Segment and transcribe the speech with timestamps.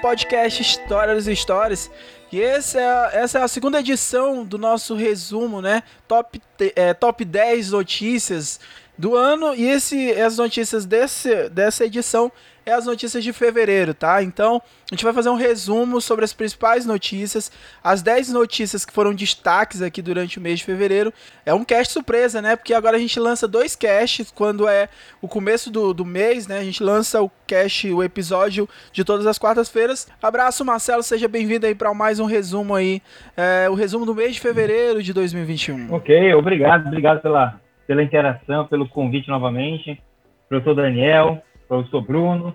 [0.00, 1.90] Podcast História dos Stories.
[2.32, 5.82] E esse é, essa é a segunda edição do nosso resumo, né?
[6.08, 6.40] Top,
[6.76, 8.60] é, top 10 notícias
[8.96, 9.54] do ano.
[9.54, 12.30] E esse, as notícias desse, dessa edição
[12.64, 14.22] é as notícias de fevereiro, tá?
[14.22, 14.60] Então,
[14.90, 17.50] a gente vai fazer um resumo sobre as principais notícias,
[17.82, 21.12] as 10 notícias que foram destaques aqui durante o mês de fevereiro.
[21.44, 22.56] É um cast surpresa, né?
[22.56, 24.88] Porque agora a gente lança dois casts quando é
[25.20, 26.58] o começo do, do mês, né?
[26.58, 30.08] A gente lança o cast, o episódio de todas as quartas-feiras.
[30.22, 33.02] Abraço, Marcelo, seja bem-vindo aí para mais um resumo aí,
[33.36, 35.92] é, o resumo do mês de fevereiro de 2021.
[35.92, 40.00] Ok, obrigado, obrigado pela, pela interação, pelo convite novamente.
[40.48, 42.54] Professor Daniel, professor Bruno.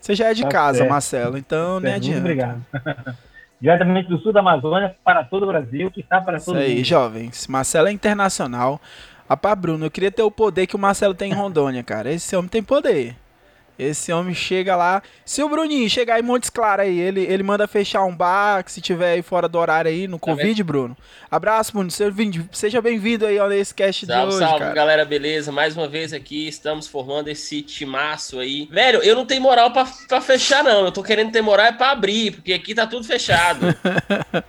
[0.00, 0.90] Você já é de Tá casa, certo.
[0.90, 2.20] Marcelo, então nem Muito adianta.
[2.20, 2.66] obrigado.
[3.60, 6.76] Diretamente do sul da Amazônia para todo o Brasil, que está para Isso todo aí,
[6.76, 6.84] mundo.
[6.84, 7.46] jovens.
[7.46, 8.80] Marcelo é internacional.
[9.28, 12.10] Rapaz, Bruno, eu queria ter o poder que o Marcelo tem em Rondônia, cara.
[12.10, 13.14] Esse homem tem poder.
[13.78, 15.00] Esse homem chega lá.
[15.24, 18.72] Se o Bruninho chegar em Montes Claros aí, ele, ele manda fechar um bar, que
[18.72, 20.96] se tiver aí fora do horário aí, no Covid, Bruno.
[21.30, 21.88] Abraço, Bruno.
[21.88, 24.74] Seja bem- Seja bem-vindo aí ó, nesse cast de Salve, hoje, salve, cara.
[24.74, 25.52] galera, beleza?
[25.52, 28.66] Mais uma vez aqui, estamos formando esse timaço aí.
[28.70, 30.84] Velho, eu não tenho moral pra, pra fechar, não.
[30.86, 33.66] Eu tô querendo ter moral é pra abrir, porque aqui tá tudo fechado.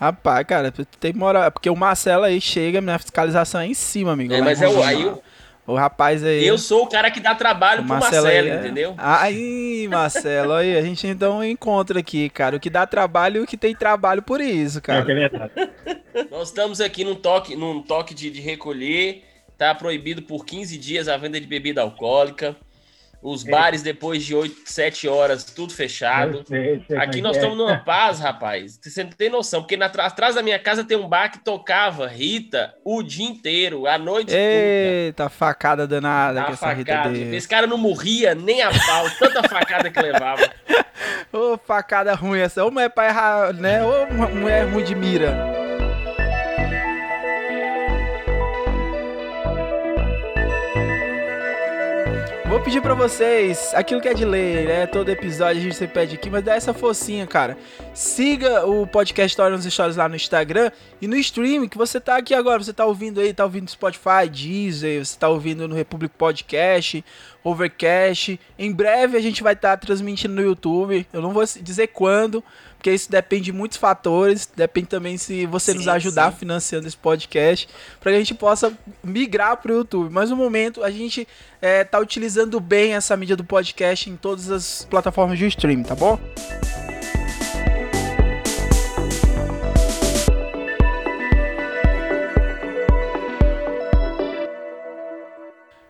[0.00, 1.50] Rapaz, cara, tem moral.
[1.52, 4.34] Porque o Marcelo aí chega, minha fiscalização é em cima, amigo.
[4.34, 5.10] É, mas é o, aí
[5.66, 6.46] O rapaz aí.
[6.46, 8.94] eu sou o cara que dá trabalho O pro Marcelo, aí é- entendeu?
[8.98, 12.56] Aí, Marcelo, aí a gente então encontra aqui, cara.
[12.56, 15.00] O que dá trabalho e o que tem trabalho por isso, É, que cara.
[15.00, 15.52] é verdade.
[16.30, 19.24] Nós estamos aqui num toque, num toque de, de recolher.
[19.56, 22.56] Tá proibido por 15 dias a venda de bebida alcoólica.
[23.24, 26.40] Os bares, depois de 8, 7 horas, tudo fechado.
[26.40, 27.40] Eu sei, eu sei Aqui é nós é.
[27.40, 28.78] estamos numa paz, rapaz.
[28.82, 32.06] Você não tem noção, porque na, atrás da minha casa tem um bar que tocava
[32.06, 34.38] Rita o dia inteiro, a noite toda.
[34.38, 37.14] Eita, facada danada Dá que uma essa Rita facada.
[37.14, 37.34] deu.
[37.34, 40.46] Esse cara não morria nem a pau, tanta facada que levava.
[41.32, 42.62] Ô, facada ruim essa.
[42.62, 43.82] Ou mulher pra errar, né?
[43.82, 45.34] Ou uma mulher ruim de mira.
[52.54, 54.86] Vou pedir pra vocês aquilo que é de lei, né?
[54.86, 57.58] Todo episódio a gente sempre pede aqui, mas dá essa focinha, cara.
[57.92, 60.70] Siga o podcast História nos Stories lá no Instagram
[61.02, 62.62] e no stream que você tá aqui agora.
[62.62, 67.04] Você tá ouvindo aí, tá ouvindo Spotify, Deezer, você tá ouvindo no Republic Podcast,
[67.42, 68.38] Overcast.
[68.56, 71.08] Em breve a gente vai estar transmitindo no YouTube.
[71.12, 72.42] Eu não vou dizer quando,
[72.84, 74.46] porque isso depende de muitos fatores.
[74.54, 76.40] Depende também se você Sim, nos ajudar sim.
[76.40, 77.66] financiando esse podcast,
[77.98, 80.12] para que a gente possa migrar pro YouTube.
[80.12, 81.26] Mas no momento a gente
[81.62, 85.94] é, tá utilizando bem essa mídia do podcast em todas as plataformas de streaming, tá
[85.94, 86.20] bom?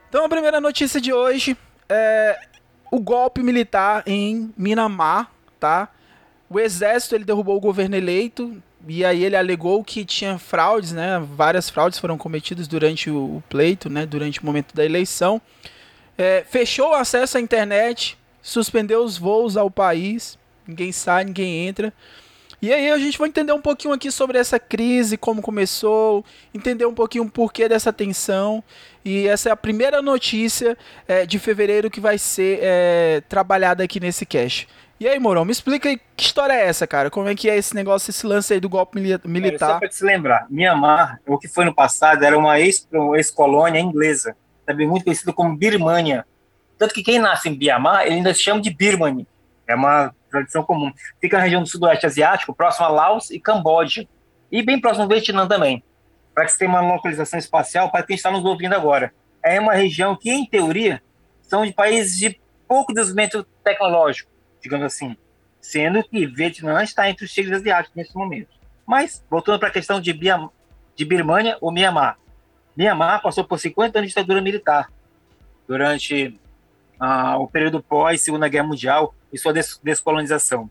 [0.08, 1.56] Então a primeira notícia de hoje
[1.88, 2.38] é
[2.88, 5.28] o golpe militar em Minamar,
[5.58, 5.88] tá?
[6.48, 11.22] O exército ele derrubou o governo eleito e aí ele alegou que tinha fraudes, né?
[11.34, 14.04] Várias fraudes foram cometidas durante o pleito, né?
[14.04, 15.40] Durante o momento da eleição.
[16.16, 21.92] É, fechou o acesso à internet, suspendeu os voos ao país, ninguém sai, ninguém entra.
[22.64, 26.24] E aí a gente vai entender um pouquinho aqui sobre essa crise, como começou,
[26.54, 28.64] entender um pouquinho o porquê dessa tensão.
[29.04, 34.00] E essa é a primeira notícia é, de fevereiro que vai ser é, trabalhada aqui
[34.00, 34.66] nesse cast.
[34.98, 37.10] E aí, Morão, me explica aí que história é essa, cara?
[37.10, 39.78] Como é que é esse negócio, esse lance aí do golpe Só militar?
[39.80, 44.86] para se lembrar, Mianmar, o que foi no passado, era uma ex- ex-colônia inglesa, também
[44.86, 46.24] muito conhecida como Birmania.
[46.78, 49.26] Tanto que quem nasce em Mianmar, ele ainda se chama de Birmani.
[49.66, 50.92] É uma tradição comum.
[51.20, 54.06] Fica na região do sudoeste asiático, próximo a Laos e Camboja.
[54.50, 55.82] E bem próximo ao Vietnã também.
[56.34, 59.12] Para que você tenha uma localização espacial, para quem está nos ouvindo agora.
[59.42, 61.02] É uma região que, em teoria,
[61.42, 64.30] são de países de pouco desenvolvimento tecnológico,
[64.64, 65.16] digamos assim.
[65.60, 68.48] Sendo que Vietnã está entre os tigres asiáticos nesse momento.
[68.86, 70.50] Mas, voltando para a questão de, Biam,
[70.96, 72.18] de Birmania ou Mianmar.
[72.76, 74.90] Mianmar passou por 50 anos de ditadura militar
[75.68, 76.38] durante
[76.98, 80.68] ah, o período pós-Segunda Guerra Mundial e sua des descolonização.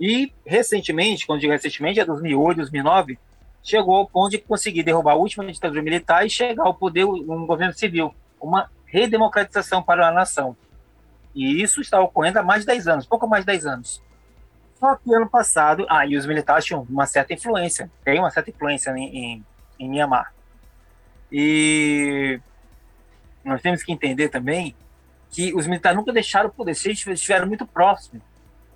[0.00, 3.18] E recentemente, quando digo recentemente, é 2008, 2009,
[3.62, 7.46] chegou ao ponto de conseguir derrubar a última ditadura militar e chegar ao poder um
[7.46, 10.56] governo civil, uma redemocratização para a nação.
[11.36, 14.02] E isso está ocorrendo há mais de 10 anos, pouco mais de 10 anos.
[14.80, 18.48] Só que ano passado, ah, e os militares tinham uma certa influência, tem uma certa
[18.48, 19.46] influência em, em,
[19.78, 20.32] em Myanmar.
[21.30, 22.40] E
[23.44, 24.74] nós temos que entender também
[25.30, 28.22] que os militares nunca deixaram o poder, eles estiveram muito próximos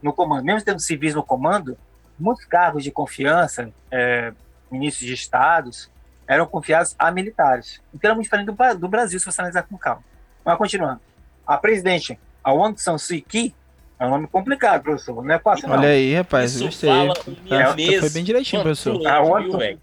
[0.03, 0.45] no comando.
[0.45, 1.79] Mesmo tendo civis no comando,
[2.19, 4.35] muitos cargos de confiança, é,
[4.71, 5.91] ministros de estados,
[6.27, 7.81] eram confiados a militares.
[7.95, 10.05] Então era muito diferente do, do Brasil, se você analisar com calma.
[10.45, 11.01] Mas continuando.
[11.47, 13.55] A presidente, Aung San Suu Kyi,
[13.99, 15.23] é um nome complicado, professor.
[15.25, 15.89] Não é fácil, Olha não.
[15.89, 16.55] aí, rapaz.
[16.55, 16.91] Isso Gostei.
[16.91, 18.01] fala Tá, mesmo.
[18.01, 18.95] foi bem direitinho, professor.
[18.97, 19.81] Outro- velho?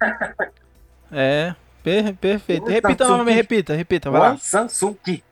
[1.12, 1.54] É,
[1.84, 2.62] per- perfeito.
[2.64, 3.36] Aung San Repita novamente, Kyi.
[3.42, 4.28] repita, repita, vai lá.
[4.30, 5.22] Aung San Suu Kyi.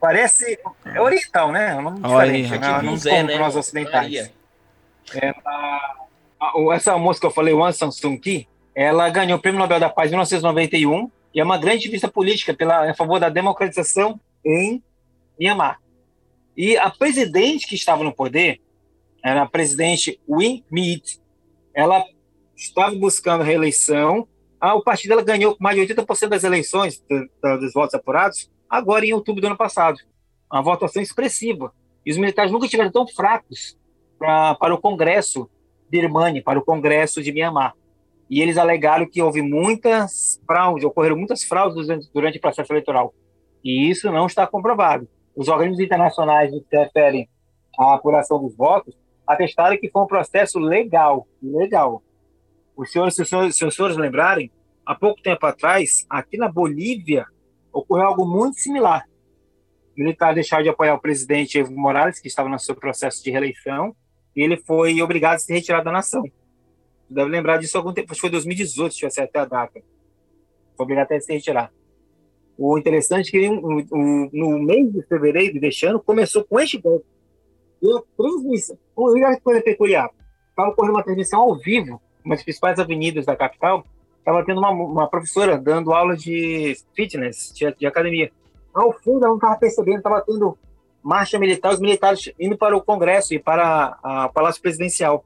[0.00, 0.58] Parece.
[0.84, 1.70] É oriental, né?
[1.70, 2.66] É um nome Olha aí, diferente.
[2.68, 2.82] né?
[2.82, 3.38] Não Zé, como né?
[3.38, 4.32] nós ocidentais.
[6.40, 9.60] A- o- essa moça que eu falei, Aung San Suu Kyi, ela ganhou o Prêmio
[9.60, 13.28] Nobel da Paz em 1991 e é uma grande ativista política pela, a favor da
[13.28, 14.82] democratização em
[15.38, 15.78] Myanmar.
[16.56, 18.60] E a presidente que estava no poder,
[19.24, 21.18] era a presidente Win Myint,
[21.74, 22.04] ela
[22.56, 24.26] estava buscando reeleição.
[24.60, 28.50] Ah, o partido dela ganhou mais de 80% das eleições, do- do- dos votos apurados,
[28.68, 29.96] agora em outubro do ano passado.
[30.52, 31.72] Uma votação expressiva.
[32.04, 33.76] E os militares nunca estiveram tão fracos
[34.18, 35.48] pra, para o Congresso
[35.88, 37.74] birmani, para o Congresso de Mianmar.
[38.28, 43.14] E eles alegaram que houve muitas fraudes, ocorreram muitas fraudes durante, durante o processo eleitoral.
[43.64, 45.06] E isso não está comprovado.
[45.34, 47.28] Os organismos internacionais que se referem
[47.78, 48.94] à apuração dos votos
[49.26, 52.02] atestaram que foi um processo legal, legal.
[52.76, 54.50] Os senhores, se os senhores, se os senhores lembrarem,
[54.84, 57.26] há pouco tempo atrás, aqui na Bolívia,
[57.72, 59.06] ocorreu algo muito similar.
[59.96, 63.94] Militares deixaram de apoiar o presidente Evo Morales, que estava no seu processo de reeleição,
[64.34, 66.22] e ele foi obrigado a se retirar da nação.
[66.22, 69.80] Você deve lembrar disso algum tempo, acho que foi 2018, se eu acertar a data.
[70.76, 71.70] Foi obrigado a se retirar.
[72.58, 76.78] O interessante é que o- o- no mês de fevereiro deste ano começou com este
[76.78, 77.06] golpe.
[77.82, 80.10] E a transmissão, olha que coisa peculiar,
[80.50, 83.84] estava ocorrendo uma transmissão ao vivo, das principais avenidas da capital,
[84.18, 88.30] estava tendo uma, uma professora dando aula de fitness, de, de academia.
[88.72, 90.56] Ao fundo, ela não estava percebendo, estava tendo
[91.02, 95.24] marcha militar, os militares indo para o Congresso e para a Palácio Presidencial.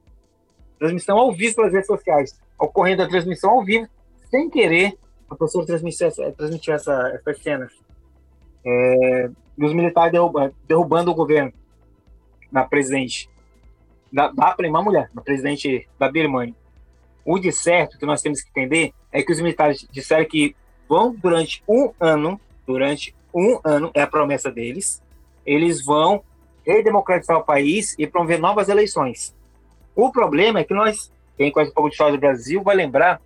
[0.78, 2.40] Transmissão ao vivo pelas redes sociais.
[2.58, 3.87] Ocorrendo a transmissão ao vivo,
[4.31, 4.96] sem querer,
[5.31, 7.73] a professora transmitiu essa, transmitiu essa, essas cenas.
[8.64, 11.52] É, dos militares derruba, derrubando o governo
[12.50, 13.28] da presidente,
[14.12, 16.55] da, da uma mulher, da presidente da Birmania.
[17.25, 20.55] O de certo que nós temos que entender é que os militares disseram que
[20.88, 25.02] vão durante um ano, durante um ano, é a promessa deles,
[25.44, 26.23] eles vão
[26.64, 29.34] redemocratizar o país e promover novas eleições.
[29.94, 33.20] O problema é que nós, quem conhece um pouco de história do Brasil, vai lembrar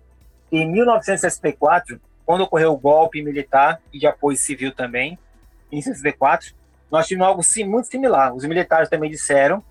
[0.51, 5.17] em 1964, quando ocorreu o golpe militar e de apoio civil também,
[5.71, 6.53] em 64,
[6.91, 8.35] nós tivemos algo sim, muito similar.
[8.35, 9.63] Os militares também disseram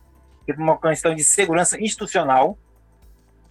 [0.47, 2.56] que por uma questão de segurança institucional,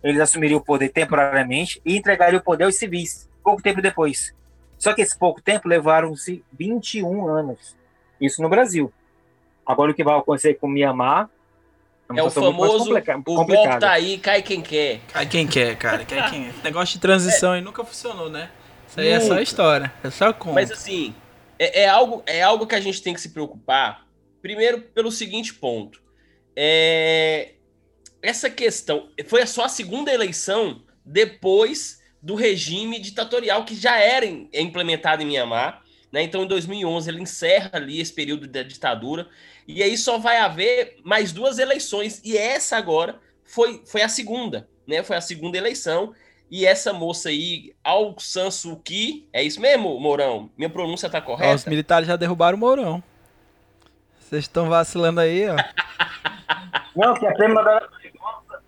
[0.03, 4.33] eles assumiriam o poder temporariamente e entregariam o poder aos civis, pouco tempo depois.
[4.77, 7.77] Só que esse pouco tempo levaram-se 21 anos.
[8.19, 8.91] Isso no Brasil.
[9.65, 11.29] Agora o que vai acontecer com Mianmar
[12.15, 12.91] É o famoso,
[13.27, 14.99] o golpe tá aí, cai quem quer.
[15.13, 16.03] Cai quem quer, cara.
[16.05, 16.63] Cai quem quer.
[16.63, 18.49] Negócio de transição aí nunca funcionou, né?
[18.87, 19.93] Isso aí é só história.
[20.03, 20.55] É só conta.
[20.55, 21.13] Mas assim,
[21.59, 24.07] é, é algo, é algo que a gente tem que se preocupar.
[24.41, 26.01] Primeiro, pelo seguinte ponto.
[26.55, 27.51] É,
[28.23, 34.49] essa questão foi só a segunda eleição depois do regime ditatorial que já era em-
[34.53, 35.83] implementado em Mianmar.
[36.11, 36.23] Né?
[36.23, 39.27] Então, em 2011, ele encerra ali esse período da ditadura.
[39.71, 42.19] E aí só vai haver mais duas eleições.
[42.25, 44.67] E essa agora foi, foi a segunda.
[44.87, 45.03] Né?
[45.03, 46.11] Foi a segunda eleição.
[46.49, 50.49] E essa moça aí, Aung San Suu Kyi, é isso mesmo, Mourão?
[50.57, 51.69] Minha pronúncia tá Ó, os correta?
[51.69, 53.03] militares já derrubaram o Mourão.
[54.19, 55.55] Vocês estão vacilando aí, ó.
[56.95, 58.61] Não, que é prêmio Nobel da Paz.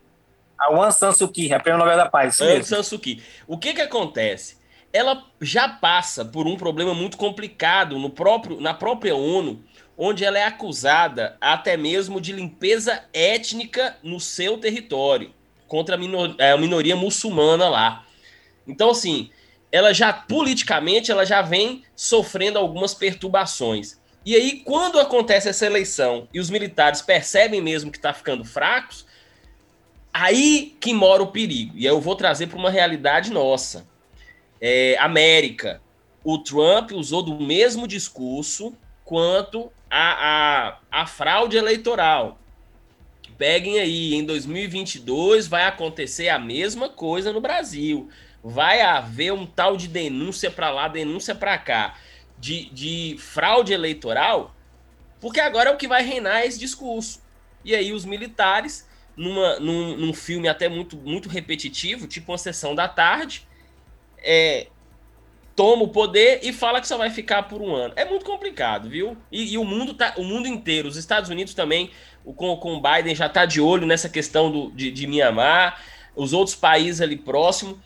[0.60, 2.36] A Aung San Suu Kyi, é prêmio Nobel da Paz.
[2.36, 2.64] Isso Aung.
[2.64, 3.24] San Suu Kyi.
[3.48, 4.62] O que que acontece?
[4.94, 9.64] Ela já passa por um problema muito complicado no próprio, na própria ONU,
[10.04, 15.32] onde ela é acusada até mesmo de limpeza étnica no seu território,
[15.68, 18.04] contra a, minor- é, a minoria muçulmana lá.
[18.68, 19.30] Então, assim,
[19.72, 24.02] ela já, politicamente, ela já vem sofrendo algumas perturbações.
[24.26, 29.06] E aí, quando acontece essa eleição e os militares percebem mesmo que está ficando fracos,
[30.12, 31.74] aí que mora o perigo.
[31.76, 33.86] E aí eu vou trazer para uma realidade nossa.
[34.60, 35.80] É, América.
[36.24, 38.76] O Trump usou do mesmo discurso
[39.12, 42.40] quanto a, a, a fraude eleitoral.
[43.38, 48.08] peguem aí, em 2022 vai acontecer a mesma coisa no Brasil.
[48.42, 52.00] Vai haver um tal de denúncia para lá, denúncia para cá,
[52.40, 54.56] de, de fraude eleitoral,
[55.20, 57.22] porque agora é o que vai reinar esse discurso.
[57.66, 62.74] E aí os militares, numa, num, num filme até muito, muito repetitivo, tipo uma sessão
[62.74, 63.46] da tarde,
[64.20, 64.68] é,
[65.56, 67.94] toma o poder e fala que só vai ficar por um ano.
[67.96, 69.18] É muito complicado, viu?
[69.32, 71.92] E, e o mundo tá, o mundo inteiro, os Estados Unidos também,
[72.24, 75.82] o, com, com o Biden já tá de olho nessa questão do, de, de Mianmar,
[76.16, 77.80] os outros países ali próximo.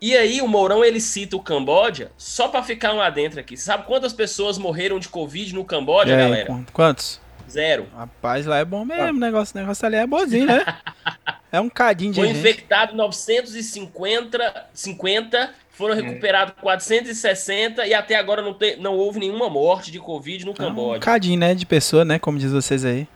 [0.00, 3.56] E aí o Mourão ele cita o Camboja só para ficar lá dentro aqui.
[3.56, 6.64] Você sabe quantas pessoas morreram de Covid no Camboja, aí, galera?
[6.72, 7.20] Quantos?
[7.48, 7.86] Zero.
[7.94, 10.64] Rapaz, lá é bom mesmo, o negócio, negócio ali é bonzinho, né?
[11.52, 12.38] é um cadinho de Foi gente.
[12.38, 19.90] infectado 950, 50, foram recuperados 460 e até agora não, te, não houve nenhuma morte
[19.90, 21.00] de Covid no É um Camboja.
[21.00, 23.06] cadinho, né, de pessoa, né, como diz vocês aí.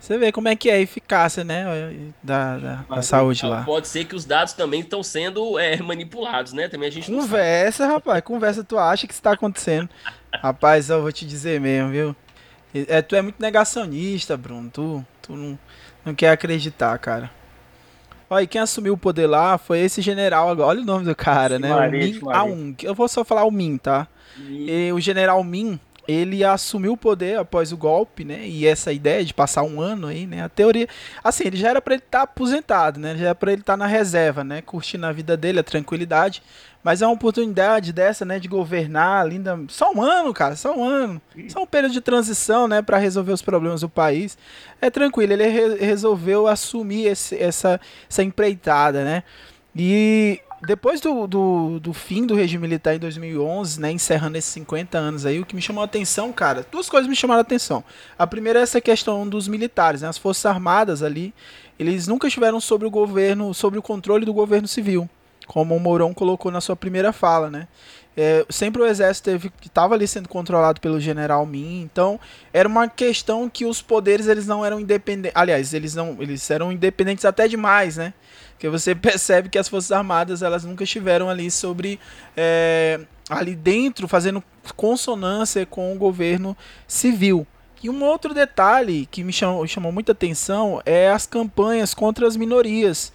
[0.00, 1.64] Você vê como é que é a eficácia, né,
[2.22, 3.62] da, da, da saúde Ah, lá.
[3.64, 6.68] Pode ser que os dados também estão sendo é, manipulados, né?
[6.68, 7.10] Também a gente.
[7.10, 9.88] Conversa, rapaz, conversa, tu acha que isso tá acontecendo.
[10.32, 12.16] Rapaz, eu vou te dizer mesmo, viu?
[12.86, 14.70] É, tu é muito negacionista, Bruno.
[14.72, 15.58] Tu, tu não,
[16.04, 17.28] não quer acreditar, cara.
[18.30, 20.68] Olha, e quem assumiu o poder lá foi esse general agora.
[20.68, 21.74] Olha o nome do cara, né?
[21.74, 22.20] O Min.
[22.30, 22.74] Aung.
[22.82, 24.06] Eu vou só falar o Min, tá?
[24.38, 28.40] E o general Min, ele assumiu o poder após o golpe, né?
[28.48, 30.42] E essa ideia de passar um ano aí, né?
[30.42, 30.88] A teoria,
[31.22, 33.14] assim, ele já era pra ele estar aposentado, né?
[33.14, 34.62] Já era pra ele estar na reserva, né?
[34.62, 36.42] Curtindo a vida dele, a tranquilidade.
[36.82, 38.38] Mas é uma oportunidade dessa, né?
[38.38, 39.58] De governar linda.
[39.68, 41.20] Só um ano, cara, só um ano.
[41.50, 42.80] Só um período de transição, né?
[42.80, 44.38] Pra resolver os problemas do país.
[44.80, 49.22] É tranquilo, ele re- resolveu assumir esse- essa, essa empreitada, né?
[49.76, 54.98] E depois do, do, do fim do regime militar em 2011, né, encerrando esses 50
[54.98, 57.84] anos aí, o que me chamou a atenção, cara, duas coisas me chamaram a atenção.
[58.18, 61.32] A primeira é essa questão dos militares, né, as forças armadas ali,
[61.78, 65.08] eles nunca estiveram sobre o governo, sobre o controle do governo civil,
[65.46, 67.68] como o Mourão colocou na sua primeira fala, né.
[68.20, 69.30] É, sempre o exército
[69.64, 72.18] estava ali sendo controlado pelo general Min, então
[72.52, 76.72] era uma questão que os poderes eles não eram independentes, aliás, eles não, eles eram
[76.72, 78.12] independentes até demais, né?
[78.58, 81.98] Porque você percebe que as Forças Armadas elas nunca estiveram ali sobre.
[82.36, 83.00] é,
[83.30, 84.42] ali dentro, fazendo
[84.74, 87.46] consonância com o governo civil.
[87.82, 92.36] E um outro detalhe que me chamou, chamou muita atenção é as campanhas contra as
[92.36, 93.12] minorias.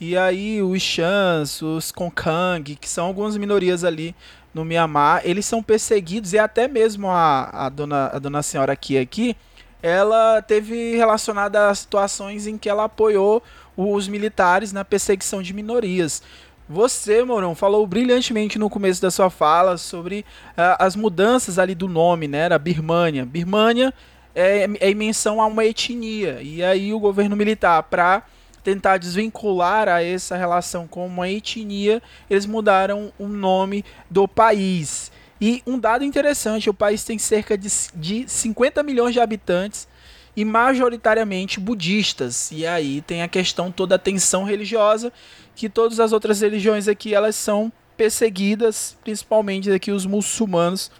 [0.00, 4.14] E aí os Xans, os Konkang, que são algumas minorias ali
[4.52, 8.98] no Mianmar, eles são perseguidos e até mesmo a, a, dona, a dona senhora aqui,
[8.98, 9.36] aqui,
[9.82, 13.42] ela teve relacionada a situações em que ela apoiou
[13.76, 16.22] os militares na perseguição de minorias.
[16.68, 20.24] Você, Mourão, falou brilhantemente no começo da sua fala sobre
[20.56, 22.38] ah, as mudanças ali do nome, né?
[22.38, 23.26] Era Birmânia.
[23.26, 23.92] Birmânia
[24.34, 26.40] é, é em menção a uma etnia.
[26.40, 28.22] E aí o governo militar, para
[28.62, 35.10] tentar desvincular a essa relação com uma etnia, eles mudaram o nome do país.
[35.44, 39.88] E um dado interessante, o país tem cerca de, de 50 milhões de habitantes
[40.36, 42.52] e majoritariamente budistas.
[42.52, 45.12] E aí tem a questão toda a tensão religiosa,
[45.56, 50.92] que todas as outras religiões aqui elas são perseguidas, principalmente aqui os muçulmanos,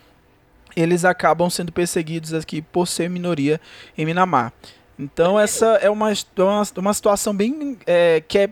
[0.74, 3.60] eles acabam sendo perseguidos aqui por ser minoria
[3.96, 4.52] em Minamar.
[4.98, 8.50] Então essa é uma, uma, uma situação bem é, que é,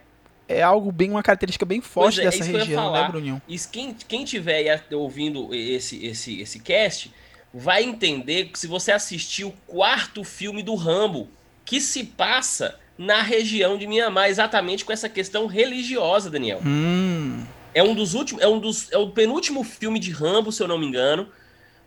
[0.51, 3.09] é algo bem uma característica bem forte é, dessa isso ia região, né.
[3.09, 3.43] Bruninho?
[3.49, 7.13] E quem, quem tiver ouvindo esse, esse, esse cast
[7.53, 11.29] vai entender que se você assistir o quarto filme do Rambo,
[11.65, 16.61] que se passa na região de Mianmar, exatamente com essa questão religiosa, Daniel.
[16.65, 20.63] Hum, É um dos últimos, é um dos, é o penúltimo filme de Rambo, se
[20.63, 21.29] eu não me engano.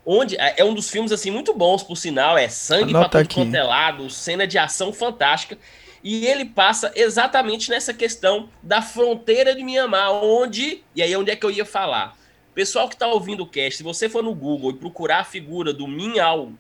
[0.06, 3.20] Onde é é um dos filmes assim muito bons, por sinal, é sangue pra Anota
[3.24, 5.58] todo quanto é lado, cena de ação fantástica.
[6.04, 11.36] E ele passa exatamente nessa questão da fronteira de Mianmar, onde, e aí onde é
[11.36, 12.18] que eu ia falar?
[12.54, 15.74] Pessoal que tá ouvindo o cast, se você for no Google e procurar a figura
[15.74, 16.56] do Min Aung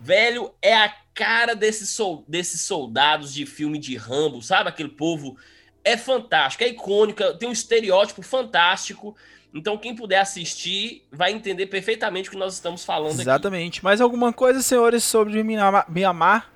[0.00, 4.68] velho, é a cara desses, sol, desses soldados de filme de Rambo, sabe?
[4.68, 5.36] Aquele povo
[5.84, 9.16] é fantástico, é icônico, tem um estereótipo fantástico.
[9.54, 13.20] Então, quem puder assistir vai entender perfeitamente o que nós estamos falando aqui.
[13.20, 13.84] exatamente.
[13.84, 16.50] Mais alguma coisa, senhores, sobre Mianmar?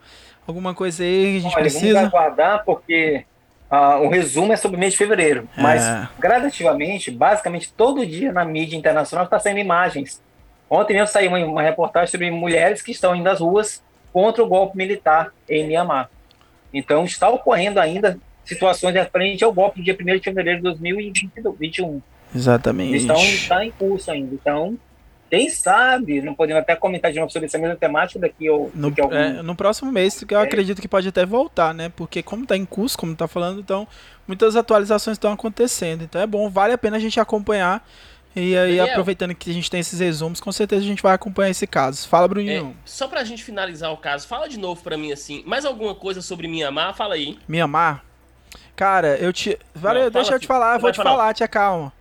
[0.49, 0.51] Mianmar?
[0.51, 2.01] Alguma coisa aí que a gente Olha, vamos precisa?
[2.01, 3.25] aguardar porque
[3.71, 5.49] ah, o resumo é sobre o mês de fevereiro.
[5.57, 6.09] Mas É.
[6.19, 10.21] gradativamente, basicamente todo dia na mídia internacional está saindo imagens.
[10.71, 14.47] Ontem mesmo saiu uma, uma reportagem sobre mulheres que estão indo às ruas contra o
[14.49, 16.11] golpe militar em Myanmar.
[16.73, 22.01] Então está ocorrendo ainda situações referentes ao golpe do dia 1 de fevereiro de 2021.
[22.35, 23.05] Exatamente.
[23.05, 24.35] Então está em curso ainda.
[24.35, 24.77] Então
[25.31, 28.89] Quem sabe, não podemos até comentar de novo sobre essa mesma temática daqui ou No,
[28.89, 29.15] algum...
[29.15, 30.43] é, no próximo mês, que eu É.
[30.43, 31.91] acredito que pode até voltar, né?
[31.95, 33.87] Porque como tá em curso, como tá falando, então
[34.27, 36.03] muitas atualizações estão acontecendo.
[36.03, 37.87] Então é bom, vale a pena a gente acompanhar.
[38.37, 38.87] E aí, Daniel.
[38.91, 42.07] aproveitando que a gente tem esses resumos, com certeza a gente vai acompanhar esse caso.
[42.07, 42.77] Fala, É, Bruninho.
[42.85, 45.43] só pra gente finalizar o caso, fala de novo pra mim assim.
[45.47, 46.95] Mais alguma coisa sobre Mianmar?
[46.95, 47.39] Fala aí.
[47.49, 48.05] Mianmar?
[48.77, 49.59] Cara, eu te.
[49.75, 51.11] Valeu, Não, deixa fala eu te falar, não vou te falar.
[51.11, 51.93] falar, tia calma.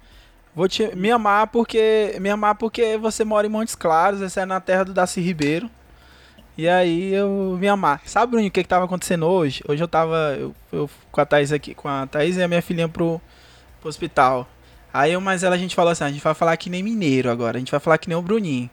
[0.58, 4.46] Vou te me amar porque me amar porque você mora em Montes Claros, essa é
[4.46, 5.70] na terra do Daci Ribeiro.
[6.58, 8.02] E aí eu me amar.
[8.06, 9.64] Sabe, Bruninho, o que que tava acontecendo hoje?
[9.68, 12.64] Hoje eu tava eu, eu com a Thaís aqui, com a Thaís e a minha
[12.64, 13.22] filhinha pro,
[13.80, 14.48] pro hospital.
[14.92, 17.30] Aí eu, mas ela a gente falou assim, a gente vai falar que nem mineiro
[17.30, 18.68] agora, a gente vai falar que nem o Bruninho.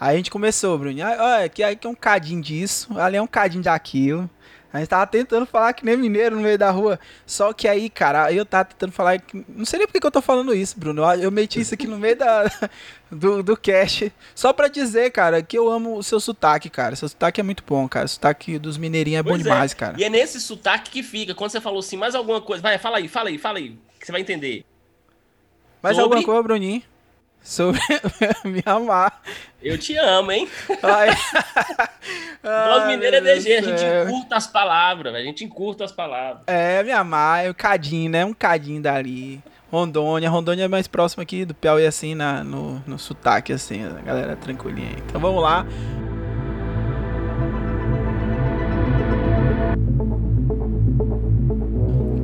[0.00, 1.06] Aí a gente começou, Bruninho.
[1.06, 4.28] Ah, Olha, aqui, aqui é um cadinho disso, ali é um cadinho daquilo.
[4.72, 6.98] A gente tava tentando falar que nem mineiro no meio da rua.
[7.26, 9.18] Só que aí, cara, eu tava tentando falar.
[9.20, 9.44] Que...
[9.48, 11.02] Não sei nem por que eu tô falando isso, Bruno.
[11.14, 12.44] Eu meti isso aqui no meio da,
[13.10, 14.12] do, do cast.
[14.32, 16.94] Só pra dizer, cara, que eu amo o seu sotaque, cara.
[16.94, 18.06] Seu sotaque é muito bom, cara.
[18.06, 19.42] O sotaque dos mineirinhos é bom Pois é.
[19.42, 19.96] demais, cara.
[19.98, 21.34] E é nesse sotaque que fica.
[21.34, 22.62] Quando você falou assim, mais alguma coisa.
[22.62, 23.76] Vai, fala aí, fala aí, fala aí.
[23.98, 24.64] Que você vai entender.
[25.82, 26.82] Mais sobre- alguma coisa, Bruninho?
[27.42, 27.80] Sobre
[28.44, 29.22] me amar.
[29.62, 30.48] Eu te amo, hein?
[30.82, 31.08] Ai.
[32.42, 35.14] Nós mineiros é DG, a gente encurta as palavras.
[35.14, 36.42] A gente encurta as palavras.
[36.46, 38.24] É, me amar, é um cadinho, né?
[38.24, 39.42] Um cadinho dali.
[39.70, 44.00] Rondônia, Rondônia é mais próximo aqui do Piauí, assim, na, no, no sotaque, assim, a
[44.00, 44.88] galera tranquilinha.
[44.88, 45.02] aí.
[45.06, 45.64] Então vamos lá.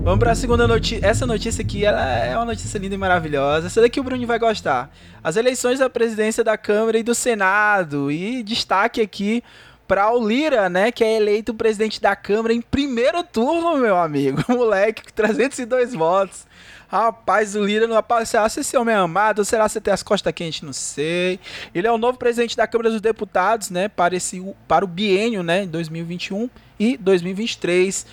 [0.07, 1.05] Vamos pra segunda notícia.
[1.05, 3.67] Essa notícia aqui é uma notícia linda e maravilhosa.
[3.67, 4.89] Essa daqui o Bruno vai gostar.
[5.21, 8.09] As eleições da presidência da Câmara e do Senado.
[8.09, 9.43] E destaque aqui
[9.89, 14.45] para o Lira, né, que é eleito presidente da Câmara em primeiro turno, meu amigo.
[14.49, 16.47] Moleque, com 302 votos.
[16.87, 18.49] Rapaz, o Lira não apareceu.
[18.49, 20.63] Se esse homem é amado, será que você tem as costas quentes?
[20.63, 21.41] Não sei.
[21.75, 25.43] Ele é o novo presidente da Câmara dos Deputados, né, para, esse, para o biênio,
[25.43, 26.49] né, 2021
[26.79, 28.07] e 2023.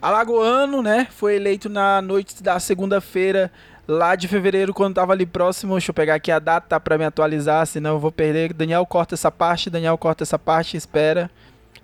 [0.00, 1.06] Alagoano, né?
[1.10, 3.50] Foi eleito na noite da segunda-feira,
[3.88, 5.74] lá de fevereiro, quando tava ali próximo.
[5.74, 8.52] Deixa eu pegar aqui a data para me atualizar, senão eu vou perder.
[8.52, 11.30] Daniel corta essa parte, Daniel corta essa parte, espera.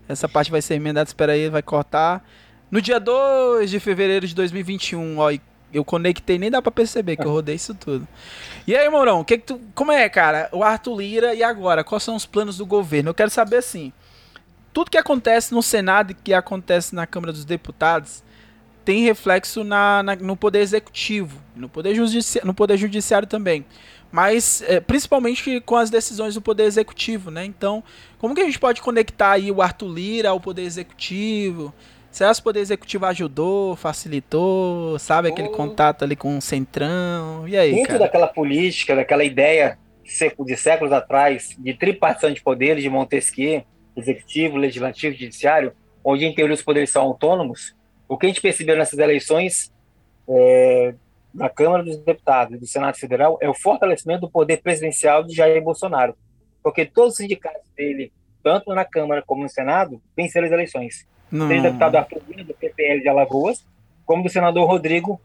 [0.08, 2.22] Essa parte vai ser emendada, espera aí, vai cortar.
[2.70, 5.30] No dia 2 de fevereiro de 2021, ó,
[5.72, 8.06] eu conectei, nem dá pra perceber que eu rodei isso tudo.
[8.66, 10.48] E aí, Mourão, que que tu, como é, cara?
[10.52, 11.82] O Arthur Lira, e agora?
[11.82, 13.10] Quais são os planos do governo?
[13.10, 13.92] Eu quero saber assim
[14.72, 18.22] tudo que acontece no Senado e que acontece na Câmara dos Deputados
[18.84, 23.64] tem reflexo na, na- no Poder Executivo, no Poder, judici no poder Judiciário também.
[24.10, 27.44] Mas é, principalmente com as decisões do Poder Executivo, né?
[27.44, 27.82] Então,
[28.18, 31.72] como que a gente pode conectar aí o Arthur Lira ao Poder Executivo?
[32.10, 35.28] Será que o Poder Executivo ajudou, facilitou, sabe?
[35.28, 35.52] Aquele Oh.
[35.52, 37.48] contato ali com o Centrão.
[37.48, 37.98] E aí, Dentro cara?
[38.00, 43.64] daquela política, daquela ideia de séculos atrás, de tripartição de poderes de Montesquieu,
[43.96, 45.72] executivo, legislativo judiciário,
[46.04, 47.74] onde em teoria os poderes são autônomos,
[48.08, 49.72] o que a gente percebeu nessas eleições
[50.28, 50.94] é,
[51.32, 55.34] da Câmara dos Deputados e do Senado Federal é o fortalecimento do poder presidencial de
[55.34, 56.14] Jair Bolsonaro,
[56.62, 61.06] porque todos os sindicatos dele, tanto na Câmara como no Senado, venceram as eleições.
[61.30, 61.48] Não.
[61.48, 63.64] Seja o deputado Arthur Lira, do PPL de Alagoas,
[64.04, 65.20] como do senador Rodrigo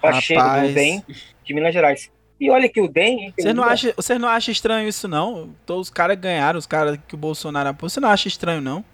[0.00, 1.04] Pacheco, do DEM,
[1.44, 2.10] de Minas Gerais.
[2.44, 3.28] E olha que o DEM...
[3.28, 5.48] em Você não, acha, você não acha estranho isso, não?
[5.64, 7.88] Todos os caras ganharam, os caras que o Bolsonaro apoiou.
[7.88, 8.84] Você não acha estranho, não?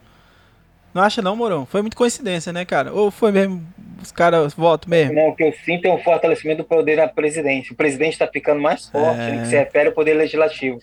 [0.94, 1.66] Não acha, não, Morão?
[1.66, 2.92] Foi muito coincidência, né, cara?
[2.92, 3.66] Ou foi mesmo
[4.00, 5.14] os caras votam mesmo?
[5.14, 7.72] Não, o que eu sinto é um fortalecimento do poder da presidência.
[7.72, 9.32] O presidente está ficando mais forte É.
[9.32, 10.78] no que se refere ao poder legislativo.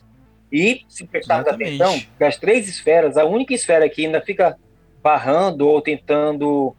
[0.51, 4.57] E, se prestarmos atenção, das três esferas, a única esfera que ainda fica
[5.01, 6.75] barrando ou tentando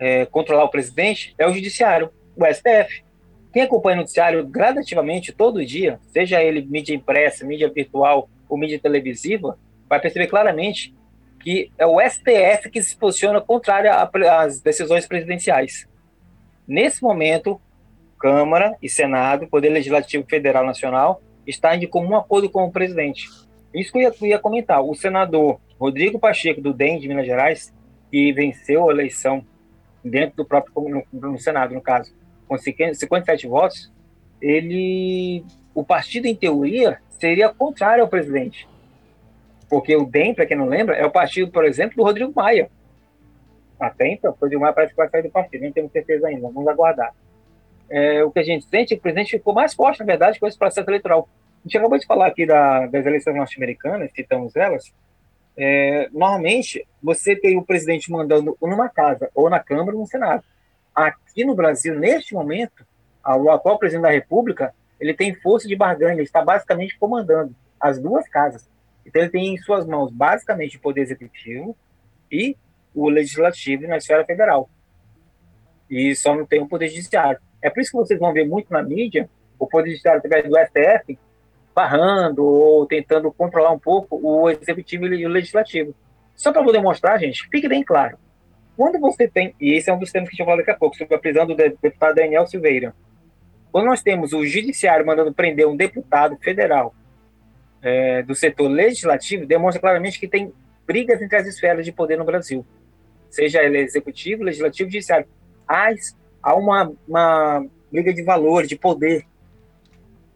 [0.00, 3.06] é, controlar o presidente é o judiciário, o STF.
[3.52, 8.78] Quem acompanha o noticiário gradativamente todo dia, seja ele mídia impressa, mídia virtual ou mídia
[8.78, 9.58] televisiva,
[9.88, 10.94] vai perceber claramente
[11.40, 15.88] que é o STF que se posiciona contrário às decisões presidenciais.
[16.66, 17.60] Nesse momento,
[18.18, 23.28] Câmara e Senado, Poder Legislativo Federal Nacional, está em comum acordo com o presidente.
[23.72, 24.82] Isso que eu ia, eu ia comentar.
[24.82, 27.72] O senador Rodrigo Pacheco, do DEM de Minas Gerais,
[28.10, 29.44] que venceu a eleição
[30.04, 32.12] dentro do próprio no, no Senado, no caso,
[32.48, 33.92] com 50 57 votos,
[34.40, 38.68] ele, o partido, em teoria, seria contrário ao presidente.
[39.68, 42.70] Porque o DEM, para quem não lembra, é o partido, por exemplo, do Rodrigo Maia.
[43.78, 46.48] Até então, o Rodrigo Maia parece que vai sair do partido, não temos certeza ainda,
[46.48, 47.14] vamos aguardar.
[47.90, 50.46] É, o que a gente sente é o presidente ficou mais forte, na verdade, com
[50.46, 51.28] esse processo eleitoral.
[51.64, 54.92] A gente acabou de falar aqui da- das eleições norte-americanas, citamos elas.
[55.56, 60.44] É, normalmente, você tem o presidente mandando numa casa, ou na Câmara ou no Senado.
[60.98, 62.84] Aqui no Brasil, neste momento,
[63.24, 67.54] o atual presidente da República, ele tem força de barganha, ele está basicamente comandando.
[67.78, 68.68] as duas casas.
[69.06, 71.76] Então ele tem em suas mãos basicamente o poder executivo
[72.30, 72.56] e
[72.92, 74.68] o legislativo na esfera federal.
[75.88, 77.38] E só não tem o poder judiciário.
[77.62, 80.58] É por isso que vocês vão ver muito na mídia o poder judiciário através do
[80.58, 81.16] STF
[81.72, 85.94] barrando ou tentando controlar um pouco o executivo e o legislativo.
[86.34, 88.18] Só para poder mostrar, gente, fique bem claro.
[88.78, 90.70] Quando você tem, e esse é um dos temas que a gente vai falar daqui
[90.70, 92.94] a pouco, sobre a prisão do deputado Daniel Silveira.
[93.72, 96.94] Quando nós temos o judiciário mandando prender um deputado federal
[97.82, 100.52] é, do setor legislativo, demonstra claramente que tem
[100.86, 102.64] brigas entre as esferas de poder no Brasil,
[103.28, 105.26] seja ele executivo, legislativo, judiciário.
[105.66, 105.88] Há,
[106.40, 109.26] há uma, uma briga de valor, de poder.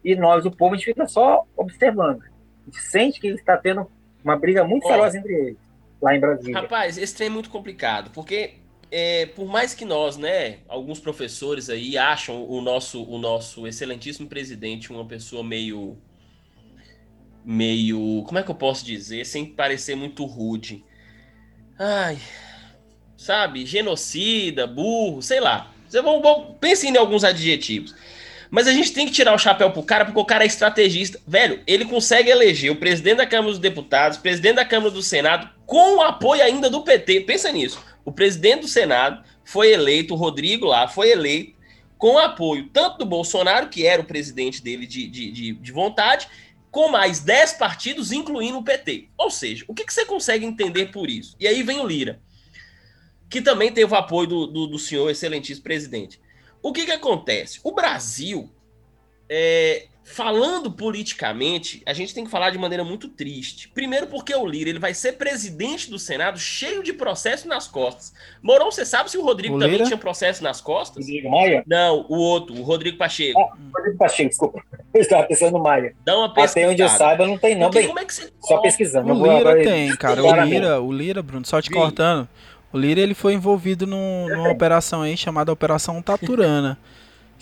[0.03, 2.21] E nós, o povo, a gente fica só observando.
[2.23, 3.89] A gente sente que está tendo
[4.21, 5.57] uma briga muito feroz entre eles,
[6.03, 6.61] lá em Brasília.
[6.61, 8.55] Rapaz, esse trem é muito complicado, porque
[8.91, 14.27] é, por mais que nós, né, alguns professores aí acham o nosso, o nosso excelentíssimo
[14.27, 15.97] presidente uma pessoa meio
[17.45, 20.83] meio, como é que eu posso dizer, sem parecer muito rude.
[21.77, 22.17] Ai,
[23.17, 25.71] sabe, genocida, burro, sei lá.
[25.87, 27.93] Você vão, vão pense em alguns adjetivos.
[28.49, 31.19] Mas a gente tem que tirar o chapéu pro cara, porque o cara é estrategista.
[31.25, 35.49] Velho, ele consegue eleger o presidente da Câmara dos Deputados, presidente da Câmara do Senado,
[35.65, 37.21] com o apoio ainda do PT.
[37.21, 37.83] Pensa nisso.
[38.05, 41.53] O presidente do Senado foi eleito, o Rodrigo lá, foi eleito
[41.97, 46.27] com apoio tanto do Bolsonaro, que era o presidente dele de, de, de, de vontade,
[46.69, 49.07] com mais 10 partidos, incluindo o PT.
[49.17, 51.33] Ou seja, o que, que, você consegue entender por isso?
[51.39, 52.19] E aí vem o Lira,
[53.29, 56.19] que também teve o apoio do, do, do senhor excelentíssimo presidente.
[56.61, 57.61] O que, que acontece?
[57.63, 58.51] O Brasil,
[59.29, 63.69] é, falando politicamente, a gente tem que falar de maneira muito triste.
[63.69, 68.13] Primeiro porque o Lira ele vai ser presidente do Senado cheio de processo nas costas.
[68.41, 71.05] Morão, você sabe se o Rodrigo o também tinha processo nas costas?
[71.05, 71.63] Rodrigo Maia?
[71.65, 73.39] Não, o outro, o Rodrigo Pacheco.
[73.39, 74.63] Ah, Rodrigo Pacheco, desculpa.
[74.93, 75.95] Eu estava pensando no Maia.
[76.05, 76.59] Dá uma pesquisada.
[76.65, 77.87] Até onde eu saiba, não tem não, Porque bem.
[77.87, 78.29] como é que você...
[78.41, 79.11] Só pesquisando.
[79.11, 80.23] O Lira tem, cara.
[80.23, 81.73] O Lira, o Lira, Bruno, só te Sim.
[81.73, 82.27] cortando.
[82.71, 86.77] O Lira ele foi envolvido num- numa operação aí chamada Operação Taturana.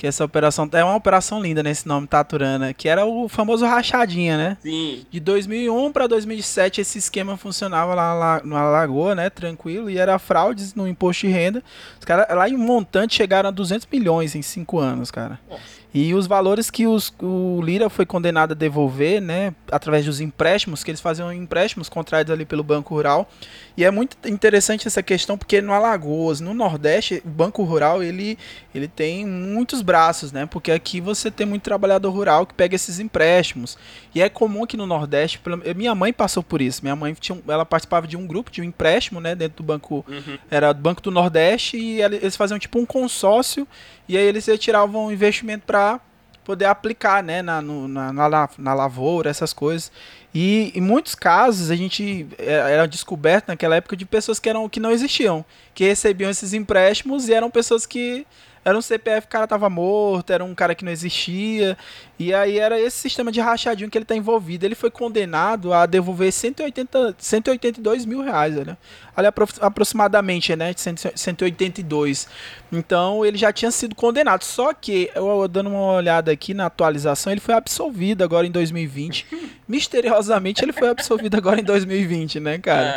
[0.02, 4.36] Que essa operação é uma operação linda nesse nome Taturana, que era o famoso rachadinha,
[4.36, 4.58] né?
[4.60, 5.06] Sim.
[5.12, 10.18] De 2001 para 2007 esse esquema funcionava lá, lá na Lagoa, né, tranquilo, e era
[10.18, 11.64] fraudes no imposto de renda.
[12.00, 15.40] Os caras lá em montante chegaram a 200 milhões em 5 anos, cara.
[15.48, 15.81] Nossa.
[15.94, 20.84] E os valores que os, o Lira foi condenado a devolver, né, através dos empréstimos,
[20.86, 23.30] que eles faziam empréstimos contraídos ali pelo Banco Rural.
[23.76, 28.38] E é muito interessante essa questão, porque no Alagoas, no Nordeste, o Banco Rural, ele,
[28.74, 33.00] ele tem muitos braços, né, porque aqui você tem muito trabalhador rural que pega esses
[33.00, 33.78] empréstimos.
[34.16, 35.42] E é comum que no Nordeste,
[35.76, 38.64] minha mãe passou por isso, minha mãe tinha, ela participava de um grupo, de um
[38.64, 40.38] empréstimo, né, dentro do Banco Uhum.
[40.50, 43.68] era do Banco do Nordeste e ele- eles faziam tipo um consórcio
[44.14, 46.00] e aí eles retiravam o investimento para
[46.44, 49.92] poder aplicar, né, na, no- na, na, na lavoura, essas coisas.
[50.34, 54.68] E em muitos casos a gente é, era descoberto naquela época de pessoas que eram
[54.68, 58.26] que não existiam, que recebiam esses empréstimos e eram pessoas que
[58.64, 61.78] era um CPF, o cara tava morto, era um cara que não existia.
[62.20, 64.66] E aí era esse sistema de rachadinho que ele tá envolvido.
[64.66, 68.78] Ele foi condenado a devolver 180, 182 mil reais, né?
[69.18, 70.74] Ali apro- aproximadamente, né?
[70.74, 72.28] de 100, 182.
[72.72, 74.44] Então ele já tinha sido condenado.
[74.44, 79.26] Só que, eu, dando uma olhada aqui na atualização, ele foi absolvido agora em 2020.
[79.68, 82.88] Misteriosamente ele foi absolvido agora em 2020, né, cara?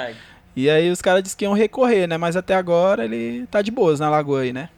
[0.56, 2.16] E aí os caras disseram que iam recorrer, né?
[2.16, 4.68] Mas até agora ele tá de boas na lagoa aí, né?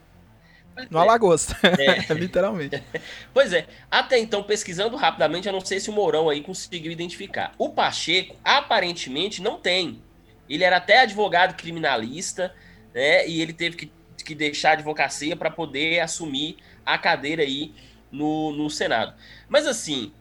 [0.91, 1.03] No é.
[1.03, 1.49] Alagoas.
[1.63, 2.13] É.
[2.15, 2.83] Literalmente.
[3.33, 7.53] Pois é, até então, pesquisando rapidamente, eu não sei se o Mourão aí conseguiu identificar.
[7.59, 10.03] O Pacheco, aparentemente, não tem.
[10.49, 12.55] Ele era até advogado criminalista,
[12.95, 13.29] né?
[13.29, 13.93] E ele teve que,
[14.25, 17.75] que deixar a advocacia para poder assumir a cadeira aí
[18.11, 19.15] no, no Senado.
[19.49, 20.13] Mas assim,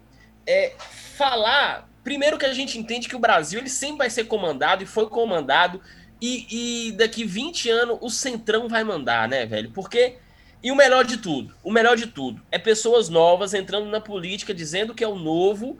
[0.45, 1.89] é, falar.
[2.03, 5.07] Primeiro que a gente entende que o Brasil ele sempre vai ser comandado e foi
[5.07, 5.81] comandado.
[6.21, 9.71] E, e daqui 20 anos o Centrão vai mandar, né, velho?
[9.71, 10.17] Porque
[10.61, 14.53] e o melhor de tudo, o melhor de tudo, é pessoas novas entrando na política
[14.53, 15.77] dizendo que é o novo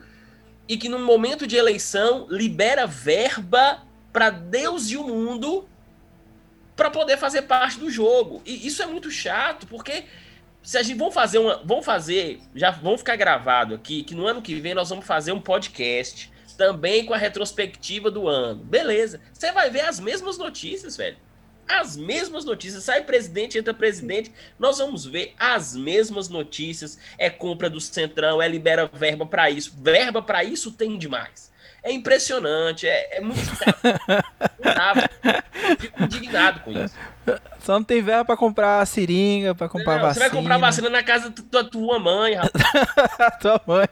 [0.68, 3.84] e que no momento de eleição libera verba
[4.14, 5.68] para Deus e o mundo
[6.76, 8.42] para poder fazer parte do jogo.
[8.46, 10.06] E isso é muito chato, porque
[10.62, 14.28] se a gente vão fazer uma, vão fazer, já vão ficar gravado aqui que no
[14.28, 18.64] ano que vem nós vamos fazer um podcast também com a retrospectiva do ano.
[18.64, 19.20] Beleza.
[19.34, 21.25] Você vai ver as mesmas notícias, velho
[21.67, 22.84] as mesmas notícias.
[22.84, 24.32] Sai presidente, entra presidente.
[24.58, 26.97] Nós vamos ver as mesmas notícias.
[27.17, 29.73] É compra do Centrão, é libera verba para isso.
[29.82, 31.51] Verba para isso tem demais.
[31.84, 33.95] É impressionante, é, é muito eu
[35.78, 36.95] Fico indignado com isso.
[37.60, 40.26] Só não tem verba pra comprar seringa, pra comprar Não, você vacina.
[40.30, 42.52] vai comprar vacina na casa da tua mãe, rapaz.
[43.42, 43.88] Tua mãe.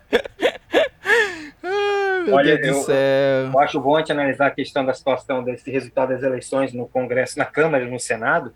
[1.63, 3.52] Ai, meu Olha, Deus do eu- céu.
[3.54, 6.88] Eu acho bom a gente analisar a questão da situação desse resultado das eleições no
[6.88, 8.54] Congresso, na Câmara e no Senado.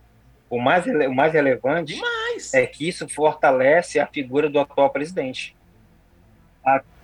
[0.50, 2.54] O mais, o mais relevante Demais.
[2.54, 5.56] é que isso fortalece a figura do atual presidente.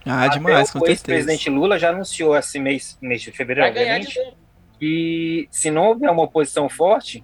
[0.06, 0.92] Ah, demais, o certeza.
[0.92, 4.34] ex-presidente Lula já anunciou esse mês, mês de fevereiro, obviamente, de
[4.80, 7.24] que se não houver uma oposição forte,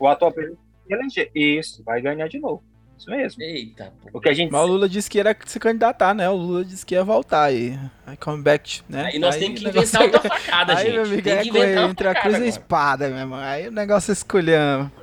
[0.00, 1.30] o atual presidente eleger.
[1.34, 2.62] Isso, vai ganhar de novo.
[2.98, 3.42] Isso mesmo.
[3.42, 4.18] Eita, pô.
[4.18, 6.28] O que a gente Mas o Lula disse que ia se candidatar, né?
[6.28, 7.78] O Lula disse que ia voltar aí.
[8.06, 9.04] Aí come back, né?
[9.06, 10.92] Aí nós Aí temos que o negócio- inventar outra facada, Aí, gente.
[10.94, 12.48] meu amigo, Tem é que inventar entre a cruz e a agora.
[12.50, 13.38] espada, meu irmão.
[13.38, 14.92] Aí o negócio é escolhendo.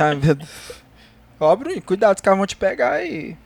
[0.00, 0.72] Ai, meu Deus.
[1.40, 3.36] Ó, Bruno, cuidado, os caras vão te pegar aí.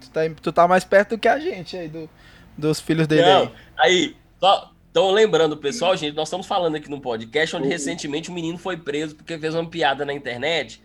[0.00, 2.08] Tu tá, tu tá mais perto do que a gente aí, do,
[2.56, 3.50] dos filhos dele Não, aí.
[3.78, 8.34] aí, só Então, lembrando, pessoal, gente, nós estamos falando aqui no podcast onde recentemente um
[8.34, 10.82] menino foi preso porque fez uma piada na internet.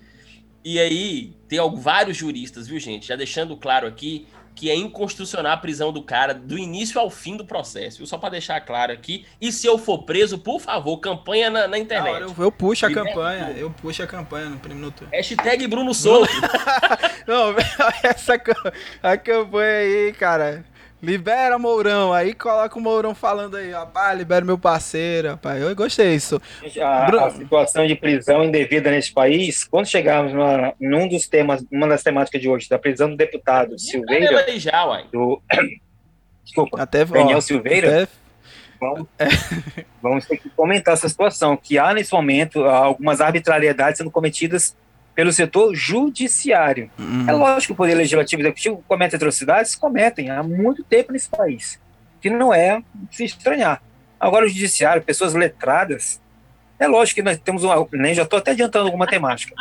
[0.64, 3.06] E aí, tem vários juristas, viu, gente?
[3.06, 7.36] Já deixando claro aqui que é inconstitucional a prisão do cara do início ao fim
[7.36, 8.08] do processo, viu?
[8.08, 9.26] Só para deixar claro aqui.
[9.42, 12.22] E se eu for preso, por favor, campanha na, na internet.
[12.22, 15.06] eu, eu puxo a Libera campanha, eu puxo a campanha no primeiro minuto.
[15.12, 16.32] Hashtag Bruno Souto.
[17.28, 17.56] Não,
[18.02, 18.42] essa
[19.04, 20.66] a campanha aí, cara.
[21.02, 25.62] Libera Mourão, aí coloca o Mourão falando aí, rapaz, libera meu parceiro, rapaz.
[25.62, 26.42] Eu gostei disso.
[26.82, 31.88] A, a situação de prisão indevida nesse país, quando chegarmos numa, num dos temas, uma
[31.88, 35.06] das temáticas de hoje, da prisão do deputado Silveira, aí já, uai.
[35.12, 35.40] do.
[36.44, 38.12] Desculpa, Até Daniel ó, Silveira, até-
[38.80, 39.08] vamos,
[40.02, 44.76] vamos ter que comentar essa situação, que há nesse momento algumas arbitrariedades sendo cometidas
[45.18, 46.92] pelo setor judiciário.
[47.00, 47.26] Hum.
[47.28, 51.28] É lógico que o Poder Legislativo e Executivo cometem atrocidades, cometem há muito tempo nesse
[51.28, 51.82] país,
[52.22, 53.82] que não é se estranhar.
[54.20, 56.22] Agora, o Judiciário, pessoas letradas,
[56.78, 57.88] é lógico que nós temos uma.
[57.94, 59.56] Nem já estou até adiantando alguma temática.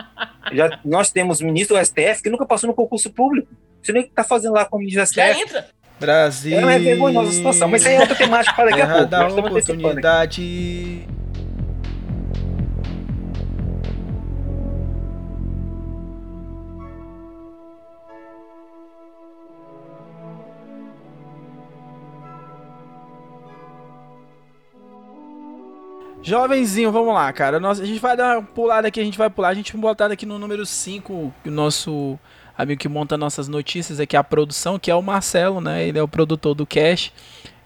[0.53, 3.49] Já, nós temos ministro do STF que nunca passou no concurso público.
[3.83, 5.41] Você nem está fazendo lá como ministro do Já STF.
[5.41, 5.69] entra.
[5.99, 6.59] Brasil.
[6.59, 9.07] É uma vergonhosa situação, mas isso aí é outra temática para daqui a pouco.
[9.07, 11.09] da oportunidade.
[26.27, 27.61] Jovenzinho, vamos lá, cara.
[27.61, 29.51] Nós, a gente vai dar uma pulada aqui, a gente vai pular.
[29.51, 32.19] A gente vai botar aqui no número 5, o nosso
[32.59, 35.87] amigo que monta nossas notícias aqui, a produção, que é o Marcelo, né?
[35.87, 37.13] Ele é o produtor do Cash.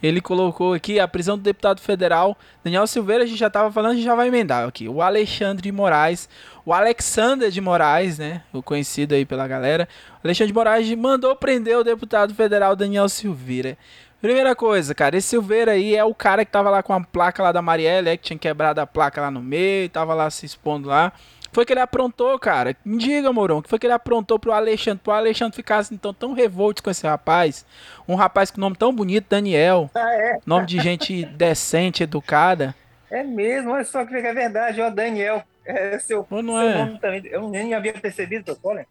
[0.02, 3.92] Ele colocou aqui a prisão do deputado federal Daniel Silveira, a gente já estava falando,
[3.92, 4.86] a gente já vai emendar aqui.
[4.90, 6.28] O Alexandre de Moraes,
[6.62, 8.42] o Alexander de Moraes, né?
[8.52, 9.88] O conhecido aí pela galera.
[10.22, 13.78] O Alexandre de Moraes mandou prender o deputado federal Daniel Silveira.
[14.20, 17.42] Primeira coisa, cara, esse Silveira aí é o cara que tava lá com a placa
[17.42, 20.44] lá da Marielle, é, que tinha quebrado a placa lá no meio, tava lá se
[20.44, 21.12] expondo lá.
[21.52, 22.76] Foi que ele aprontou, cara.
[22.84, 26.12] Me diga, Mourão, que foi que ele aprontou pro Alexandre, pro Alexandre ficar assim, então
[26.14, 27.64] tão revolto com esse rapaz.
[28.06, 29.90] Um rapaz com nome tão bonito, Daniel.
[29.94, 32.74] Ah, é, Nome de gente decente, educada.
[33.10, 35.42] é mesmo, olha só que é verdade, ó, Daniel.
[35.64, 36.74] É seu, Ou não seu é?
[36.84, 37.22] nome também.
[37.26, 38.84] Eu nem havia percebido, doutor, né?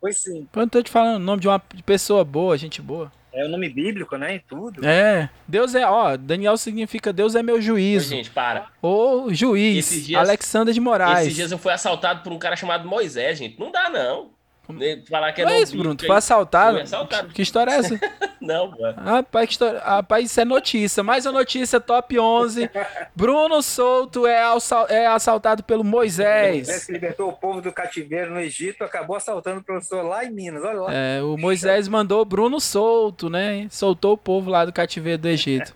[0.00, 0.48] Pois sim.
[0.54, 3.12] Eu não tô te falando, nome de uma pessoa boa, gente boa.
[3.32, 4.36] É o nome bíblico, né?
[4.36, 4.84] E tudo.
[4.84, 8.08] É, Deus é, ó, Daniel significa Deus é meu Ô, juízo.
[8.10, 8.66] gente, para.
[8.82, 11.20] Ou juiz, Esses dias- Alexander de Moraes.
[11.20, 13.58] Esses dias eu fui assaltado por um cara chamado Moisés, gente.
[13.58, 14.30] Não dá, não.
[14.78, 16.72] Ne- Falar que é Não é nome isso, Bruno, tu foi assaltado?
[16.74, 17.28] Fui assaltado.
[17.32, 18.00] Que história é essa?
[18.40, 18.94] Não, mano.
[19.02, 19.80] Rapaz, que história...
[19.80, 21.02] Rapaz, isso é notícia.
[21.02, 22.70] Mais uma notícia, top 11.
[23.14, 26.84] Bruno Souto é, alça- é assaltado pelo Moisés Moisés.
[26.86, 30.62] que libertou o povo do cativeiro no Egito, acabou assaltando o professor lá em Minas.
[30.64, 30.88] Olha lá.
[30.94, 33.66] É, o Moisés mandou Bruno solto, né?
[33.70, 35.74] Soltou o povo lá do cativeiro do Egito.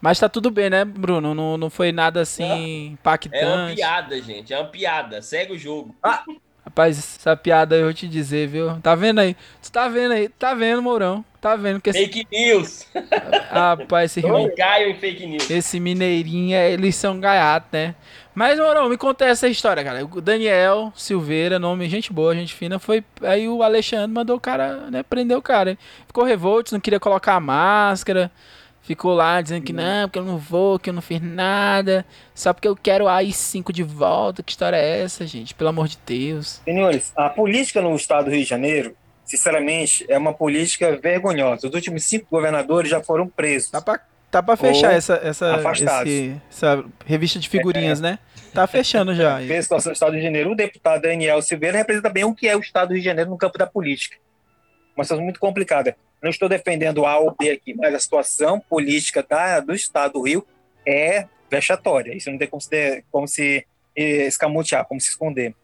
[0.00, 1.34] Mas tá tudo bem, né, Bruno?
[1.34, 2.58] Não, não foi nada assim É uma
[2.92, 3.76] impactante.
[3.76, 4.52] piada, gente.
[4.52, 5.22] É uma piada.
[5.22, 5.94] Segue o jogo.
[6.66, 8.72] Rapaz, essa piada eu vou te dizer, viu?
[8.82, 9.36] Tá vendo aí?
[9.62, 10.28] Tu tá vendo aí?
[10.28, 11.24] Tá vendo, Mourão?
[11.40, 12.84] Tá vendo que esse, Fake news.
[13.50, 15.48] rapaz, esse, Rio- Não caiam em fake news.
[15.48, 17.94] esse mineirinho, é- eles são gaiatos, né?
[18.34, 20.04] Mas, Mourão, me conta essa história, cara.
[20.04, 23.02] O Daniel Silveira, nome, gente boa, gente fina, foi.
[23.22, 25.02] Aí o Alexandre mandou o cara, né?
[25.04, 25.78] Prender o cara.
[26.06, 28.30] Ficou revolto, não queria colocar a máscara.
[28.86, 32.06] Ficou lá dizendo que não, que eu não vou, que eu não fiz nada.
[32.34, 34.42] Só porque eu quero a AI-5 de volta.
[34.44, 35.54] Que história é essa, gente?
[35.54, 36.60] Pelo amor de Deus.
[36.64, 41.66] Senhores, a política no estado do Rio de Janeiro, sinceramente, é uma política vergonhosa.
[41.66, 43.70] Os últimos cinco governadores já foram presos.
[43.72, 45.60] Tá pra, tá pra fechar essa, essa,
[46.06, 48.20] esse- essa revista de figurinhas, né?
[48.54, 49.38] Tá fechando já.
[49.58, 50.52] A situação do estado do Rio de Janeiro.
[50.52, 53.30] O deputado Daniel Silveira representa bem o que é o estado do Rio de Janeiro
[53.30, 54.16] no campo da política.
[54.96, 55.96] Uma situação muito complicada.
[56.22, 59.26] Não estou defendendo A ou B aqui, mas a situação política
[59.64, 60.46] do estado do Rio
[60.84, 62.16] é vexatória.
[62.16, 65.54] Isso não tem como se, como se eh, escamotear, como se esconder.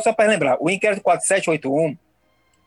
[0.00, 1.96] Só para lembrar, o inquérito 4781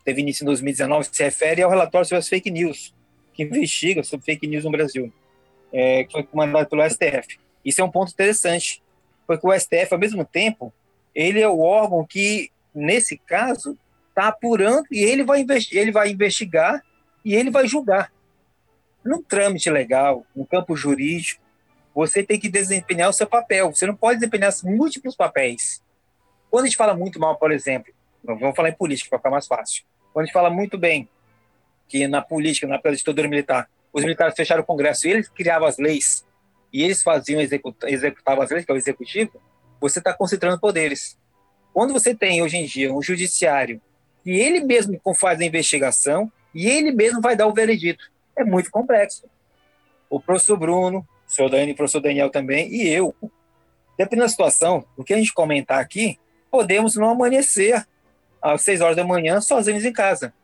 [0.04, 2.94] teve início em 2019, se refere ao relatório sobre as fake news,
[3.32, 5.12] que investiga sobre fake news no Brasil,
[5.72, 7.38] é, que foi comandado pelo STF.
[7.64, 8.82] Isso é um ponto interessante,
[9.26, 10.72] porque o STF, ao mesmo tempo,
[11.14, 13.76] ele é o órgão que, nesse caso,
[14.16, 16.82] está apurando e ele vai, ele vai investigar
[17.22, 18.10] e ele vai julgar.
[19.04, 21.42] Num trâmite legal, no campo jurídico,
[21.94, 23.72] você tem que desempenhar o seu papel.
[23.72, 25.82] Você não pode desempenhar múltiplos papéis.
[26.50, 27.92] Quando a gente fala muito mal, por exemplo,
[28.24, 29.84] vamos falar em política para ficar mais fácil.
[30.12, 31.08] Quando a gente fala muito bem
[31.86, 35.78] que na política, na ditadura militar, os militares fecharam o Congresso e eles criavam as
[35.78, 36.26] leis
[36.72, 39.40] e eles faziam, executavam as leis, que é o executivo,
[39.80, 41.18] você está concentrando poderes.
[41.72, 43.80] Quando você tem, hoje em dia, um judiciário
[44.26, 48.10] e ele mesmo faz a investigação e ele mesmo vai dar o veredito.
[48.36, 49.24] É muito complexo.
[50.10, 53.14] O professor Bruno, o senhor Dani, o professor Daniel também, e eu,
[53.96, 56.18] dependendo da situação, o que a gente comentar aqui,
[56.50, 57.86] podemos não amanhecer
[58.42, 60.34] às seis horas da manhã sozinhos em casa.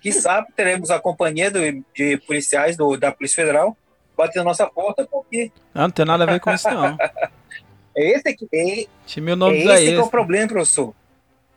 [0.00, 1.60] Que sabe teremos a companhia do,
[1.94, 3.76] de policiais do, da Polícia Federal
[4.16, 5.52] batendo na nossa porta, porque.
[5.74, 6.96] Não, não tem nada a ver com isso, não.
[7.94, 10.94] é esse que, é, Time o nome é esse que é o problema, professor.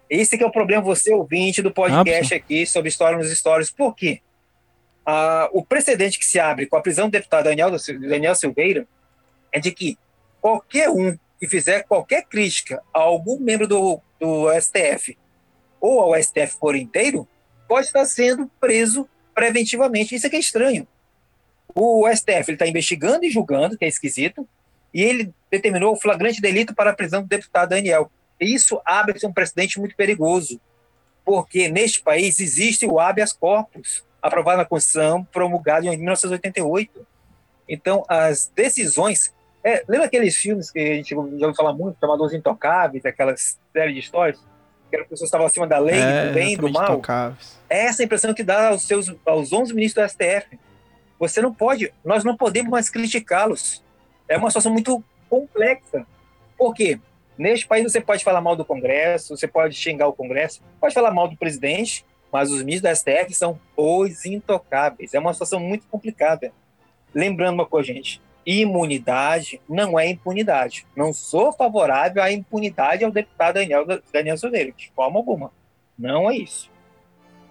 [0.09, 3.69] Esse que é o problema, você ouvinte do podcast ah, aqui sobre História nos Stories.
[3.69, 4.21] Por quê?
[5.05, 8.87] Ah, o precedente que se abre com a prisão do deputado Daniel, Daniel Silveira
[9.51, 9.97] é de que
[10.41, 15.17] qualquer um que fizer qualquer crítica a algum membro do, do STF
[15.79, 17.27] ou ao STF por inteiro
[17.67, 20.15] pode estar sendo preso preventivamente.
[20.15, 20.87] Isso é que é estranho.
[21.73, 24.47] O STF está investigando e julgando, que é esquisito,
[24.93, 28.11] e ele determinou o flagrante delito para a prisão do deputado Daniel.
[28.39, 30.59] Isso abre um precedente muito perigoso,
[31.25, 37.05] porque neste país existe o habeas corpus, aprovado na Constituição, promulgado em 1988.
[37.67, 39.33] Então, as decisões.
[39.63, 43.93] É, lembra aqueles filmes que a gente já ouviu falar muito, chamados Intocáveis, aquelas séries
[43.93, 44.39] de histórias?
[44.89, 47.01] Que as pessoas estavam acima da lei, é, do bem, do mal.
[47.69, 50.57] É essa a impressão que dá aos, seus, aos 11 ministros do STF.
[51.19, 53.83] Você não pode, nós não podemos mais criticá-los.
[54.27, 56.07] É uma situação muito complexa.
[56.57, 56.99] Por quê?
[57.39, 61.09] Neste país você pode falar mal do Congresso, você pode xingar o Congresso, pode falar
[61.09, 65.13] mal do presidente, mas os ministros da STF são os intocáveis.
[65.13, 66.51] É uma situação muito complicada.
[67.15, 70.85] Lembrando uma coisa, gente, imunidade não é impunidade.
[70.93, 75.49] Não sou favorável à impunidade ao deputado Daniel, Daniel Silveira, de forma alguma.
[75.97, 76.69] Não é isso.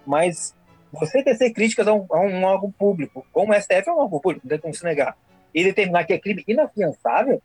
[0.06, 0.54] Mas
[0.92, 4.20] você tecer críticas a um, a um órgão público, como o STF é um órgão
[4.20, 5.16] público, não tem como se negar,
[5.54, 7.40] e determinar que é crime inafiançável,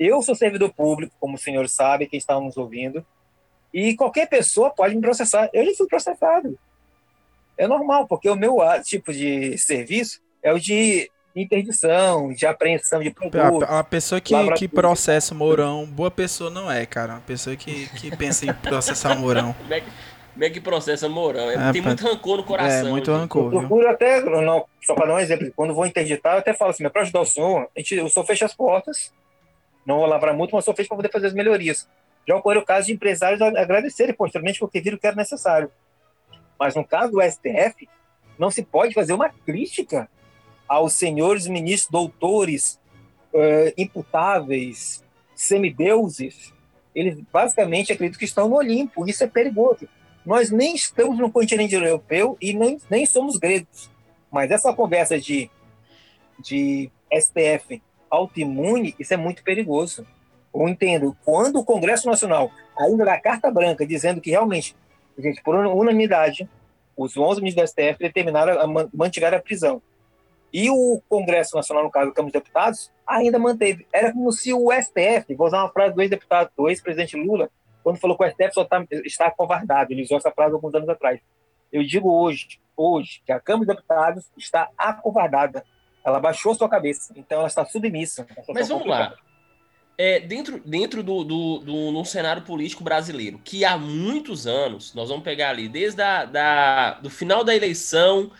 [0.00, 3.04] eu sou servidor público, como o senhor sabe, quem está nos ouvindo,
[3.72, 5.50] e qualquer pessoa pode me processar.
[5.52, 6.58] Eu já fui processado.
[7.56, 13.10] É normal, porque o meu tipo de serviço é o de interdição, de apreensão de
[13.10, 13.62] produtos.
[13.68, 17.14] A, a pessoa que, que processa Mourão, boa pessoa não é, cara.
[17.14, 19.52] Uma pessoa que, que pensa em processar Mourão.
[19.52, 19.86] Como é que,
[20.32, 21.50] como é que processa Mourão?
[21.50, 22.88] É, é, tem muito rancor no coração.
[22.88, 23.52] É, muito rancor.
[23.52, 26.70] Eu procuro até, não, só para dar um exemplo, quando vou interditar, eu até falo
[26.70, 29.12] assim, para ajudar o senhor, a gente, o senhor fecha as portas,
[29.84, 31.88] não vou lavrar muito, mas só fez para poder fazer as melhorias.
[32.26, 35.70] Já ocorreu o caso de empresários agradecerem posteriormente porque viram que era necessário.
[36.58, 37.88] Mas no caso do STF,
[38.38, 40.08] não se pode fazer uma crítica
[40.68, 42.78] aos senhores ministros, doutores,
[43.32, 45.02] uh, imputáveis,
[45.34, 46.52] semideuses.
[46.94, 49.08] Eles basicamente acreditam que estão no Olimpo.
[49.08, 49.88] Isso é perigoso.
[50.24, 53.90] Nós nem estamos no continente europeu e nem, nem somos gregos.
[54.30, 55.50] Mas essa conversa de,
[56.38, 60.06] de STF autoimune, isso é muito perigoso.
[60.52, 64.74] Eu entendo, quando o Congresso Nacional ainda dá carta branca dizendo que realmente,
[65.18, 66.48] gente, por unanimidade,
[66.96, 69.80] os 11 ministros do STF determinaram, a, a prisão.
[70.52, 73.86] E o Congresso Nacional, no caso da Câmara dos Deputados, ainda manteve.
[73.92, 77.48] Era como se o STF, vou usar uma frase do ex-deputado, do ex-presidente Lula,
[77.84, 79.92] quando falou que o STF só tá, está acovardado.
[79.92, 81.20] Ele usou essa frase alguns anos atrás.
[81.72, 85.64] Eu digo hoje, hoje, que a Câmara dos Deputados está acovardada
[86.04, 88.26] ela baixou sua cabeça, então ela está submissa.
[88.48, 89.14] Mas vamos lá.
[89.98, 95.10] É, dentro dentro do, do, do, do cenário político brasileiro, que há muitos anos, nós
[95.10, 98.30] vamos pegar ali, desde a, da, do final da eleição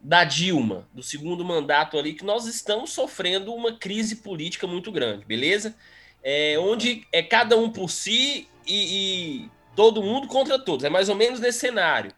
[0.00, 5.24] da Dilma, do segundo mandato ali, que nós estamos sofrendo uma crise política muito grande,
[5.24, 5.74] beleza?
[6.22, 10.84] É, onde é cada um por si e, e todo mundo contra todos.
[10.84, 12.12] É mais ou menos nesse cenário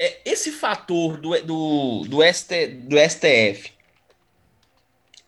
[0.00, 3.70] é, esse fator do, do, do, ST, do STF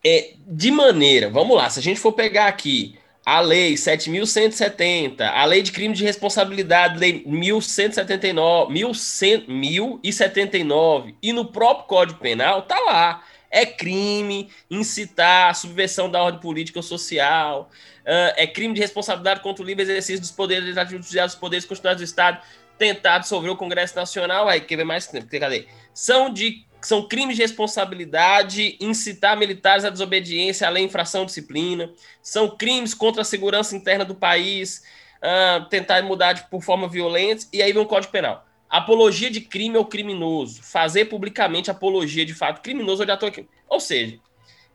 [0.02, 5.44] é de maneira, vamos lá, se a gente for pegar aqui a lei 7.170, a
[5.44, 13.22] lei de crime de responsabilidade, lei 1179, 1179, e no próprio Código Penal tá lá.
[13.48, 17.70] É crime incitar subversão da ordem política ou social,
[18.04, 22.04] é crime de responsabilidade contra o livre exercício dos poderes legislativos, dos poderes constitucionais do
[22.04, 22.40] Estado
[22.78, 25.66] tentar dissolver o Congresso Nacional, aí quer ver mais cadê?
[25.94, 32.56] São de são crimes de responsabilidade, incitar militares à desobediência à lei, infração, disciplina, são
[32.56, 34.82] crimes contra a segurança interna do país,
[35.18, 38.44] uh, tentar mudar de, por forma violenta, e aí vem o Código Penal.
[38.68, 43.32] Apologia de crime ou criminoso, fazer publicamente apologia de fato criminoso ou de ator
[43.68, 44.18] Ou seja,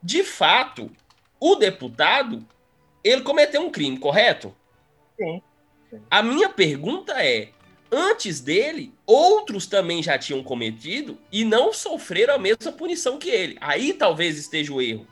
[0.01, 0.89] de fato,
[1.39, 2.45] o deputado,
[3.03, 4.55] ele cometeu um crime, correto?
[5.17, 5.41] Sim.
[6.09, 7.49] A minha pergunta é:
[7.91, 13.57] antes dele, outros também já tinham cometido e não sofreram a mesma punição que ele.
[13.61, 15.07] Aí talvez esteja o erro.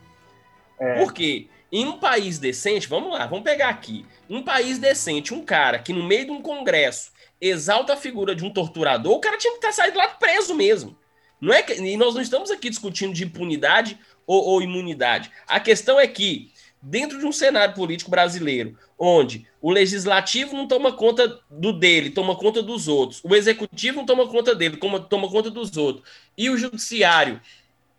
[0.79, 0.99] É.
[0.99, 1.47] Por quê?
[1.71, 4.05] Em um país decente, vamos lá, vamos pegar aqui.
[4.29, 8.45] Um país decente, um cara que no meio de um congresso exalta a figura de
[8.45, 10.97] um torturador, o cara tinha que estar saído lá preso mesmo.
[11.39, 15.31] Não é que, e nós não estamos aqui discutindo de impunidade ou, ou imunidade.
[15.47, 16.51] A questão é que
[16.81, 19.47] dentro de um cenário político brasileiro, onde?
[19.61, 24.27] O legislativo não toma conta do dele, toma conta dos outros, o executivo não toma
[24.27, 27.41] conta dele, toma, conta dos outros, e o judiciário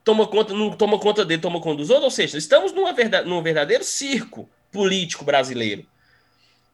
[0.04, 3.28] toma conta, não toma conta dele, toma conta dos outros, ou seja, estamos numa verdade,
[3.28, 5.84] num verdadeiro circo político brasileiro.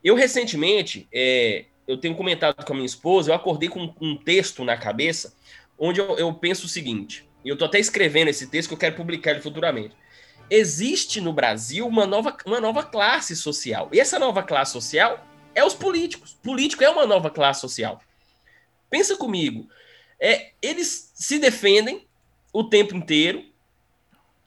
[0.04, 4.64] Eu recentemente, é, eu tenho comentado com a minha esposa, eu acordei com um texto
[4.64, 5.34] na cabeça,
[5.78, 8.78] onde eu, eu penso o seguinte, e eu estou até escrevendo esse texto que eu
[8.78, 9.94] quero publicar ele futuramente
[10.50, 13.88] existe no Brasil uma nova, uma nova classe social.
[13.92, 16.36] E essa nova classe social é os políticos.
[16.42, 18.02] Político é uma nova classe social.
[18.90, 19.68] Pensa comigo.
[20.20, 22.06] É, eles se defendem
[22.52, 23.44] o tempo inteiro.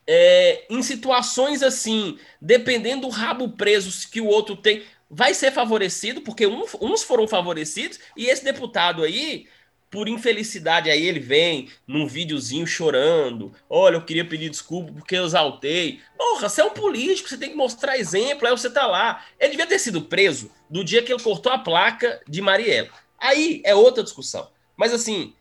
[0.08, 6.22] É, em situações assim, dependendo do rabo preso que o outro tem, vai ser favorecido,
[6.22, 9.48] porque um, uns foram favorecidos, e esse deputado aí
[9.96, 13.54] por infelicidade, aí ele vem num videozinho chorando.
[13.70, 16.02] Olha, eu queria pedir desculpa porque eu exaltei.
[16.18, 19.26] Porra, você é um político, você tem que mostrar exemplo, aí você tá lá.
[19.40, 22.92] Ele devia ter sido preso do dia que ele cortou a placa de Marielle.
[23.18, 24.52] Aí é outra discussão.
[24.76, 25.34] Mas assim,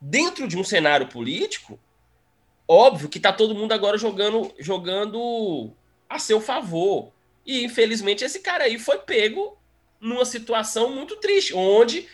[0.00, 1.76] dentro de um cenário político,
[2.68, 5.72] óbvio que tá todo mundo agora jogando, jogando
[6.08, 7.10] a seu favor.
[7.44, 9.58] E infelizmente esse cara aí foi pego
[10.00, 12.06] numa situação muito triste, onde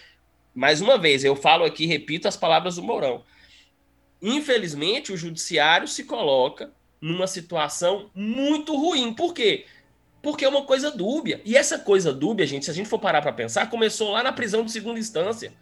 [0.55, 3.25] mais uma vez, eu falo aqui, repito as palavras do Mourão.
[4.23, 9.13] Infelizmente, o judiciário se coloca numa situação muito ruim.
[9.13, 9.67] Por quê?
[10.23, 11.43] Porque é uma coisa dúbia.
[11.45, 14.33] E essa coisa dúbia, gente, se a gente for parar para pensar, começou lá na
[14.33, 15.53] prisão de segunda instância.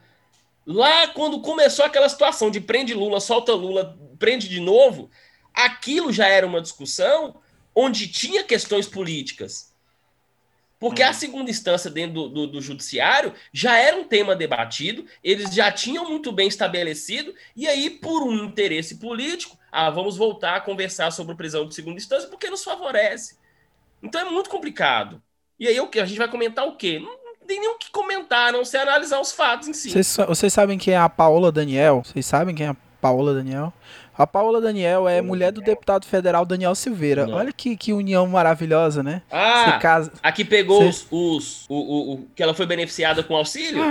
[0.65, 5.11] Lá quando começou aquela situação de prende Lula, solta Lula, prende de novo,
[5.53, 7.41] aquilo já era uma discussão
[7.75, 9.72] onde tinha questões políticas.
[10.83, 11.15] Porque a uhum.
[11.15, 16.11] segunda instância dentro do, do, do, judiciário já era um tema debatido, eles já tinham
[16.11, 21.37] muito bem estabelecido, e aí, por um interesse político, ah, vamos voltar a conversar sobre
[21.37, 23.37] prisão de segunda instância, porque nos favorece.
[24.03, 25.23] Então é muito complicado.
[25.57, 26.01] E aí o que?
[26.01, 26.99] A gente vai comentar o quê?
[26.99, 29.91] Não, não tem nem o que comentar, a não ser analisar os fatos em si.
[29.91, 32.03] Vocês, vocês sabem quem é a Paola Daniel?
[32.05, 33.73] Vocês sabem quem é a Paola Daniel?
[34.17, 37.27] A Paola Daniel é mulher do deputado federal Daniel Silveira.
[37.27, 37.35] Não.
[37.35, 39.23] Olha que, que união maravilhosa, né?
[39.29, 40.13] Ah, casa...
[40.23, 40.89] a que pegou Cê...
[40.89, 43.83] os, os o, o, o, que ela foi beneficiada com auxílio?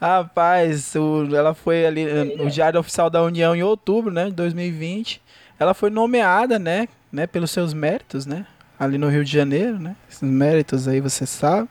[0.00, 2.04] Rapaz, o, ela foi ali
[2.36, 5.20] no Diário Oficial da União em outubro, né, de 2020.
[5.58, 8.46] Ela foi nomeada, né, né, pelos seus méritos, né,
[8.78, 9.96] ali no Rio de Janeiro, né?
[10.08, 11.68] Esses méritos aí você sabe.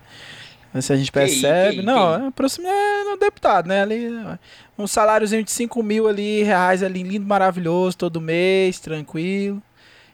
[0.81, 1.77] Se a gente percebe.
[1.77, 2.27] Que, não, que...
[2.27, 3.81] é próximo é, deputado, né?
[3.81, 4.09] Ali,
[4.77, 9.61] um saláriozinho de 5 mil ali, reais ali, lindo, maravilhoso, todo mês, tranquilo.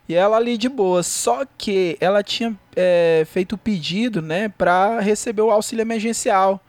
[0.08, 1.04] E ela ali de boa.
[1.04, 6.62] Só que ela tinha é, feito o pedido, né, pra receber o auxílio emergencial.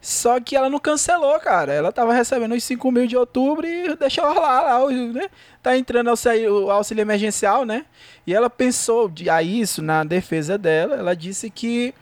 [0.00, 1.72] Só que ela não cancelou, cara.
[1.72, 5.28] Ela tava recebendo os 5 mil de outubro e deixou lá, lá né?
[5.60, 7.84] Tá entrando o auxílio emergencial, né?
[8.26, 10.94] E ela pensou a isso na defesa dela.
[10.94, 11.92] Ela disse que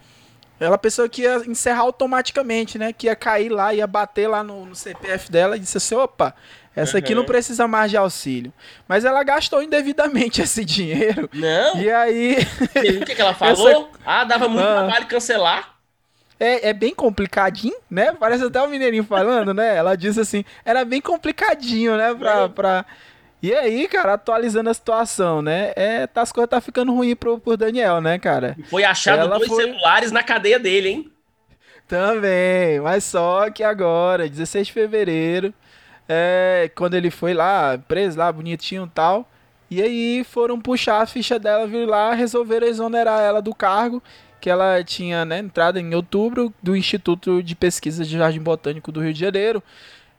[0.58, 2.92] ela pensou que ia encerrar automaticamente, né?
[2.92, 6.34] Que ia cair lá, ia bater lá no, no CPF dela e disse assim: opa,
[6.74, 7.20] essa aqui uhum.
[7.20, 8.52] não precisa mais de auxílio.
[8.86, 11.28] Mas ela gastou indevidamente esse dinheiro.
[11.32, 11.80] Não.
[11.80, 12.36] E aí.
[13.02, 13.68] o que, que ela falou?
[13.68, 13.86] Essa...
[14.04, 14.84] Ah, dava muito ah.
[14.84, 15.76] trabalho cancelar.
[16.38, 18.12] É, é bem complicadinho, né?
[18.12, 19.74] Parece até o Mineirinho falando, né?
[19.74, 22.14] Ela disse assim, era bem complicadinho, né?
[22.14, 22.48] Pra, é.
[22.48, 22.86] pra,
[23.46, 25.72] e aí, cara, atualizando a situação, né?
[25.76, 28.56] É, tá, as coisas tá ficando ruim pro, pro Daniel, né, cara?
[28.68, 29.62] Foi achado Ela dois foi...
[29.62, 31.12] celulares na cadeia dele, hein?
[31.86, 35.54] Também, mas só que agora, 16 de fevereiro,
[36.08, 39.30] é, quando ele foi lá, preso lá, bonitinho e tal,
[39.70, 44.02] e aí foram puxar a ficha dela, vir lá, resolveram exonerar ela do cargo,
[44.40, 49.00] que ela tinha né, entrado em outubro do Instituto de Pesquisa de Jardim Botânico do
[49.00, 49.62] Rio de Janeiro,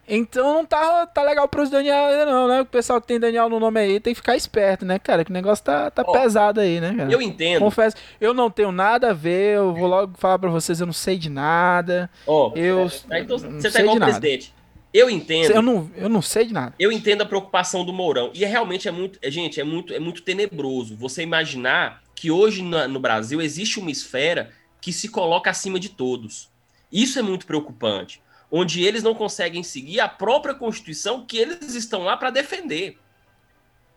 [0.07, 2.61] Então não tá, tá legal pros Daniel não, né?
[2.61, 5.25] O pessoal que tem Daniel no nome aí tem que ficar esperto, né, cara?
[5.25, 7.11] Que o negócio tá, tá Ó, pesado aí, né, cara?
[7.11, 7.59] Eu entendo.
[7.59, 10.93] Confesso, eu não tenho nada a ver, eu vou logo falar pra vocês, eu não
[10.93, 12.09] sei de nada.
[12.25, 14.13] Ó, Eu aí então não você tá igual de o nada.
[14.19, 14.53] presidente.
[14.93, 15.51] Eu entendo.
[15.51, 16.73] Eu não, eu não sei de nada.
[16.79, 18.31] Eu entendo a preocupação do Mourão.
[18.33, 22.31] E é realmente é muito, é, gente, é muito, é muito tenebroso você imaginar que
[22.31, 24.49] hoje na- no Brasil existe uma esfera
[24.81, 26.49] que se coloca acima de todos.
[26.91, 28.21] Isso é muito preocupante,
[28.51, 32.97] onde eles não conseguem seguir a própria Constituição que eles estão lá para defender.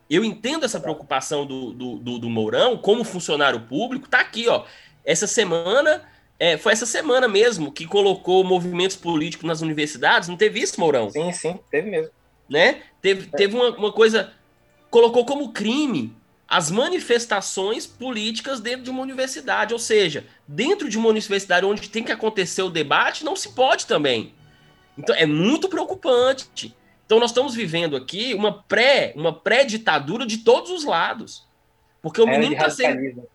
[0.08, 4.08] Eu entendo essa preocupação do, do, do, do Mourão como funcionário público.
[4.08, 4.64] Tá aqui, ó.
[5.04, 6.02] Essa semana,
[6.38, 10.28] é, foi essa semana mesmo que colocou movimentos políticos nas universidades.
[10.28, 11.08] Não teve isso, Mourão?
[11.10, 12.10] Sim, sim, teve mesmo.
[12.48, 12.82] né?
[13.00, 14.32] Teve, teve uma, uma coisa.
[14.90, 16.12] Colocou como crime
[16.48, 19.72] as manifestações políticas dentro de uma universidade.
[19.72, 23.86] Ou seja, dentro de uma universidade onde tem que acontecer o debate, não se pode
[23.86, 24.34] também.
[24.98, 26.74] Então é muito preocupante.
[27.06, 31.46] Então nós estamos vivendo aqui uma pré, uma pré-ditadura de todos os lados.
[32.02, 33.28] Porque o de menino está sendo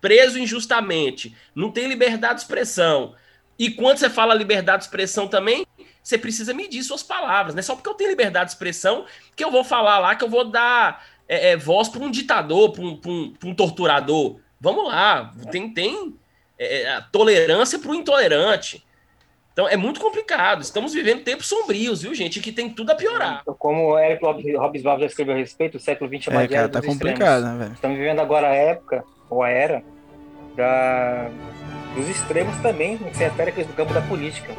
[0.00, 3.14] preso injustamente, não tem liberdade de expressão.
[3.58, 5.66] E quando você fala liberdade de expressão também,
[6.02, 7.54] você precisa medir suas palavras.
[7.54, 9.04] Não é só porque eu tenho liberdade de expressão
[9.34, 12.72] que eu vou falar lá, que eu vou dar é, é, voz para um ditador,
[12.72, 14.38] para um, um- um torturador.
[14.60, 16.14] Vamos lá, tem, tem
[16.58, 18.84] é, é, a tolerância para o intolerante.
[19.58, 20.62] Então é muito complicado.
[20.62, 22.38] Estamos vivendo tempos sombrios, viu, gente?
[22.38, 23.42] Que tem tudo a piorar.
[23.58, 26.68] Como o Eric Hobsbawm já escreveu a respeito, o século XX é uma É, cara,
[26.68, 27.58] tá complicado, extremos.
[27.58, 27.74] né, velho?
[27.74, 29.82] Estamos vivendo agora a época, ou a era,
[30.54, 31.28] da,
[31.96, 34.54] dos extremos também, que se refere a do campo da política.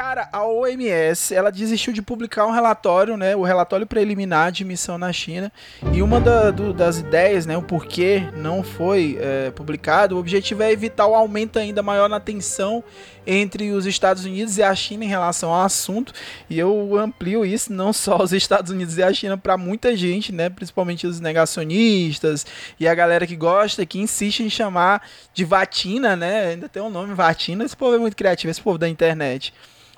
[0.00, 4.96] Cara, a OMS, ela desistiu de publicar um relatório, né, o relatório preliminar de missão
[4.96, 5.52] na China,
[5.92, 10.62] e uma da- do- das ideias, né, o porquê não foi é, publicado, o objetivo
[10.62, 12.82] é evitar o aumento ainda maior na tensão
[13.26, 16.14] entre os Estados Unidos e a China em relação ao assunto,
[16.48, 20.32] e eu amplio isso, não só os Estados Unidos e a China, para muita gente,
[20.32, 22.46] né, principalmente os negacionistas
[22.80, 26.88] e a galera que gosta, que insiste em chamar de vatina, né, ainda tem um
[26.88, 29.52] nome, vatina, esse povo é muito criativo, esse povo da internet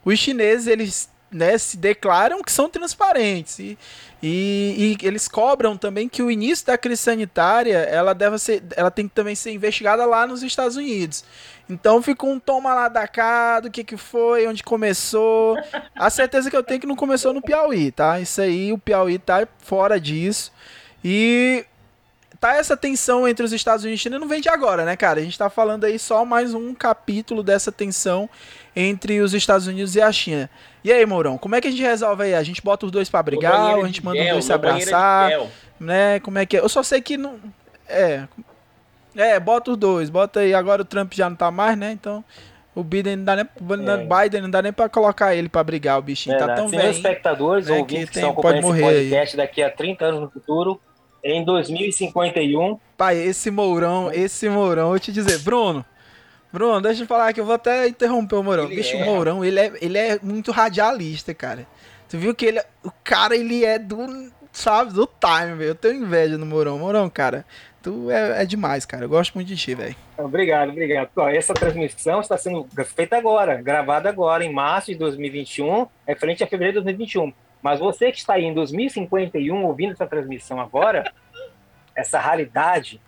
[0.05, 3.79] os chineses eles né, se declaram que são transparentes e,
[4.23, 8.91] e, e eles cobram também que o início da crise sanitária ela deve ser, ela
[8.91, 11.25] tem que também ser investigada lá nos Estados Unidos.
[11.69, 15.57] Então fica um toma lá da cá, do que que foi, onde começou.
[15.97, 18.21] A certeza que eu tenho é que não começou no Piauí, tá?
[18.21, 20.53] Isso aí, o Piauí tá fora disso.
[21.03, 21.65] E
[22.39, 25.21] tá essa tensão entre os Estados Unidos e China não vem de agora, né, cara?
[25.21, 28.29] A gente tá falando aí só mais um capítulo dessa tensão
[28.75, 30.49] entre os Estados Unidos e a China.
[30.83, 32.35] E aí, Mourão, como é que a gente resolve aí?
[32.35, 35.31] A gente bota os dois pra brigar, a gente manda os gel, dois se abraçar,
[35.79, 36.21] né?
[36.21, 36.61] Como é que é?
[36.61, 37.37] Eu só sei que não.
[37.89, 38.25] É.
[39.15, 40.09] É, bota os dois.
[40.09, 40.55] Bota aí.
[40.55, 41.93] Agora o Trump já não tá mais, né?
[41.93, 42.25] Então.
[42.75, 44.23] O Biden não dá nem, É.
[44.25, 46.39] Biden não dá nem pra colocar ele pra brigar, o bichinho.
[46.39, 46.61] tá Verdade.
[46.63, 46.97] tão Senhores velho.
[47.03, 48.95] espectadores, É, ouvintes que que tem- estão pode esse morrer aí.
[49.11, 50.81] podcast daqui a 30 anos no futuro,
[51.23, 55.85] em 2051, Pai, esse Mourão, esse Mourão, eu vou te dizer, Bruno.
[56.53, 58.65] Bruno, deixa eu falar que eu vou até interromper o Mourão.
[58.67, 59.03] Ele Bicho, é.
[59.03, 61.67] o Mourão, ele é, ele é muito radialista, cara.
[62.09, 65.71] Tu viu que ele, é- o cara, ele é do, sabe, do time, velho.
[65.71, 66.79] Eu tenho inveja no Mourão.
[66.79, 67.47] Mourão, cara,
[67.83, 69.05] tu é, é demais, cara.
[69.05, 69.97] Eu gosto muito de ti, velho.
[70.19, 71.09] Obrigado, obrigado.
[71.17, 76.47] Ó, essa transmissão está sendo feita agora, gravada agora, em março de 2021, referente a
[76.47, 77.33] fevereiro de 2021.
[77.63, 81.11] Mas você que está aí em 2051 ouvindo essa transmissão agora,
[81.95, 83.01] essa raridade,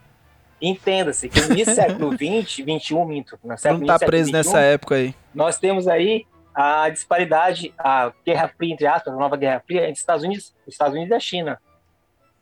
[0.60, 4.72] entenda-se que no século 20, 21, minto, no século não tá 20, preso nessa 21,
[4.72, 5.14] época aí.
[5.34, 9.98] nós temos aí a disparidade, a Guerra Fria, entre aspas, a nova Guerra Fria, entre
[9.98, 11.60] Estados Unidos, os Estados Unidos e a China.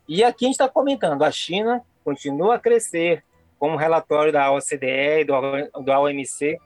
[0.07, 3.23] E aqui a gente está comentando, a China continua a crescer,
[3.57, 5.33] como relatório da OCDE e do,
[5.81, 6.57] do OMC,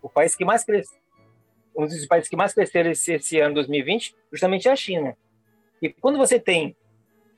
[0.00, 0.96] o país que mais cresce,
[1.76, 5.16] um dos países que mais cresceram esse, esse ano 2020, justamente é a China.
[5.82, 6.74] E quando você tem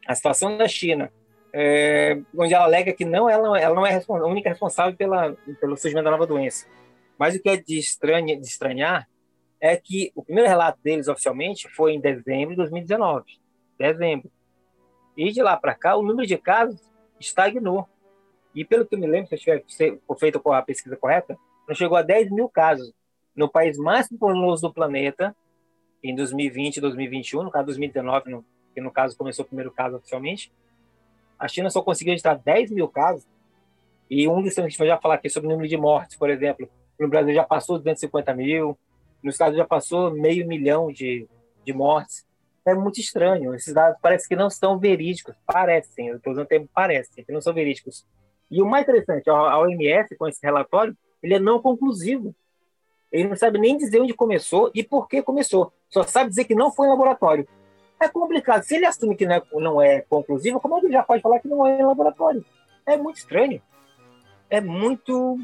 [0.06, 1.12] a situação da China,
[1.53, 5.76] é, onde ela alega que não, ela, ela não é a única responsável pela, pelo
[5.76, 6.66] surgimento da nova doença.
[7.18, 9.09] Mas o que é de, estranha, de estranhar
[9.61, 13.24] é que o primeiro relato deles oficialmente foi em dezembro de 2019.
[13.78, 14.30] Dezembro.
[15.16, 16.80] E de lá para cá, o número de casos
[17.18, 17.88] estagnou.
[18.55, 19.64] E pelo que eu me lembro, se eu tiver
[20.18, 21.36] feita a pesquisa correta,
[21.66, 22.92] não chegou a 10 mil casos.
[23.34, 25.34] No país mais populoso do planeta,
[26.03, 28.44] em 2020 e 2021, no caso 2019, no,
[28.74, 30.53] que no caso começou o primeiro caso oficialmente,
[31.39, 33.26] A China só conseguiu registrar 10 mil casos,
[34.11, 36.16] e um dos que a gente vai já falar aqui sobre o número de mortes,
[36.16, 36.68] por exemplo,
[36.99, 38.78] no Brasil já passou 250 mil,
[39.22, 41.28] nos Estados já passou meio milhão de,
[41.64, 42.26] de mortes.
[42.64, 43.55] É muito estranho.
[43.55, 45.34] Esses dados parece que não são verídicos.
[45.47, 48.07] Parecem, eu estou usando o termo parecem, que não são verídicos.
[48.51, 52.34] E o mais interessante, a OMS, com esse relatório, ele é não conclusivo.
[53.11, 55.72] Ele não sabe nem dizer onde começou e por que começou.
[55.89, 57.49] Só sabe dizer que não foi em laboratório.
[58.01, 58.62] É complicado.
[58.62, 61.22] Se ele assume que não é, não é conclusivo, como é que ele já pode
[61.22, 62.44] falar que não é em laboratório?
[62.86, 63.61] É muito estranho.
[64.49, 65.38] É muito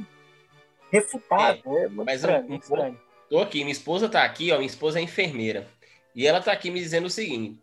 [0.90, 1.60] refutado.
[1.66, 3.00] É, é muito mas estranho, um estranho.
[3.28, 4.56] Tô aqui, minha esposa tá aqui, ó.
[4.56, 5.66] Minha esposa é enfermeira.
[6.14, 7.60] E ela tá aqui me dizendo o seguinte: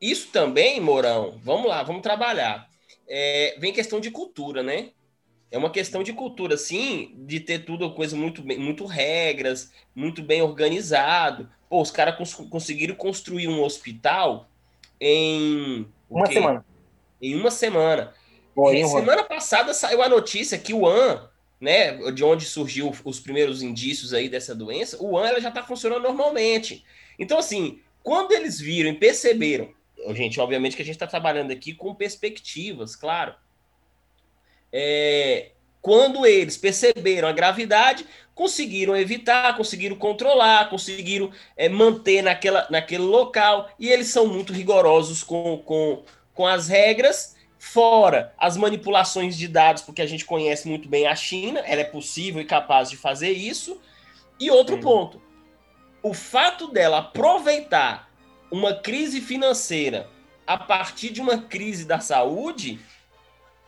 [0.00, 2.68] isso também, Mourão, vamos lá, vamos trabalhar.
[3.06, 4.90] É, vem questão de cultura, né?
[5.50, 10.22] É uma questão de cultura, sim, de ter tudo coisa muito bem, muito regras, muito
[10.22, 11.50] bem organizado.
[11.70, 14.50] Pô, os caras cons conseguiram construir um hospital
[15.00, 16.34] em Uma quê?
[16.34, 16.66] semana.
[17.22, 18.12] Em uma semana.
[18.58, 21.28] É, hein, semana passada saiu a notícia que o AN,
[21.60, 25.62] né, de onde surgiu os primeiros indícios aí dessa doença, o AN ela já está
[25.62, 26.84] funcionando normalmente.
[27.16, 29.72] Então, assim, quando eles viram e perceberam,
[30.12, 33.36] gente, obviamente que a gente está trabalhando aqui com perspectivas, claro.
[34.72, 35.52] É,
[35.82, 38.04] quando eles perceberam a gravidade,
[38.34, 45.22] conseguiram evitar, conseguiram controlar, conseguiram é, manter naquela, naquele local, e eles são muito rigorosos
[45.22, 46.02] com, com,
[46.34, 51.14] com as regras, fora as manipulações de dados, porque a gente conhece muito bem a
[51.14, 53.80] China, ela é possível e capaz de fazer isso.
[54.38, 55.20] E outro ponto,
[56.02, 58.10] o fato dela aproveitar
[58.50, 60.08] uma crise financeira
[60.46, 62.80] a partir de uma crise da saúde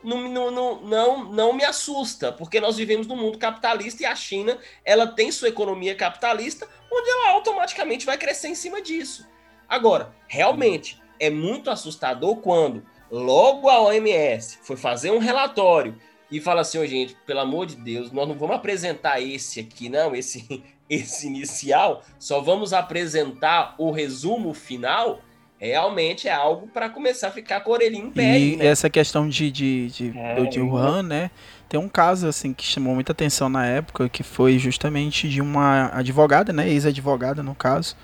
[0.03, 4.59] não, não, não, não, me assusta, porque nós vivemos num mundo capitalista e a China
[4.85, 9.27] ela tem sua economia capitalista, onde ela automaticamente vai crescer em cima disso.
[9.69, 15.97] Agora, realmente é muito assustador quando logo a OMS foi fazer um relatório
[16.31, 19.91] e fala assim, ô gente, pelo amor de Deus, nós não vamos apresentar esse aqui,
[19.91, 25.21] não, esse, esse inicial, só vamos apresentar o resumo final.
[25.69, 28.33] Realmente é algo para começar a ficar com a orelhinha em pé.
[28.33, 28.67] aí, E né?
[28.67, 31.31] essa questão de, de, de, É, do- Wuhan, né?
[31.69, 35.91] Tem um caso, assim, que chamou muita atenção na época, que foi justamente de uma
[35.95, 36.69] advogada, né?
[36.69, 37.97] Ex-advogada, no caso,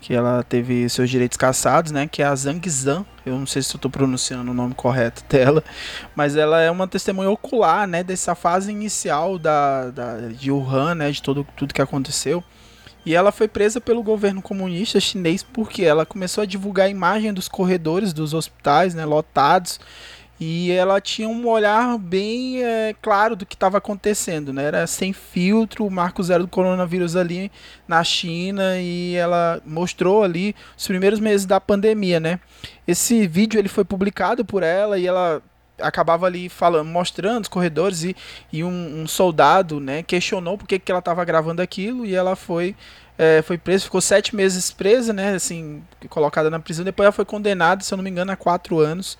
[0.00, 2.06] que ela teve seus direitos cassados, né?
[2.06, 3.04] Que é a Zhang Zhan.
[3.26, 5.64] Eu não sei se eu tô pronunciando o nome correto dela,
[6.14, 8.04] mas ela é uma testemunha ocular, né?
[8.04, 11.10] Dessa fase inicial da, da, de Wuhan, né?
[11.10, 12.44] De todo, tudo que aconteceu.
[13.08, 17.32] E ela foi presa pelo governo comunista chinês porque ela começou a divulgar a imagem
[17.32, 19.80] dos corredores dos hospitais, né, lotados,
[20.38, 24.64] e ela tinha um olhar bem é, claro do que estava acontecendo, né?
[24.64, 27.50] Era sem filtro, o marco zero do coronavírus ali
[27.88, 32.38] na China e ela mostrou ali os primeiros meses da pandemia, né?
[32.86, 35.42] Esse vídeo ele foi publicado por ela e ela
[35.80, 38.16] acabava ali falando, mostrando os corredores e,
[38.52, 42.36] e um, um soldado, né, questionou por que, que ela estava gravando aquilo e ela
[42.36, 42.74] foi
[43.18, 46.84] é, foi presa, ficou sete meses presa, né, assim, colocada na prisão.
[46.84, 49.18] Depois ela foi condenada, se eu não me engano, a quatro anos.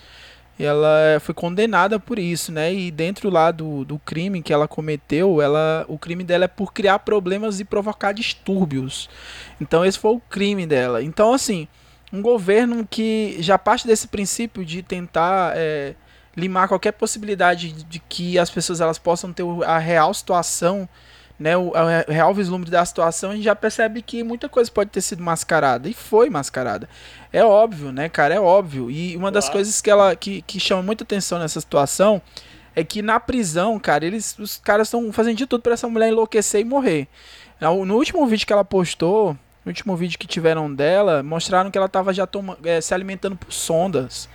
[0.59, 2.75] E ela foi condenada por isso, né?
[2.75, 6.73] E dentro lá do, do crime que ela cometeu, ela, o crime dela é por
[6.73, 9.09] criar problemas e provocar distúrbios.
[9.61, 11.01] Então esse foi o crime dela.
[11.01, 11.69] Então assim,
[12.13, 15.95] um governo que já parte desse princípio de tentar é,
[16.39, 20.89] limar qualquer possibilidade de que as pessoas elas possam ter o- a real situação,
[21.39, 24.91] né, o, a real vislumbre da situação, a gente já percebe que muita coisa pode
[24.91, 26.89] ter sido mascarada e foi mascarada.
[27.33, 28.91] É óbvio, né, cara, é óbvio.
[28.91, 32.23] E uma das coisas que ela que, que chama muita atenção nessa situação
[32.75, 36.09] é que na prisão, cara, eles os caras estão fazendo de tudo para essa mulher
[36.09, 37.09] enlouquecer e morrer.
[37.61, 39.33] No último vídeo que ela postou,
[39.65, 43.35] no último vídeo que tiveram dela, mostraram que ela tava já toma, eh, se alimentando
[43.37, 44.29] por sondas.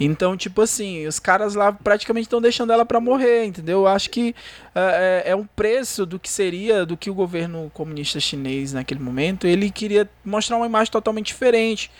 [0.00, 3.80] Então, tipo assim, os caras lá praticamente estão deixando ela pra morrer, entendeu?
[3.80, 4.34] Eu acho que
[4.74, 9.00] é, é- é um preço do que seria, do que o governo comunista chinês naquele
[9.00, 11.90] momento, ele queria mostrar uma imagem totalmente diferente.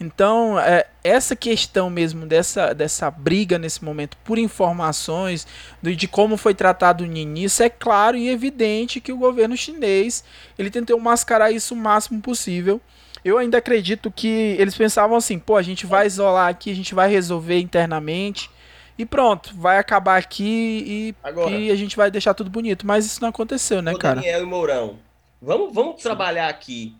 [0.00, 5.44] Então, é, essa questão mesmo dessa, dessa briga nesse momento por informações
[5.82, 10.22] do- de como foi tratado o Ninis, é claro e evidente que o governo chinês
[10.56, 12.80] ele tentou mascarar isso o máximo possível.
[13.24, 16.94] Eu ainda acredito que eles pensavam assim, pô, a gente vai isolar aqui, a gente
[16.94, 18.50] vai resolver internamente
[18.98, 22.86] e pronto, vai acabar aqui e, Agora, e a gente vai deixar tudo bonito.
[22.86, 24.16] Mas isso não aconteceu, né, cara?
[24.16, 24.98] Daniel e Mourão,
[25.40, 26.94] vamos, vamos trabalhar aqui.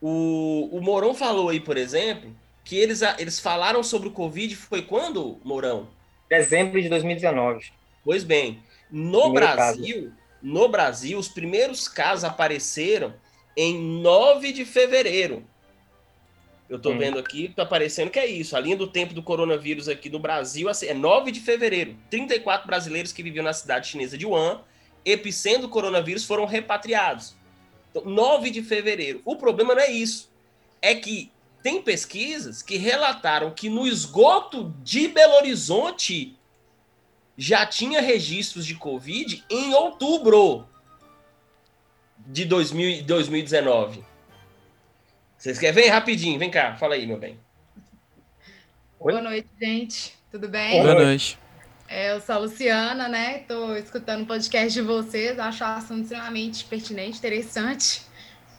[0.00, 4.54] O, o Mourão falou aí, por exemplo, que eles, a- eles falaram sobre o Covid,
[4.56, 5.88] foi quando, Mourão?
[6.28, 7.66] Dezembro de 2019.
[8.04, 10.12] Pois bem, no Primeiro Brasil,
[10.42, 13.14] no Brasil, os primeiros casos apareceram
[13.56, 15.42] em 9 de fevereiro.
[16.68, 16.98] Eu tô Hum.
[16.98, 18.56] vendo aqui, tá parecendo que é isso.
[18.56, 21.96] A linha do tempo do coronavírus aqui no Brasil assim, é 9 de fevereiro.
[22.10, 24.60] 34 brasileiros que viviam na cidade chinesa de Wuhan,
[25.04, 27.34] epicentro do coronavírus, foram repatriados.
[27.90, 29.22] Então, 9 de fevereiro.
[29.24, 30.30] O problema não é isso.
[30.82, 36.36] É que tem pesquisas que relataram que no esgoto de Belo Horizonte
[37.36, 40.66] já tinha registros de Covid em outubro
[42.26, 44.04] de 2000 2019.
[45.38, 45.82] Vocês querem?
[45.82, 47.38] Vem rapidinho, vem cá, fala aí, meu bem.
[48.98, 49.12] Oi?
[49.12, 50.18] Boa noite, gente.
[50.32, 50.82] Tudo bem?
[50.82, 51.38] Boa noite.
[51.86, 53.44] É, eu sou a Luciana, né?
[53.46, 58.02] Tô escutando o podcast de vocês, acho o assunto extremamente pertinente, interessante.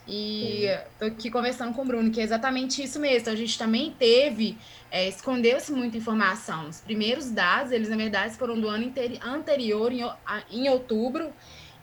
[0.07, 0.67] E
[0.97, 3.19] tô aqui conversando com o Bruno, que é exatamente isso mesmo.
[3.19, 4.57] Então, a gente também teve,
[4.89, 6.69] é, escondeu-se muita informação.
[6.69, 8.89] Os primeiros dados, eles na verdade foram do ano
[9.21, 10.09] anterior, em,
[10.49, 11.33] em outubro,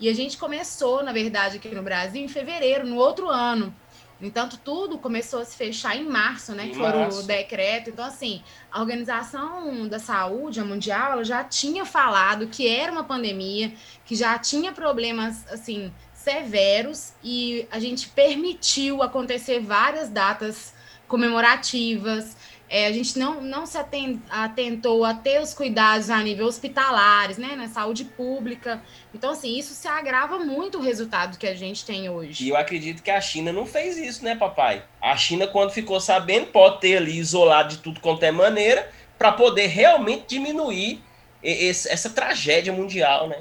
[0.01, 3.75] e a gente começou, na verdade, aqui no Brasil em fevereiro, no outro ano.
[4.19, 6.67] No entanto, tudo começou a se fechar em março, né?
[6.67, 7.21] Em que foi março.
[7.21, 7.91] o decreto.
[7.91, 8.43] Então, assim,
[8.73, 13.73] a Organização da Saúde, a Mundial, ela já tinha falado que era uma pandemia,
[14.07, 20.75] que já tinha problemas, assim, severos, e a gente permitiu acontecer várias datas
[21.07, 22.37] comemorativas.
[22.69, 27.39] É, a gente não, não se aten- atentou a ter os cuidados a nível hospitalares,
[27.39, 28.83] né, na saúde pública.
[29.15, 32.49] Então, assim, isso se agrava muito o resultado que a gente tem E hoje.
[32.49, 34.83] eu acredito que a China não fez isso, né, papai?
[35.01, 39.31] A China, quando ficou sabendo, pode ter ali isolado de tudo quanto é maneira, para
[39.33, 41.01] poder realmente diminuir
[41.43, 43.37] e- esse- essa tragédia mundial, né?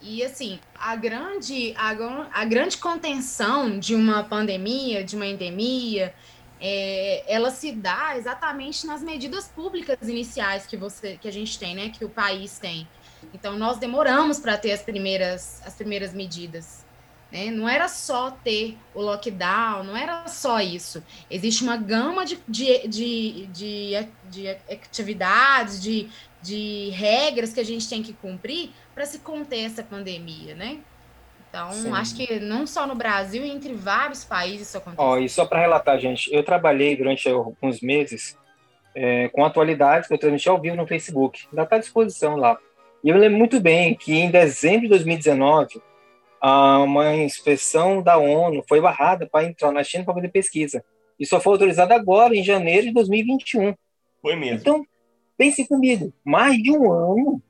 [0.00, 1.90] E assim, a grande, a,
[2.32, 6.14] a grande contenção de uma pandemia, de uma endemia,
[6.60, 11.74] é, ela se dá exatamente nas medidas públicas iniciais que você, que a gente tem,
[11.74, 11.90] né?
[11.90, 12.88] Que o país tem.
[13.32, 16.86] Então nós demoramos para ter as primeiras, as primeiras medidas.
[17.30, 17.50] Né?
[17.50, 21.02] Não era só ter o lockdown, não era só isso.
[21.30, 26.08] Existe uma gama de, de, de, de, de atividades, de,
[26.42, 30.78] de regras que a gente tem que cumprir para se conter essa pandemia, né?
[31.58, 31.92] Então, Sim.
[31.92, 35.02] acho que não só no Brasil, entre vários países isso acontece.
[35.02, 38.36] Ó, e só para relatar, gente, eu trabalhei durante alguns meses
[38.94, 41.46] é, com atualidades que eu transmiti ao vivo no Facebook.
[41.50, 42.58] Ainda está à disposição lá.
[43.02, 45.80] E eu me lembro muito bem que em dezembro de 2019,
[46.40, 50.84] a- uma inspeção da ONU foi barrada para entrar na China para fazer pesquisa.
[51.18, 53.74] E só foi autorizada agora, em janeiro de 2021.
[54.22, 54.58] Foi mesmo.
[54.60, 54.86] Então,
[55.36, 57.42] pense comigo, mais de um ano,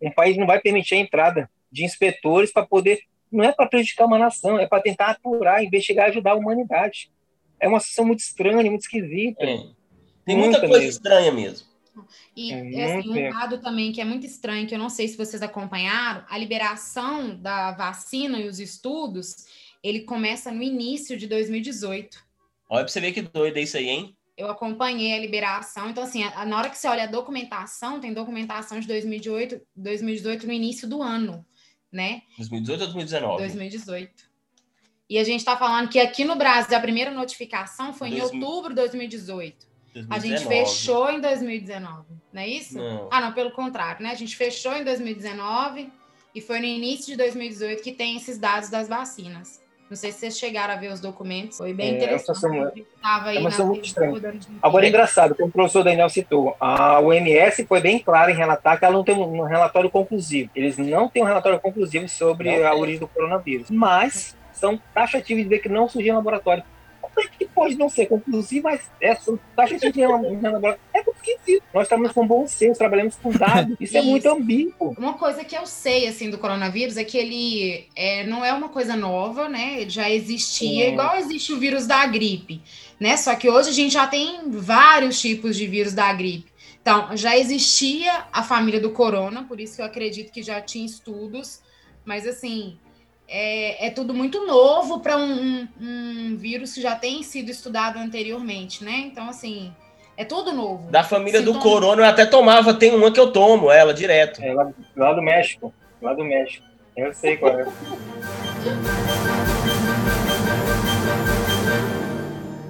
[0.00, 3.00] um país não vai permitir a entrada de inspetores para poder.
[3.32, 7.10] Não é para prejudicar uma nação, é para tentar apurar, investigar, ajudar a humanidade.
[7.58, 9.42] É uma situação muito estranha, muito esquisita.
[9.42, 9.56] É.
[10.24, 10.90] Tem muita, Muita coisa mesmo.
[10.90, 11.66] estranha mesmo.
[12.36, 15.16] E É assim, um dado também que é muito estranho, que eu não sei se
[15.16, 19.34] vocês acompanharam, a liberação da vacina e os estudos,
[19.82, 22.18] ele começa no início de 2018.
[22.70, 24.16] Olha pra você ver que doido é isso aí, hein?
[24.34, 28.14] Eu acompanhei a liberação, então assim, a- na hora que você olha a documentação, tem
[28.14, 31.44] documentação de 2018, 2018 no início do ano,
[31.92, 32.22] né?
[32.38, 33.38] 2018 ou 2019?
[33.38, 34.32] 2018.
[35.08, 38.48] E a gente está falando que aqui no Brasil a primeira notificação foi em 2000.
[38.48, 39.66] outubro de 2018.
[40.08, 40.48] A gente 2019.
[40.48, 42.78] fechou em 2019, não é isso?
[42.78, 43.08] Não.
[43.12, 44.10] Ah, não, pelo contrário, né?
[44.10, 45.92] A gente fechou em 2019
[46.34, 49.61] e foi no início de 2018 que tem esses dados das vacinas.
[49.92, 52.46] Não sei se vocês chegaram a ver os documentos, foi bem É, interessante.
[52.46, 54.40] é uma situação- é muito estranha.
[54.62, 58.78] Agora é engraçado, como o professor Daniel citou, a OMS foi bem clara em relatar
[58.78, 60.48] que ela não tem um relatório conclusivo.
[60.56, 65.42] Eles não têm um relatório conclusivo sobre Não a origem do coronavírus, mas são taxativos
[65.42, 66.62] de dizer que não surgiu em laboratório.
[67.18, 70.78] É que pode não ser conclusivo, mas é, são taxativos de laboratório?
[70.94, 71.64] É esquisito.
[71.72, 73.76] Nós trabalhamos com bom senso, trabalhamos com dados.
[73.80, 74.10] Isso é Isso.
[74.10, 74.94] muito ambíguo.
[74.98, 78.68] Uma coisa que eu sei assim do coronavírus é que ele é, não é uma
[78.68, 79.80] coisa nova, né?
[79.80, 80.92] Ele já existia, Sim.
[80.92, 82.60] igual existe o vírus da gripe,
[82.98, 83.16] né?
[83.16, 86.52] Só que hoje a gente já tem vários tipos de vírus da gripe.
[86.80, 90.84] Então, já existia a família do corona, por isso que eu acredito que já tinha
[90.84, 91.62] estudos,
[92.04, 92.76] mas assim,
[93.32, 97.98] é, é tudo muito novo para um, um- um vírus que já tem sido estudado
[97.98, 99.04] anteriormente, né?
[99.06, 99.72] Então, assim,
[100.16, 100.90] é tudo novo.
[100.90, 104.42] Da família do Sintoma- corona eu até tomava, tem uma que eu tomo, ela direto.
[104.42, 105.72] É lá, lá do México.
[106.00, 106.64] Lá do México.
[106.96, 107.64] Eu sei qual é.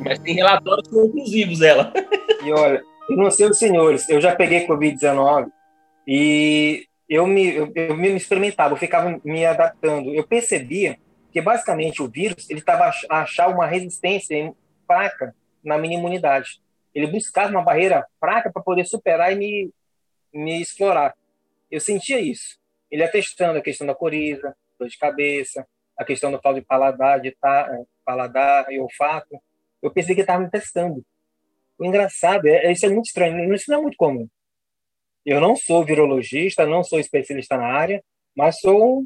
[0.04, 1.92] Mas tem relatórios conclusivos dela.
[2.44, 5.46] E olha, eu não sei os senhores, eu já peguei Covid-19
[6.06, 10.14] e eu me, eu, eu me experimentava, eu ficava me adaptando.
[10.14, 10.98] Eu percebia
[11.30, 14.54] que basicamente o vírus ele estava a achar uma resistência
[14.86, 16.62] fraca na minha imunidade.
[16.94, 19.70] Ele buscava uma barreira fraca para poder superar e me,
[20.32, 21.14] me explorar.
[21.70, 22.58] Eu sentia isso.
[22.90, 25.66] Ele atestando a questão da coriza, dor de cabeça,
[25.98, 29.38] a questão do tal de paladar, de ta, paladar e olfato.
[29.82, 31.04] Eu pensei que estava me testando.
[31.78, 34.28] O engraçado, é, isso é muito estranho, isso não é muito comum.
[35.24, 38.02] Eu não sou virologista, não sou especialista na área,
[38.36, 39.04] mas sou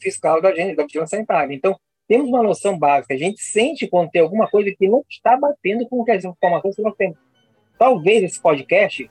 [0.00, 1.54] fiscal da, da vigilância sanitária.
[1.54, 3.14] Então, temos uma noção básica.
[3.14, 6.82] A gente sente quando tem alguma coisa que não está batendo com as informações que
[6.82, 7.18] nós temos.
[7.78, 9.10] Talvez esse podcast,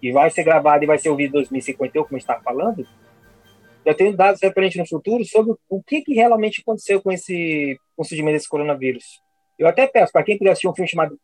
[0.00, 2.86] que vai ser gravado e vai ser ouvido em 2051, como está falando,
[3.84, 8.02] eu tenho dados referentes no futuro sobre o que, que realmente aconteceu com esse com
[8.02, 9.20] o surgimento desse coronavírus.
[9.58, 11.18] Eu até peço, para quem puder assistir um filme chamado.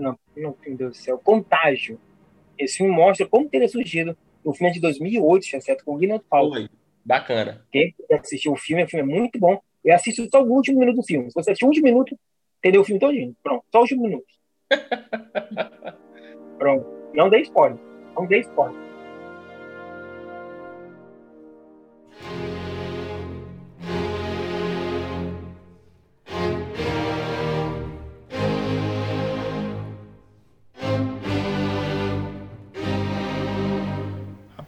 [0.00, 1.98] Não, não, meu Deus do céu, Contágio.
[2.58, 4.16] Esse filme mostra como teria surgido.
[4.42, 5.84] O filme é de 2008, certo?
[5.84, 6.68] Com o Guinness Paltrow.
[7.04, 7.64] Bacana.
[7.70, 9.60] Quem puder assistir o filme, o filme é muito bom.
[9.84, 11.30] E assiste só o último minuto do filme.
[11.30, 12.18] Se você assistir o último minuto,
[12.58, 13.36] entendeu o filme todinho.
[13.42, 14.26] Pronto, só o último minuto.
[16.58, 16.86] Pronto.
[17.14, 17.78] Não dê spoiler.
[18.16, 18.93] Não dê spoiler.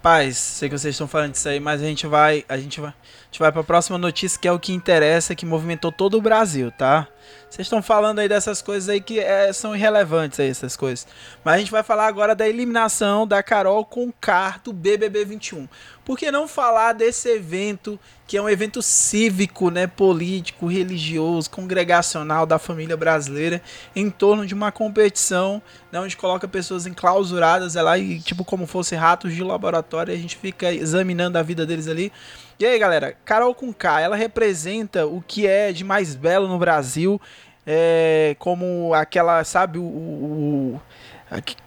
[0.07, 2.91] Rapaz, sei que vocês estão falando disso aí, mas a gente vai, a gente vai,
[2.91, 6.17] a gente vai para a próxima notícia que é o que interessa, que movimentou todo
[6.17, 7.09] o Brasil, tá?
[7.49, 11.07] Vocês estão falando aí dessas coisas aí que é, são irrelevantes aí, essas coisas.
[11.45, 15.69] Mas a gente vai falar agora da eliminação da Carol com Car do BBB 21.
[16.05, 22.45] Por que não falar desse evento que é um evento cívico, né, político, religioso, congregacional
[22.45, 23.63] da família brasileira
[23.95, 25.63] em torno de uma competição,
[25.93, 30.17] né, onde coloca pessoas enclausuradas é lá e tipo como fosse ratos de laboratório, a
[30.17, 32.13] gente fica examinando a vida deles ali.
[32.59, 36.59] E aí, galera, Carol com K, ela representa o que é de mais belo no
[36.59, 37.21] Brasil,
[37.67, 40.81] é, como aquela, sabe, o, o,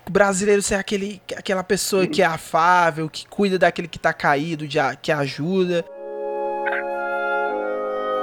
[0.08, 4.68] o brasileiro ser aquele, aquela pessoa que é afável, que cuida daquele que tá caído,
[4.68, 5.86] de, que ajuda.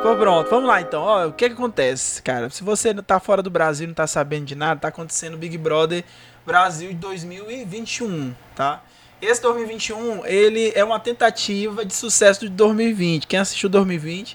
[0.03, 1.03] Pô, pronto, vamos lá então.
[1.03, 2.51] Ó, o que, que acontece, cara?
[2.51, 6.03] Se você tá fora do Brasil, não tá sabendo de nada, tá acontecendo Big Brother
[6.45, 8.83] Brasil 2021, tá?
[9.21, 13.27] Esse 2021, ele é uma tentativa de sucesso de 2020.
[13.27, 14.35] Quem assistiu 2020,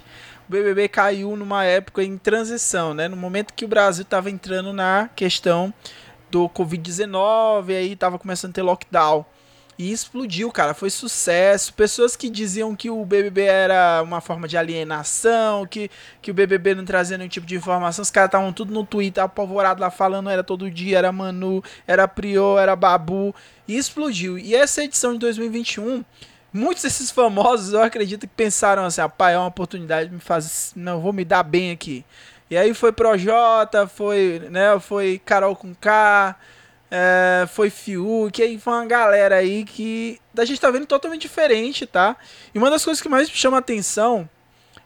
[0.49, 3.07] o BBB caiu numa época em transição, né?
[3.07, 5.71] No momento que o Brasil estava entrando na questão
[6.32, 9.23] do Covid-19, aí estava começando a ter lockdown.
[9.82, 11.73] E explodiu, cara, foi sucesso.
[11.73, 15.89] Pessoas que diziam que o BBB era uma forma de alienação, que,
[16.21, 18.03] que o BBB não trazia nenhum tipo de informação.
[18.03, 22.07] Os caras estavam tudo no Twitter apavorado lá falando, era todo dia, era Manu, era
[22.07, 23.34] Prior, era Babu.
[23.67, 24.38] E explodiu.
[24.38, 26.05] E essa edição de 2021,
[26.53, 30.73] muitos desses famosos, eu acredito que pensaram assim, pai, é uma oportunidade de me fazer,
[30.75, 32.05] não vou me dar bem aqui.
[32.51, 36.36] E aí foi Projota, foi, né, foi Carol com K,
[36.92, 41.86] é, foi Fiuk, aí foi uma galera aí que a gente tá vendo totalmente diferente,
[41.86, 42.18] tá?
[42.54, 44.30] E uma das coisas que mais me chama a atenção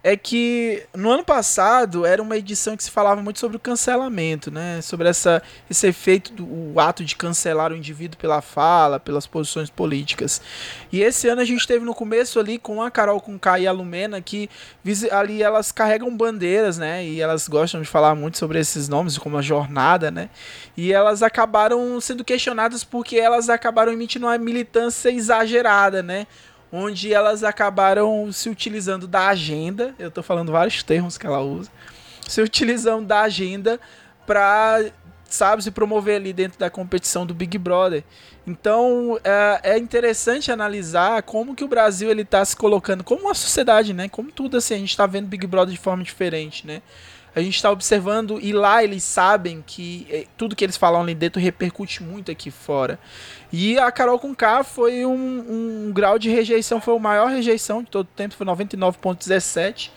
[0.08, 4.51] é que no ano passado era uma edição que se falava muito sobre o cancelamento,
[4.51, 4.80] né?
[4.84, 10.39] Sobre essa, esse efeito do ato de cancelar o indivíduo pela fala, pelas posições políticas.
[10.91, 13.72] E esse ano a gente teve no começo ali com a Carol com e a
[13.72, 14.47] Lumena que
[15.12, 17.03] ali elas carregam bandeiras, né?
[17.03, 20.30] E elas gostam de falar muito sobre esses nomes, como a jornada, né?
[20.78, 26.28] E elas acabaram sendo questionadas porque elas acabaram emitindo uma militância exagerada, né?
[26.76, 31.71] Onde elas acabaram se utilizando da agenda, eu estou falando vários termos que ela usa,
[32.28, 33.80] se utilizando da agenda
[34.28, 34.86] para,
[35.23, 38.03] sabe, se promover ali dentro da competição do Big Brother.
[38.45, 43.34] Então é, é interessante analisar como que o Brasil ele está se colocando como uma
[43.34, 44.07] sociedade, né?
[44.09, 46.82] Como tudo assim a gente está vendo Big Brother de forma diferente, né?
[47.36, 51.13] A gente está observando e lá eles sabem que eh, tudo que eles falam ali
[51.13, 52.97] dentro repercute muito aqui fora.
[53.51, 57.83] E a Carol com K foi um, um grau de rejeição, foi a maior rejeição
[57.83, 59.91] de todo o tempo, foi 99,17.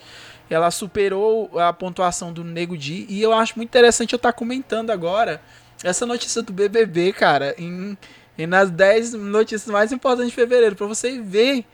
[0.50, 3.06] Ela superou a pontuação do Nego Di.
[3.08, 5.40] E eu acho muito interessante eu estar tá comentando agora
[5.84, 7.96] essa notícia do BBB, cara, em,
[8.36, 11.64] em nas 10 notícias mais importantes de fevereiro, para você ver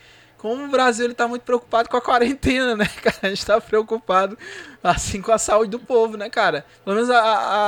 [0.44, 3.16] como o Brasil ele tá muito preocupado com a quarentena, né, cara?
[3.22, 4.36] A gente tá preocupado,
[4.82, 6.66] assim, com a saúde do povo, né, cara?
[6.84, 7.18] Pelo menos a,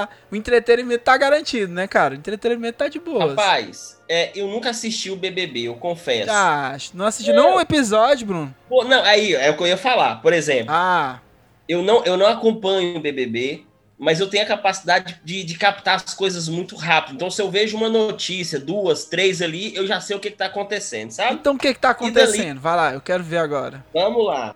[0.03, 2.13] a, o entretenimento tá garantido, né, cara?
[2.13, 3.31] O entretenimento tá de boa.
[3.31, 6.31] Rapaz, é, eu nunca assisti o BBB, eu confesso.
[6.31, 7.35] Ah, não assisti é.
[7.35, 8.55] não um episódio, Bruno?
[8.69, 10.21] Pô, não, aí, é o que eu ia falar.
[10.21, 11.19] Por exemplo, ah.
[11.67, 13.65] eu, não, eu não acompanho o BBB,
[13.99, 17.15] mas eu tenho a capacidade de, de, captar as coisas muito rápido.
[17.15, 20.47] Então, se eu vejo uma notícia, duas, três ali, eu já sei o que, está
[20.47, 21.35] acontecendo, sabe?
[21.35, 22.47] Então, o que, está acontecendo?
[22.47, 22.59] Dali...
[22.59, 23.85] Vai lá, eu quero ver agora.
[23.95, 24.55] Vamos lá.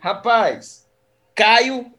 [0.00, 0.86] Rapaz,
[1.34, 1.92] Caio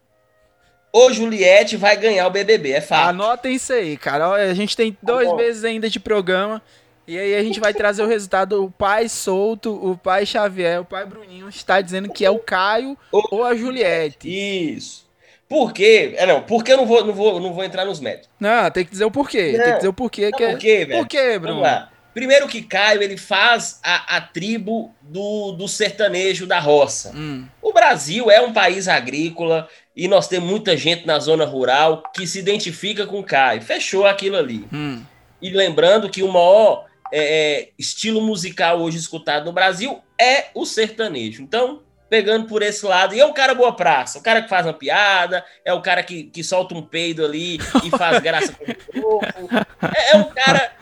[0.91, 3.09] ou Juliette vai ganhar o BBB, é fato.
[3.09, 4.29] Anotem isso aí, cara.
[4.31, 6.61] A gente tem dois tá meses ainda de programa.
[7.07, 8.63] E aí a gente vai trazer o resultado.
[8.63, 12.97] O pai solto, o pai Xavier, o pai Bruninho está dizendo que é o Caio
[13.11, 14.27] ou, ou a Juliette.
[14.27, 15.09] Isso.
[15.51, 16.13] Por quê?
[16.15, 18.29] É, não, porque eu não vou, não vou, não vou entrar nos métodos.
[18.39, 19.51] Não, tem que dizer o porquê.
[19.51, 19.59] Não.
[19.59, 20.31] Tem que dizer o porquê.
[20.31, 20.51] que é...
[20.51, 20.99] Por quê, velho?
[21.01, 21.55] Por quê, Bruno?
[21.55, 21.89] Vamos lá.
[22.13, 27.11] Primeiro que Caio, ele faz a, a tribo do, do sertanejo da roça.
[27.13, 27.45] Hum.
[27.61, 32.25] O Brasil é um país agrícola e nós temos muita gente na zona rural que
[32.25, 33.61] se identifica com Caio.
[33.61, 34.65] Fechou aquilo ali.
[34.71, 35.03] Hum.
[35.41, 37.19] E lembrando que o maior é,
[37.59, 41.43] é, estilo musical hoje escutado no Brasil é o sertanejo.
[41.43, 41.81] Então,
[42.11, 44.73] pegando por esse lado, e é o cara boa praça, o cara que faz uma
[44.73, 48.75] piada, é o cara que, que solta um peido ali e faz graça com o
[49.01, 49.49] corpo.
[49.95, 50.73] É, é um cara.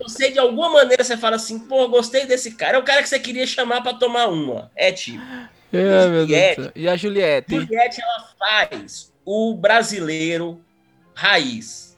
[0.00, 2.78] Você, de alguma maneira, você fala assim, pô, gostei desse cara.
[2.78, 4.72] É o cara que você queria chamar pra tomar uma.
[4.74, 5.22] É tipo.
[5.70, 6.62] É, meu Deus Juliette.
[6.62, 6.72] céu.
[6.74, 7.54] E a Juliette?
[7.54, 10.64] Juliette, ela faz o brasileiro
[11.12, 11.94] raiz.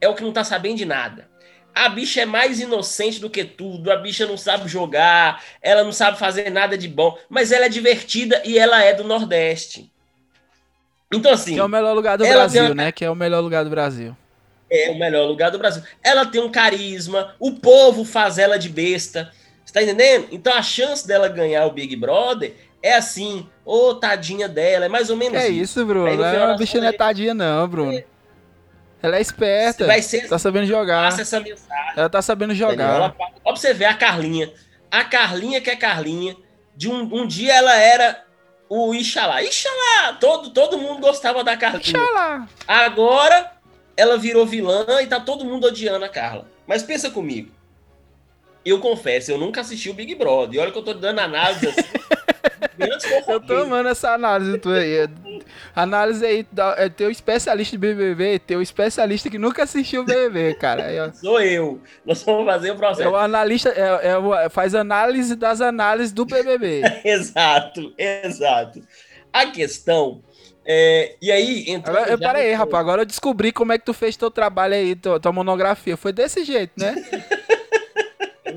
[0.00, 1.25] É o que não tá sabendo de nada.
[1.78, 3.92] A bicha é mais inocente do que tudo.
[3.92, 7.68] A bicha não sabe jogar, ela não sabe fazer nada de bom, mas ela é
[7.68, 9.90] divertida e ela é do Nordeste.
[11.12, 12.90] Então, assim, Que é o melhor lugar do Brasil, uma- né?
[12.92, 14.16] Que é o melhor lugar do Brasil.
[14.70, 15.82] é o melhor lugar do Brasil.
[16.02, 19.30] Ela tem um carisma, o povo faz ela de besta.
[19.64, 20.28] Você tá entendendo?
[20.32, 25.10] Então a chance dela ganhar o Big Brother é assim, ô tadinha dela, é mais
[25.10, 26.06] ou menos é isso, Bruno?
[26.06, 28.02] Aí Não é uma bicha não é tadinha, não, Bruno.
[29.06, 29.86] Ela é esperta.
[29.86, 31.04] Vai ser Tá sabendo jogar.
[31.10, 31.92] passa essa mensagem.
[31.96, 32.96] Ela tá sabendo jogar.
[32.96, 34.52] Ela, ó, pra você ver a Carlinha.
[34.90, 36.36] A Carlinha que é Carlinha,
[36.76, 38.24] de um, um dia ela era
[38.68, 39.42] o Ixalá.
[39.42, 40.14] Ixalá!
[40.20, 41.82] Todo, todo mundo gostava da Carlinha.
[41.82, 42.48] Deixa lá.
[42.66, 43.52] Agora
[43.96, 46.46] ela virou vilã e tá todo mundo odiando a Carla.
[46.66, 47.52] Mas pensa comigo.
[48.66, 50.54] Eu confesso, eu nunca assisti o Big Brother.
[50.56, 51.82] E olha que eu tô dando análise assim.
[53.28, 54.98] Eu tô amando essa análise tua aí.
[54.98, 55.08] É-
[55.74, 56.46] Análise aí,
[56.76, 60.84] é teu especialista de BBB, teu especialista que nunca assistiu o BBB, cara.
[61.08, 61.12] Ó.
[61.12, 61.80] Sou eu.
[62.04, 63.08] Nós vamos fazer o É processo.
[63.08, 66.82] o analista, é, é o- faz análise das análises do BBB.
[67.04, 68.80] Exato, exato.
[69.32, 70.22] A questão.
[70.66, 72.80] é, e aí, entrando Agora, eu, já pera aí, no- rapaz.
[72.80, 75.96] Agora eu descobri como é que tu fez teu trabalho aí, tua, tua monografia.
[75.96, 76.94] Foi desse jeito, né?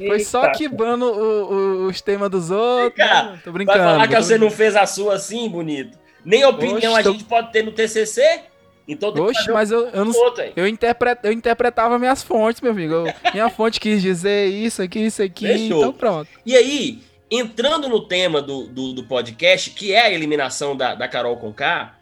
[0.07, 0.57] Foi só Eita.
[0.57, 2.95] quebrando o- o- os temas dos outros.
[2.95, 3.39] Cara, né?
[3.43, 3.79] Tô Vai brincando.
[3.79, 5.97] falar que tô você não fez a sua assim, bonito?
[6.23, 8.41] Nem opinião Oxe, a tô- gente pode ter no TCC?
[8.87, 10.43] Então tem que Oxe, mas eu, eu não outro.
[10.55, 12.93] Eu, interpre- eu interpretava minhas fontes, meu amigo.
[12.93, 15.77] Eu- minha fonte quis dizer isso aqui, isso aqui, Fechou.
[15.79, 16.27] então pronto.
[16.45, 21.07] E aí, entrando no tema do, do, do podcast, que é a eliminação da, da
[21.07, 21.95] Carol Conká,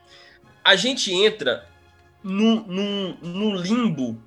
[0.64, 1.66] a gente entra
[2.24, 4.18] num, num, num limbo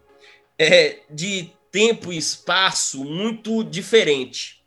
[0.59, 4.63] é, de tempo e espaço muito diferente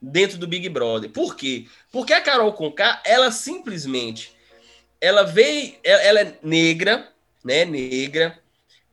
[0.00, 1.10] dentro do Big Brother.
[1.10, 1.66] Por quê?
[1.90, 4.32] Porque a Carol Conká, ela simplesmente,
[5.00, 7.12] ela veio, ela, é negra,
[7.44, 8.38] né, negra,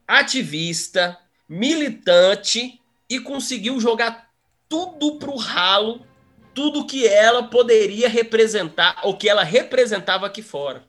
[0.08, 4.30] ativista, militante e conseguiu jogar
[4.68, 6.06] tudo pro ralo,
[6.54, 10.84] tudo que ela poderia representar, ou que ela representava aqui fora.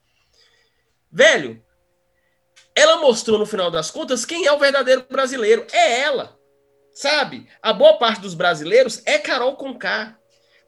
[1.10, 1.62] Velho,
[2.74, 5.66] ela mostrou no final das contas quem é o verdadeiro brasileiro.
[5.72, 6.38] É ela.
[6.96, 7.46] Sabe?
[7.62, 10.16] A boa parte dos brasileiros é Carol Conká.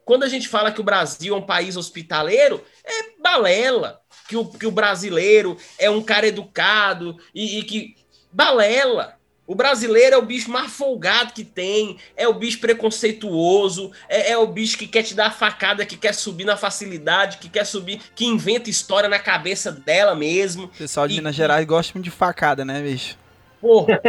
[0.05, 3.99] Quando a gente fala que o Brasil é um país hospitaleiro, é balela.
[4.27, 7.95] Que o, que o brasileiro é um cara educado e, e que.
[8.31, 9.15] Balela.
[9.47, 14.37] O brasileiro é o bicho mais folgado que tem, é o bicho preconceituoso, é, é
[14.37, 17.65] o bicho que quer te dar a facada, que quer subir na facilidade, que quer
[17.65, 20.65] subir, que inventa história na cabeça dela mesmo.
[20.65, 23.17] O pessoal de E- Minas Gerais gosta muito de facada, né, bicho?
[23.59, 23.99] Porra.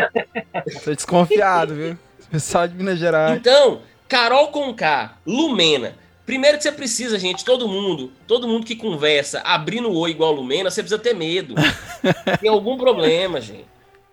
[0.84, 1.98] Tô desconfiado, viu?
[2.30, 3.36] Pessoal de Minas Gerais.
[3.36, 5.94] Então, Carol Conká, Lumena.
[6.26, 10.30] Primeiro que você precisa, gente, todo mundo, todo mundo que conversa abrindo o oi igual
[10.32, 11.54] Lumena, você precisa ter medo.
[12.40, 13.66] Tem algum problema, gente.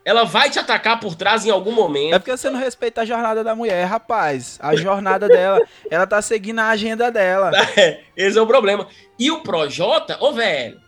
[0.04, 2.14] Ela vai te atacar por trás em algum É momento.
[2.20, 4.58] porque você não respeita a jornada da mulher, rapaz.
[4.62, 5.60] A jornada dela,
[5.92, 7.52] ela tá seguindo a agenda dela.
[8.16, 8.88] Esse é o problema.
[9.20, 10.80] E o Projota, ô velho,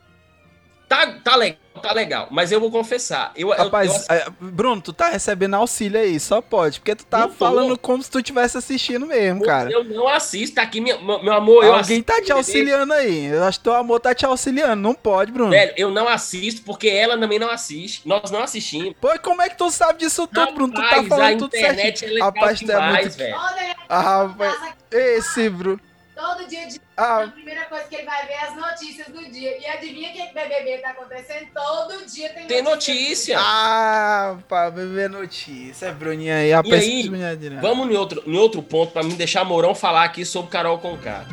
[0.87, 2.27] tá, tá legal, tá legal.
[2.31, 3.31] Mas eu vou confessar.
[3.35, 6.79] Eu, eu- Rapaz, eu- é, Bruno, tu tá recebendo auxílio aí, só pode.
[6.79, 7.33] Porque tu tá Não tô.
[7.35, 9.71] falando como se tu estivesse assistindo mesmo, cara.
[9.71, 10.55] eu não assisto.
[10.55, 11.63] Tá aqui, meu, meu amor.
[11.63, 13.25] eu Alguém tá te auxiliando aí.
[13.25, 14.81] Eu acho que teu amor tá te auxiliando.
[14.81, 15.51] Não pode, Bruno.
[15.51, 18.07] Velho, eu não assisto porque ela também não assiste.
[18.07, 18.93] Nós não assistimos.
[18.99, 20.73] Pô, como é que tu sabe disso tudo, Bruno?
[20.73, 22.09] Tu tá Rapaz, a falando tudo internet certinho.
[22.09, 23.35] é legal Rapaz, tu é muito- velho.
[23.35, 24.55] Olha, Ah, rapaz,
[24.91, 25.79] esse, Bruno.
[26.19, 29.23] Todo dia de Ah, a primeira coisa que ele vai ver é as notícias do
[29.31, 29.57] dia.
[29.57, 31.47] E adivinha o que que BBB tá acontecendo?
[31.53, 33.37] Todo dia tem, Tem notícia.
[33.39, 35.87] ah, pra beber notícia.
[35.87, 37.61] É Bruninha aí, a E aí, nada.
[37.61, 41.25] Vamos em outro, em outro ponto pra me deixar Mourão falar aqui sobre Carol Conká.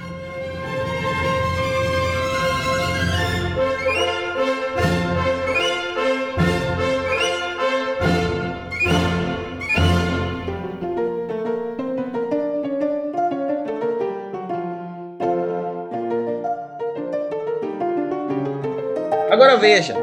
[19.46, 19.94] Agora veja,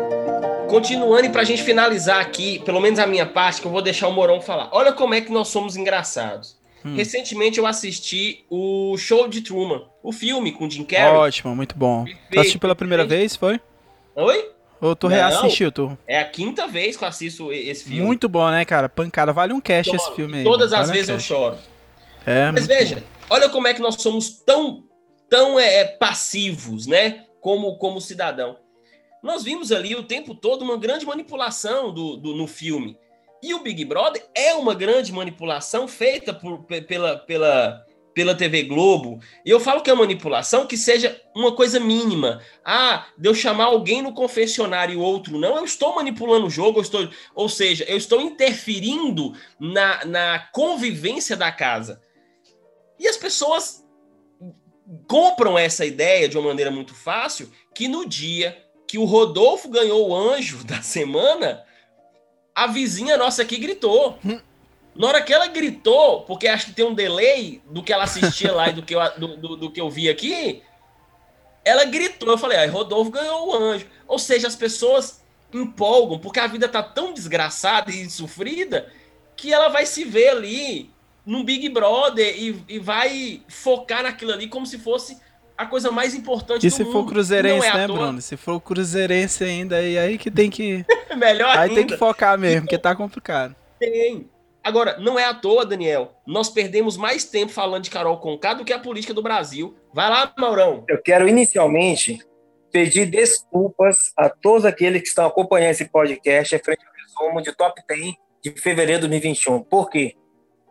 [0.69, 4.07] continuando e pra gente finalizar aqui, pelo menos a minha parte, que eu vou deixar
[4.07, 4.69] o Morão falar.
[4.71, 6.57] Olha como é que nós somos engraçados.
[6.85, 6.95] Hum.
[6.95, 11.17] Recentemente eu assisti o Show de Truman, o filme com Jim Carrey.
[11.17, 12.05] Ótimo, muito bom.
[12.05, 13.19] Perfeito, Tu assistiu pela primeira perfeito.
[13.19, 13.59] vez, foi?
[14.15, 14.49] Oi?
[14.79, 15.97] Ou tu reassistiu, tu?
[16.07, 17.99] É a quinta vez que eu assisto esse filme.
[18.01, 18.87] Muito bom, né, cara?
[18.87, 19.33] Pancada.
[19.33, 20.43] Vale um cast Então, esse filme aí.
[20.45, 21.27] Todas as Vale um vezes eu cast.
[21.27, 21.57] choro.
[22.25, 24.85] É, Mas veja, olha como é que nós somos tão,
[25.29, 27.25] tão é, passivos, né?
[27.41, 28.62] Como, como cidadão.
[29.23, 32.97] Nós vimos ali o tempo todo uma grande manipulação do, do- no filme.
[33.41, 38.63] E o Big Brother é uma grande manipulação feita por- pe- pela, pela, pela TV
[38.63, 39.19] Globo.
[39.45, 42.41] E eu falo que é manipulação que seja uma coisa mínima.
[42.65, 46.79] Ah, de eu chamar alguém no confessionário e outro não, eu estou manipulando o jogo,
[46.79, 52.01] eu estou, ou seja, eu estou interferindo na, na convivência da casa.
[52.99, 53.83] E as pessoas
[55.07, 58.62] compram essa ideia de uma maneira muito fácil, que no dia
[58.93, 61.63] que o Rodolfo ganhou o anjo da semana,
[62.53, 64.19] a vizinha nossa aqui gritou.
[64.95, 68.53] Na hora que ela gritou, porque acho que tem um delay do que ela assistia
[68.53, 70.61] lá e do que eu, do, do- do que eu vi aqui,
[71.65, 72.29] ela gritou.
[72.29, 73.87] Eu falei, aí Rodolfo ganhou o anjo.
[74.07, 78.93] Ou seja, as pessoas empolgam, porque a vida tá tão desgraçada e sofrida
[79.35, 80.91] que ela vai se ver ali
[81.25, 85.17] no Big Brother e, e vai focar naquilo ali como se fosse
[85.57, 86.93] a coisa mais importante E do se mundo.
[86.93, 87.87] for cruzeirense, Não é né.
[87.87, 88.21] Bruno?
[88.21, 90.85] Se for cruzeirense ainda, aí, aí que tem que.
[91.17, 91.75] Melhor Aí ainda.
[91.75, 93.55] tem que focar mesmo, porque tá complicado.
[93.79, 94.29] Tem.
[94.63, 96.13] Agora, não é à toa, Daniel.
[96.25, 99.75] Nós perdemos mais tempo falando de Carol Conká do que a política do Brasil.
[99.93, 100.85] Vai lá, Maurão.
[100.87, 102.19] Eu quero inicialmente
[102.71, 107.79] pedir desculpas a todos aqueles que estão acompanhando esse podcast frente ao resumo de Top
[107.87, 109.61] 10 de fevereiro de 2021.
[109.63, 110.15] Por quê?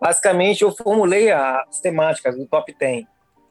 [0.00, 3.04] Basicamente, eu formulei as temáticas do Top 10.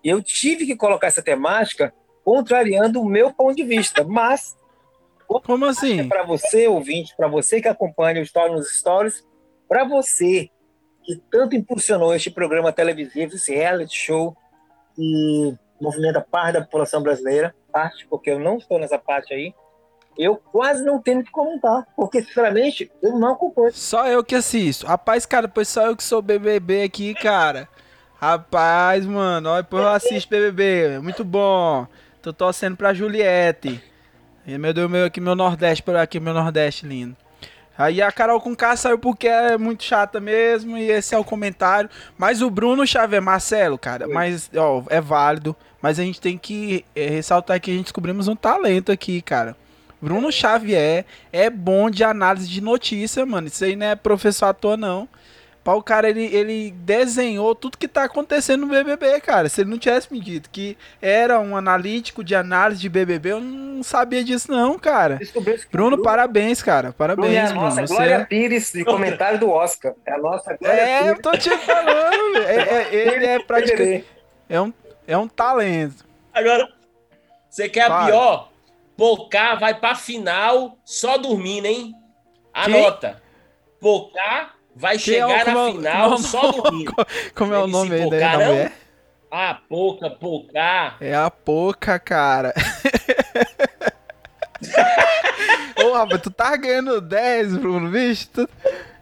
[0.03, 1.93] E eu tive que colocar essa temática
[2.23, 4.03] contrariando o meu ponto de vista.
[4.03, 4.55] Mas,
[5.27, 6.07] Como assim?
[6.07, 9.25] para você, ouvinte, para você que acompanha o Story nos Stories,
[9.67, 10.49] para você
[11.03, 14.35] que tanto impulsionou este programa televisivo, esse reality show,
[14.95, 19.53] que movimenta parte da população brasileira, parte, porque eu não estou nessa parte aí,
[20.17, 23.71] eu quase não tenho o que comentar, porque, sinceramente, eu não acompanho.
[23.73, 24.85] Só eu que assisto.
[24.85, 27.67] Rapaz, cara, pois só eu que sou BBB aqui, cara.
[28.21, 30.99] Rapaz, mano, ó, depois eu assisto BBB.
[30.99, 31.87] Muito bom.
[32.21, 33.83] Tô torcendo pra Juliette.
[34.45, 37.17] E meu Deus, meu aqui, meu Nordeste, por aqui, meu Nordeste lindo.
[37.75, 41.23] Aí a Carol com K saiu porque é muito chata mesmo, e esse é o
[41.23, 41.89] comentário.
[42.15, 45.55] Mas o Bruno Xavier, Marcelo, cara, mas, ó, é válido.
[45.81, 49.55] Mas a gente tem que eh, ressaltar que a gente descobrimos um talento aqui, cara.
[49.99, 53.47] Bruno Xavier é bom de análise de notícia, mano.
[53.47, 55.09] Isso aí não é professor à toa, não.
[55.63, 59.47] Pá, o cara, ele, ele desenhou tudo que tá acontecendo no BBB, cara.
[59.47, 63.39] Se ele não tivesse me dito que era um analítico de análise de BBB, eu
[63.39, 65.19] não sabia disso, não, cara.
[65.33, 66.95] Bruno, Bruno parabéns, cara.
[66.97, 67.61] Bruno é Parabéns, a Bruno.
[67.61, 68.25] nossa Você Glória é...
[68.25, 69.93] Pires de comentário do Oscar.
[70.03, 71.15] É a nossa Glória É, Pires.
[71.15, 72.37] eu tô te falando.
[72.37, 74.05] é- é- ele é praticamente.
[74.49, 74.73] É um,
[75.05, 76.03] é um talento.
[76.33, 76.67] Agora,
[77.47, 78.05] você quer a Vai.
[78.07, 78.49] pior?
[78.97, 81.93] Pocá vai pra final só dormindo, hein?
[82.51, 83.21] Anota.
[83.79, 86.61] Pocá vai é o- chegar é na o- final é só nome?
[86.63, 86.93] dormindo.
[87.35, 88.71] Como é o nome aí da, mulher?
[89.31, 90.95] Ah, Poca, Pocá.
[90.99, 92.53] É a Poca, cara.
[95.83, 98.27] Ô, rapaz, tu tá ganhando 10, Bruno, bicho.
[98.29, 98.49] Tu-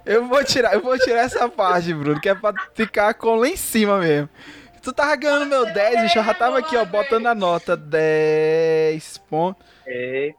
[0.06, 3.48] Eu vou tirar, eu vou tirar essa parte, Bruno, que é pra ficar com lá
[3.48, 4.30] em cima mesmo.
[4.82, 9.18] Tu tava ganhando meu 10, bicho, eu já tava aqui, ó, botando a nota 10
[9.30, 9.64] pontos.
[9.86, 10.32] É,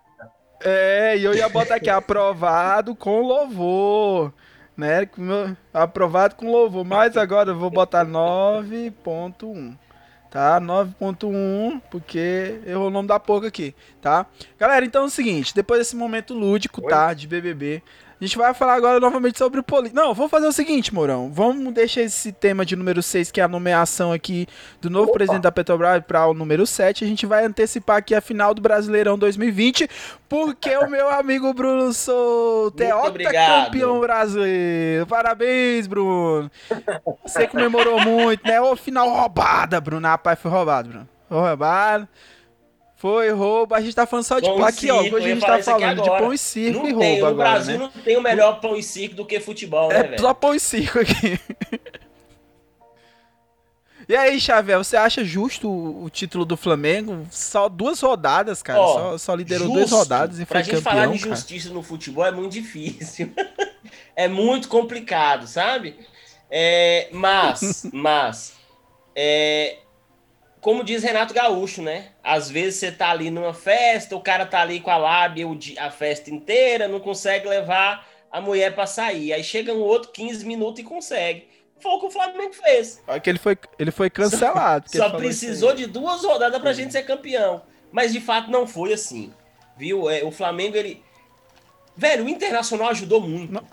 [0.62, 4.32] É, e eu ia botar aqui, aprovado com louvor,
[4.80, 5.56] né?
[5.72, 9.76] Aprovado com louvor, mas agora eu vou botar 9.1,
[10.30, 10.60] tá?
[10.60, 14.26] 9.1, porque errou o nome da pouca aqui, tá?
[14.58, 17.12] Galera, então é o seguinte, depois desse momento lúdico, tá?
[17.12, 17.82] De BBB,
[18.20, 19.98] a gente vai falar agora novamente sobre política.
[19.98, 21.30] Não, vamos fazer o seguinte, Mourão.
[21.32, 24.46] Vamos deixar esse tema de número 6, que é a nomeação aqui
[24.78, 25.14] do novo Opa.
[25.14, 27.02] presidente da Petrobras, para o número 7.
[27.02, 29.88] A gente vai antecipar aqui a final do Brasileirão 2020,
[30.28, 35.06] porque o meu amigo Bruno Souto é campeão brasileiro.
[35.06, 36.50] Parabéns, Bruno.
[37.24, 38.60] Você comemorou muito, né?
[38.60, 40.06] Ô, final roubada, Bruno.
[40.06, 41.08] Rapaz, foi roubado, Bruno.
[41.26, 42.06] Foi roubado.
[43.00, 43.74] Foi roubo.
[43.74, 45.00] A gente tá falando só de Pão e aqui, ó.
[45.00, 46.22] circo, Hoje a gente tá falando de agora.
[46.22, 47.90] pão e circo Não e tem, roubo no agora, Brasil né?
[47.96, 50.20] não tem o melhor pão e circo do que futebol, né, É velho?
[50.20, 51.40] só pão e circo aqui.
[54.06, 57.26] E aí, Xavier, você acha justo o, título do Flamengo?
[57.30, 58.80] Só duas rodadas, cara.
[58.80, 59.78] Ó, só, só liderou Justo.
[59.78, 61.34] duas rodadas e pra foi gente falar campeão, de cara.
[61.36, 63.32] justiça no futebol é muito difícil.
[64.14, 65.96] é muito complicado, sabe?
[66.50, 68.52] É, mas, mas,
[69.14, 69.78] é,
[70.60, 72.08] como diz Renato Gaúcho, né?
[72.22, 75.46] Às vezes você tá ali numa festa, o cara tá ali com a lábia
[75.78, 79.32] a festa inteira, não consegue levar a mulher pra sair.
[79.32, 81.48] Aí chega um outro 15 minutos e consegue.
[81.80, 83.02] Foi o que o Flamengo fez.
[83.08, 84.84] Olha que ele foi, ele foi cancelado.
[84.90, 87.62] Só falou precisou isso de duas rodadas pra gente ser campeão.
[87.90, 89.32] Mas de fato não foi assim.
[89.76, 90.10] Viu?
[90.10, 91.02] É, o Flamengo, ele.
[91.96, 93.52] Velho, o Internacional ajudou muito.
[93.52, 93.64] Não.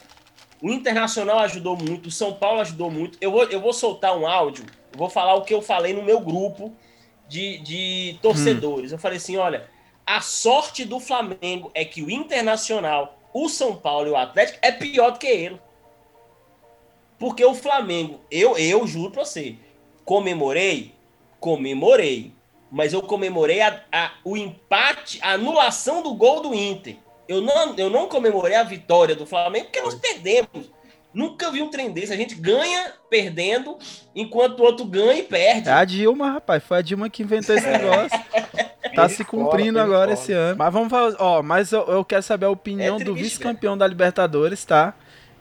[0.62, 3.18] O Internacional ajudou muito, o São Paulo ajudou muito.
[3.22, 4.66] Eu vou, eu vou soltar um áudio,
[4.98, 6.74] vou falar o que eu falei no meu grupo
[7.28, 8.92] de, de torcedores.
[8.92, 9.70] Eu falei assim: olha,
[10.06, 14.72] a sorte do Flamengo é que o Internacional, o São Paulo e o Atlético é
[14.72, 15.62] pior do que ele.
[17.20, 19.56] Porque o Flamengo, eu, eu juro pra você,
[20.06, 20.94] comemorei,
[21.40, 22.32] comemorei.
[22.70, 26.98] Mas eu comemorei a, a- o empate, a anulação do gol do Inter.
[27.28, 30.70] Eu não, eu não comemorei a vitória do Flamengo porque nós perdemos.
[31.18, 32.14] Nunca vi um trem desse.
[32.14, 33.76] A gente ganha perdendo,
[34.16, 35.68] enquanto o outro ganha e perde.
[35.68, 36.64] É a Dilma, rapaz.
[36.64, 38.20] Foi a Dilma que inventou esse negócio.
[38.94, 40.60] Tá se cumprindo agora esse ano.
[40.60, 41.16] Mas vamos falar.
[41.18, 44.94] Ó, mas eu, eu quero saber a opinião É do vice-campeão da Libertadores, tá?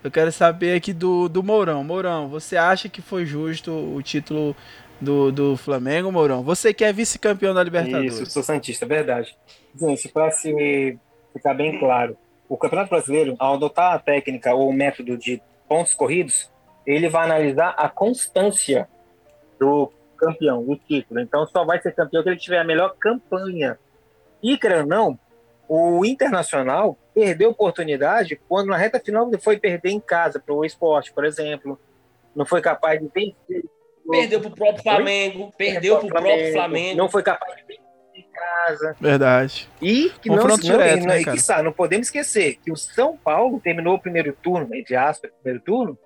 [0.02, 1.84] Eu quero saber aqui do, do Mourão.
[1.84, 4.56] Mourão, você acha que foi justo o título
[4.98, 6.42] do, do Flamengo, Mourão?
[6.42, 8.14] Você que é vice-campeão da Libertadores.
[8.14, 9.36] Isso, sou Santista, é verdade.
[9.78, 10.98] Gente, para se
[11.34, 12.16] ficar bem claro,
[12.48, 16.50] o Campeonato Brasileiro, ao adotar a técnica ou o método de pontos corridos,
[16.86, 18.88] ele vai analisar a constância
[19.58, 21.20] do campeão, do título.
[21.20, 23.78] Então, só vai ser campeão se ele tiver a melhor campanha.
[24.42, 25.18] E, querendo ou não,
[25.68, 30.64] o Internacional perdeu oportunidade quando na reta final ele foi perder em casa para o
[30.64, 31.78] esporte, por exemplo.
[32.34, 33.64] Não foi capaz de vencer.
[34.08, 36.96] Perdeu pro próprio Flamengo, perdeu pro próprio Flamengo.
[36.96, 37.85] Não foi capaz de vencer
[38.36, 38.96] casa.
[39.00, 39.68] Verdade.
[39.80, 42.70] E que não, Confronto não, direto, não, né, e que, sabe, não podemos esquecer que
[42.70, 45.98] o São Paulo terminou o primeiro turno, entre aspas, primeiro turno,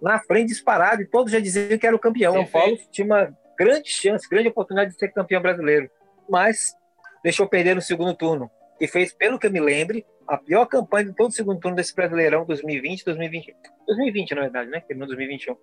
[0.00, 2.32] na frente disparado, e todos já diziam que era o campeão.
[2.32, 2.46] O São.
[2.46, 5.90] Paulo tinha uma grande chance, grande oportunidade de ser campeão brasileiro,
[6.28, 6.74] mas
[7.22, 8.50] deixou perder no segundo turno.
[8.80, 11.76] E fez, pelo que eu me lembre, a pior campanha de todo o segundo turno
[11.76, 13.54] desse Brasileirão 2020, 2020.
[13.86, 14.80] 2020, na verdade, né?
[14.80, 15.56] Terminou 2021.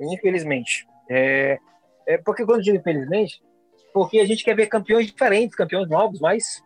[0.00, 0.86] Infelizmente.
[1.08, 1.58] É,
[2.08, 3.42] é porque quando eu digo infelizmente,
[3.92, 6.62] porque a gente quer ver campeões diferentes, campeões novos, mas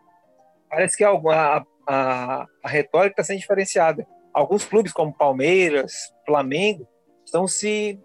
[0.69, 4.05] parece que a, a, a, a retórica está sendo diferenciada.
[4.33, 6.87] Alguns clubes, como Palmeiras, Flamengo,
[7.25, 7.99] estão se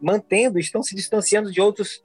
[0.00, 2.02] mantendo, estão se distanciando de outros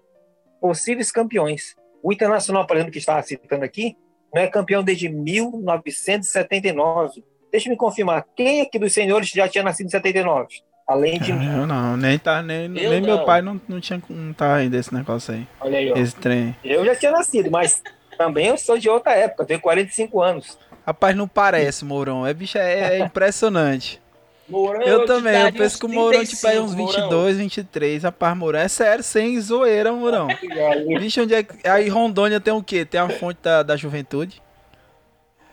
[0.61, 1.75] possíveis campeões.
[2.03, 3.97] O Internacional, por exemplo, que estava citando aqui,
[4.33, 7.23] não é campeão desde 1979.
[7.51, 10.61] Deixa me confirmar, quem aqui dos senhores já tinha nascido em 79?
[10.87, 11.53] Além de mim.
[11.59, 13.25] Eu não, nem, tá, nem, Eu nem meu não.
[13.25, 15.45] pai não, não tinha não tá ainda esse negócio aí.
[15.59, 15.97] Olha aí, ó.
[15.97, 16.55] Esse trem.
[16.63, 17.81] Eu já tinha nascido, mas
[18.17, 20.57] também eu sou de outra época, eu tenho 45 anos.
[20.85, 22.25] Rapaz, não parece, Mourão.
[22.25, 24.01] É, bicho, é, é impressionante.
[24.47, 28.03] Mourão, Eu te também, eu penso que o Mourão tipo, é uns 35, 22, 23.
[28.03, 30.27] Rapaz, Mourão, é sério, sem zoeira, Mourão.
[30.99, 31.67] Vixe, onde é que.
[31.67, 32.85] Aí Rondônia tem o quê?
[32.85, 34.41] Tem a fonte da, da juventude?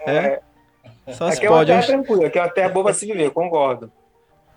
[0.06, 0.40] É?
[1.12, 1.66] Só se Aqui é uma pode.
[1.72, 3.90] terra eu- tranquila, aqui é uma terra boa pra se viver, concordo.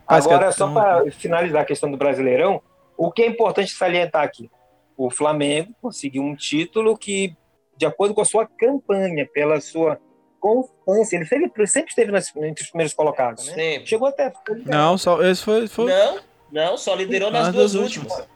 [0.07, 2.61] Agora, só para finalizar a questão do Brasileirão,
[2.95, 4.49] o que é importante salientar aqui?
[4.95, 7.35] O Flamengo conseguiu um título que,
[7.75, 9.99] de acordo com a sua campanha, pela sua
[10.39, 13.53] constância, ele sempre, sempre esteve nas, entre os primeiros colocados, né?
[13.53, 13.88] Sempre.
[13.88, 14.31] Chegou até.
[14.65, 15.21] Não, só.
[15.21, 15.67] Esse foi.
[15.67, 15.91] foi...
[15.91, 16.19] Não,
[16.51, 18.27] não, só liderou nas Nas duas duas últimas.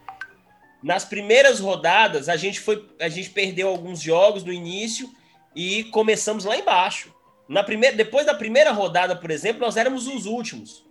[0.84, 5.10] Nas primeiras rodadas, a gente foi, a gente perdeu alguns jogos no início
[5.56, 7.14] e começamos lá embaixo.
[7.48, 10.86] Na primeira, depois da primeira rodada, por exemplo, nós éramos os últimos.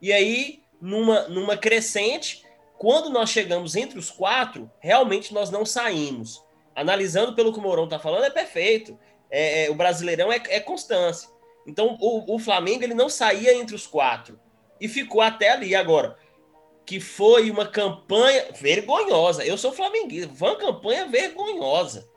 [0.00, 2.44] E aí, numa, numa crescente,
[2.78, 6.44] quando nós chegamos entre os quatro, realmente nós não saímos.
[6.74, 8.98] Analisando pelo que o Mourão está falando, é perfeito.
[9.30, 11.28] É, é, o Brasileirão é, é constância.
[11.66, 14.38] Então, o, o Flamengo ele não saía entre os quatro
[14.80, 15.74] e ficou até ali.
[15.74, 16.16] Agora,
[16.86, 19.44] que foi uma campanha vergonhosa.
[19.44, 22.08] Eu sou flamenguista, foi uma campanha vergonhosa,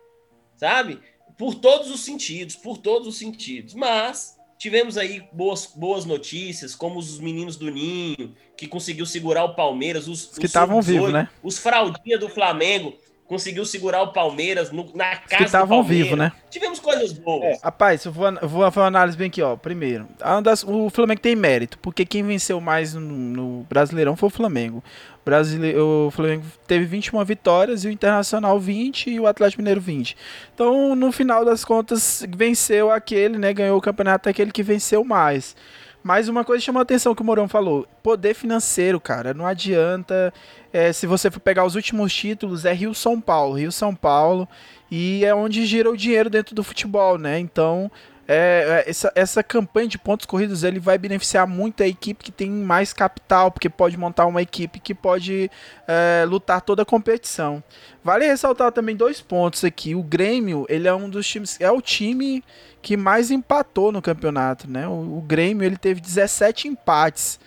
[0.56, 1.02] sabe?
[1.38, 3.74] Por todos os sentidos, por todos os sentidos.
[3.74, 9.56] Mas tivemos aí boas, boas notícias, como os meninos do Ninho, que conseguiu segurar o
[9.56, 11.30] Palmeiras, os, Os que estavam sub-18, vivos, né?
[11.42, 12.94] Os fraldinha do Flamengo
[13.26, 16.32] conseguiu segurar o Palmeiras no- na casa que do estavam vivos, né?
[16.50, 17.44] Tivemos coisas boas.
[17.46, 17.60] É.
[17.64, 19.56] Rapaz, eu vou, vou fazer uma análise bem aqui, ó.
[19.56, 20.08] Primeiro,
[20.44, 24.84] das- o Flamengo tem mérito, porque quem venceu mais no, no Brasileirão foi o Flamengo.
[25.30, 30.18] Brasile, o Flamengo teve 21 vitórias e o Internacional 20 e o Atlético Mineiro 20.
[30.56, 33.54] Então, no final das contas, venceu aquele, né?
[33.54, 35.56] Ganhou o campeonato aquele que venceu mais.
[36.02, 39.34] Mas uma coisa chamou a atenção que o Morão falou: poder financeiro, cara.
[39.34, 40.34] Não adianta.
[40.74, 43.60] é, se você for pegar os últimos títulos, é Rio São Paulo.
[43.60, 44.48] Rio São Paulo.
[44.90, 47.38] E é onde gira o dinheiro dentro do futebol, né?
[47.38, 47.92] Então,
[48.32, 52.32] é, é, essa, essa campanha de pontos corridos ele vai beneficiar muito a equipe que
[52.32, 55.50] tem mais capital, porque pode montar uma equipe que pode
[55.88, 57.64] é, lutar toda a competição.
[58.04, 59.96] Vale ressaltar também dois pontos aqui.
[59.96, 62.44] O Grêmio, ele é um dos times, é o time
[62.84, 64.88] que mais empatou no campeonato, né?
[64.88, 67.40] O, o Grêmio ele teve 17 empates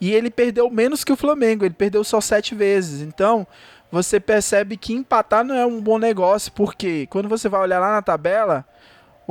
[0.00, 3.02] e ele perdeu menos que o Flamengo, ele perdeu só 7 vezes.
[3.02, 3.46] Então,
[3.92, 7.92] você percebe que empatar não é um bom negócio, porque quando você vai olhar lá
[7.92, 8.64] na tabela,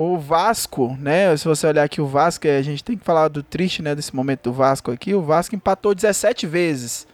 [0.01, 1.35] o Vasco, né?
[1.35, 3.93] Se você olhar aqui o Vasco, a gente tem que falar do triste, né?
[3.93, 5.13] Desse momento do Vasco aqui.
[5.13, 7.05] O Vasco empatou 17 vezes,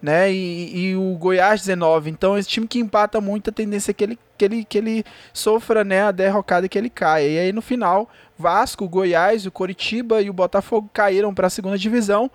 [0.00, 0.32] né?
[0.32, 2.10] E, e o Goiás 19.
[2.10, 5.04] Então, esse time que empata muito, a tendência é que ele, que ele, que ele
[5.32, 6.02] sofra, né?
[6.04, 7.28] A derrocada que ele caia.
[7.28, 8.08] E aí, no final,
[8.38, 12.30] Vasco, Goiás, o Coritiba e o Botafogo caíram para a segunda divisão.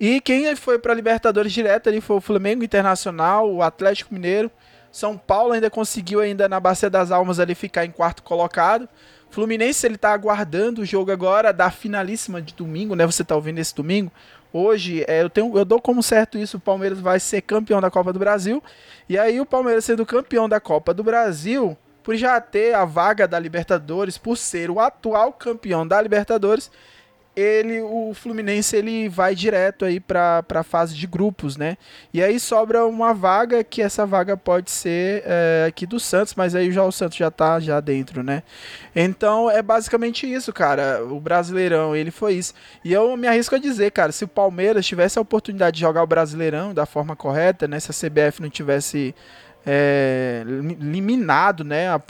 [0.00, 4.50] E quem foi para Libertadores direto ali foi o Flamengo Internacional, o Atlético Mineiro.
[4.90, 8.88] São Paulo ainda conseguiu ainda na Bacia das Almas ali ficar em quarto colocado.
[9.32, 13.06] Fluminense ele tá aguardando o jogo agora da finalíssima de domingo, né?
[13.06, 14.12] Você tá ouvindo esse domingo.
[14.52, 17.90] Hoje, é, eu, tenho, eu dou como certo isso, o Palmeiras vai ser campeão da
[17.90, 18.62] Copa do Brasil.
[19.08, 23.26] E aí o Palmeiras sendo campeão da Copa do Brasil, por já ter a vaga
[23.26, 26.70] da Libertadores, por ser o atual campeão da Libertadores,
[27.34, 31.78] ele o Fluminense ele vai direto aí para a fase de grupos, né?
[32.12, 36.54] E aí sobra uma vaga que essa vaga pode ser é, aqui do Santos, mas
[36.54, 38.42] aí já o Santos já tá já dentro, né?
[38.94, 41.02] Então é basicamente isso, cara.
[41.04, 42.52] O Brasileirão ele foi isso.
[42.84, 46.02] E eu me arrisco a dizer, cara, se o Palmeiras tivesse a oportunidade de jogar
[46.02, 47.80] o Brasileirão da forma correta, né?
[47.80, 49.14] Se a CBF não tivesse
[49.64, 51.88] é, eliminado, né?
[51.88, 52.00] A,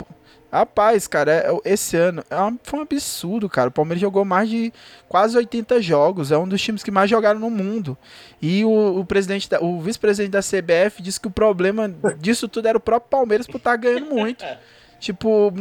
[0.53, 3.69] Rapaz, cara, é, esse ano é um, foi um absurdo, cara.
[3.69, 4.71] O Palmeiras jogou mais de
[5.09, 6.31] quase 80 jogos.
[6.31, 7.97] É um dos times que mais jogaram no mundo.
[8.39, 12.67] E o, o presidente, da, o vice-presidente da CBF disse que o problema disso tudo
[12.67, 14.45] era o próprio Palmeiras por estar tá ganhando muito.
[15.01, 15.51] tipo,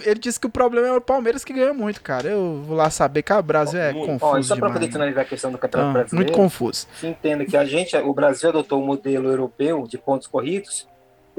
[0.00, 2.28] ele disse que o problema é o Palmeiras que ganha muito, cara.
[2.28, 4.36] Eu vou lá saber que o Brasil é muito, confuso.
[4.36, 6.30] Ó, só para poder finalizar a questão do Campeonato então, Brasileiro.
[6.30, 6.86] Muito confuso.
[7.02, 10.88] Entenda que a gente, o Brasil adotou o um modelo europeu de pontos corridos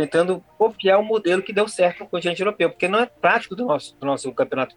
[0.01, 3.55] tentando copiar o um modelo que deu certo no continente europeu, porque não é prático
[3.55, 4.75] do nosso, do nosso campeonato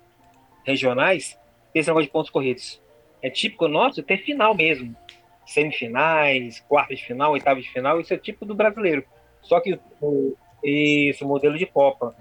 [0.65, 1.39] regionais
[1.75, 2.81] esse negócio de pontos corridos.
[3.23, 4.95] É típico nosso ter final mesmo.
[5.47, 9.05] Semifinais, quartas de final, oitavas de final, isso é tipo do brasileiro.
[9.43, 12.15] Só que o, esse modelo de Copa.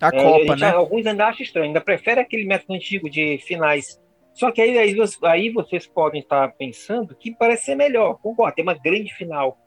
[0.00, 0.70] A é, Copa, né?
[0.70, 4.00] Alguns ainda acham estranho, ainda prefere aquele método antigo de finais.
[4.34, 8.18] Só que aí, aí, aí vocês podem estar pensando que parece ser melhor.
[8.18, 9.58] Concordo, tem uma grande final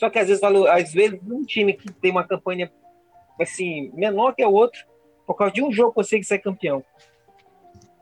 [0.00, 2.72] só que às vezes, às vezes um time que tem uma campanha
[3.38, 4.80] assim, menor que o outro,
[5.26, 6.82] por causa de um jogo consegue ser campeão.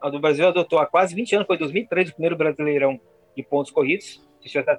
[0.01, 3.01] A do Brasil adotou há quase 20 anos, foi 2003 o primeiro Brasileirão
[3.37, 4.25] de pontos corridos.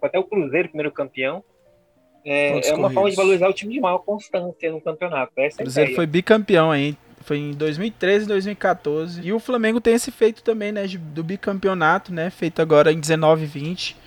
[0.01, 1.43] Até o Cruzeiro, primeiro campeão.
[2.23, 5.33] É, é uma forma de valorizar o time de maior constância no campeonato.
[5.35, 6.95] Essa o Cruzeiro foi bicampeão aí.
[7.19, 9.21] Foi em 2013 e 2014.
[9.21, 10.85] E o Flamengo tem esse feito também, né?
[10.87, 12.29] Do bicampeonato, né?
[12.29, 13.97] Feito agora em 19 e 20.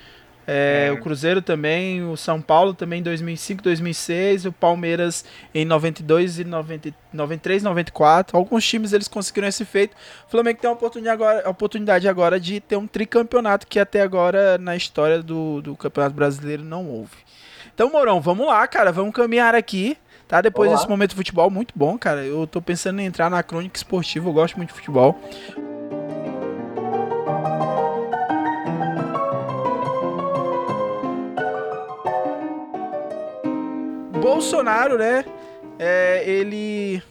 [0.47, 0.93] É, é.
[0.93, 5.25] O Cruzeiro também, o São Paulo também em 2005, 2006, o Palmeiras
[5.55, 8.37] em 92 e 90, 93, 94.
[8.37, 9.95] Alguns times eles conseguiram esse feito.
[10.27, 14.01] O Flamengo tem a oportunidade agora, a oportunidade agora de ter um tricampeonato que até
[14.01, 17.17] agora na história do, do Campeonato Brasileiro não houve.
[17.75, 19.97] Então, Mourão, vamos lá, cara, vamos caminhar aqui.
[20.29, 20.79] Tá, depois Olá.
[20.79, 22.25] desse momento de futebol muito bom, cara.
[22.25, 25.21] Eu tô pensando em entrar na crônica esportiva, eu gosto muito de futebol.
[34.23, 35.25] Bolsonaro, né?
[35.81, 37.03] É, ele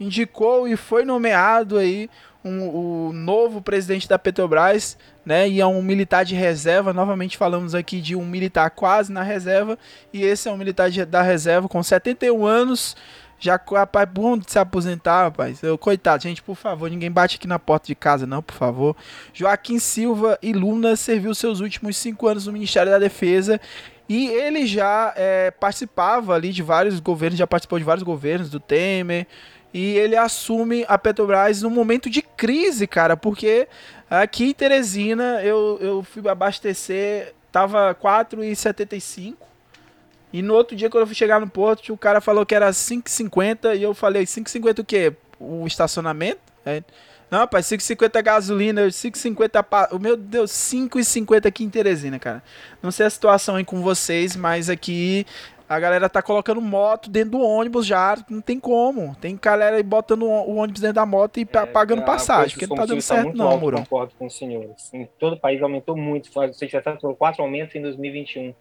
[0.00, 2.10] indicou e foi nomeado aí
[2.44, 5.48] um, o novo presidente da Petrobras, né?
[5.48, 6.92] E é um militar de reserva.
[6.92, 9.78] Novamente falamos aqui de um militar quase na reserva.
[10.12, 12.96] E esse é um militar de, da reserva com 71 anos.
[13.38, 15.62] Já, rapaz, bom de se aposentar, rapaz.
[15.62, 18.96] Eu, coitado, gente, por favor, ninguém bate aqui na porta de casa, não, por favor.
[19.32, 23.60] Joaquim Silva e Luna serviu seus últimos cinco anos no Ministério da Defesa
[24.08, 28.58] e ele já é, participava ali de vários governos, já participou de vários governos do
[28.58, 29.26] Temer.
[29.72, 33.68] E ele assume a Petrobras num momento de crise, cara, porque
[34.08, 39.36] aqui em Teresina eu, eu fui abastecer, tava 4,75.
[40.32, 42.70] E no outro dia, quando eu fui chegar no porto, o cara falou que era
[42.70, 45.12] 5,50 e eu falei, 5,50 o quê?
[45.38, 46.40] O estacionamento?
[46.64, 46.82] É.
[47.30, 49.88] Não, rapaz, 5,50 gasolina, 5,50 pa...
[50.00, 52.42] Meu Deus, 5,50 aqui em Teresina, cara.
[52.82, 55.26] Não sei a situação aí com vocês, mas aqui
[55.68, 59.14] a galera tá colocando moto dentro do ônibus já, não tem como.
[59.16, 62.76] Tem galera aí botando o ônibus dentro da moto e é, pagando passagem, porque não
[62.76, 63.78] tá dando certo não, alto, Murão.
[63.80, 64.92] Concordo com os senhores.
[64.94, 68.54] Em todo o país aumentou muito, você já está por quatro aumentos em 2021.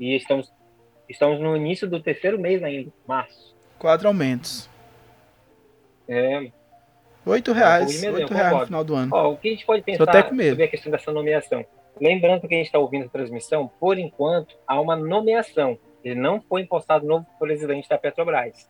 [0.00, 0.50] E estamos,
[1.06, 3.54] estamos no início do terceiro mês ainda, março.
[3.78, 4.70] Quatro aumentos.
[6.08, 6.50] É,
[7.26, 8.02] 8 reais.
[8.02, 9.10] 8 reais no final do ano.
[9.14, 11.64] Ó, o que a gente pode pensar sobre a questão dessa nomeação?
[12.00, 15.78] Lembrando que a gente está ouvindo a transmissão, por enquanto, há uma nomeação.
[16.04, 18.68] Ele não foi impostado novo presidente da Petrobras.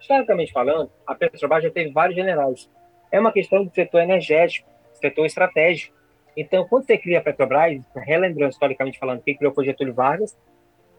[0.00, 2.68] Historicamente falando, a Petrobras já teve vários generais.
[3.10, 5.96] É uma questão de setor energético, setor estratégico.
[6.36, 10.36] Então, quando você cria a Petrobras, relembrando historicamente falando, quem criou foi Getúlio Vargas,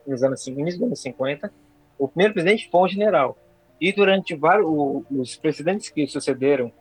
[0.05, 1.51] nos anos, início dos anos 50,
[1.99, 3.37] o primeiro presidente foi um general.
[3.79, 4.65] E durante vários,
[5.11, 6.71] os presidentes que sucederam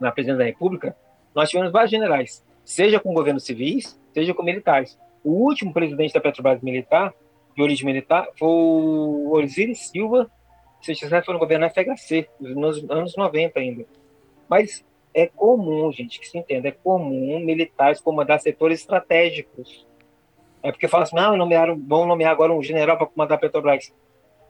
[0.00, 0.96] na presidência da República,
[1.34, 4.98] nós tivemos vários generais, seja com governos civis, seja com militares.
[5.24, 7.12] O último presidente da Petrobras militar,
[7.54, 10.30] de origem militar, foi o Osiris Silva,
[10.80, 13.84] se quiser, foi no governo FHC, nos anos 90 ainda.
[14.48, 19.86] Mas é comum, gente, que se entenda, é comum militares comandar setores estratégicos.
[20.62, 23.92] É porque fala assim, não, nomearam, vão nomear agora um general para comandar a Petrobras.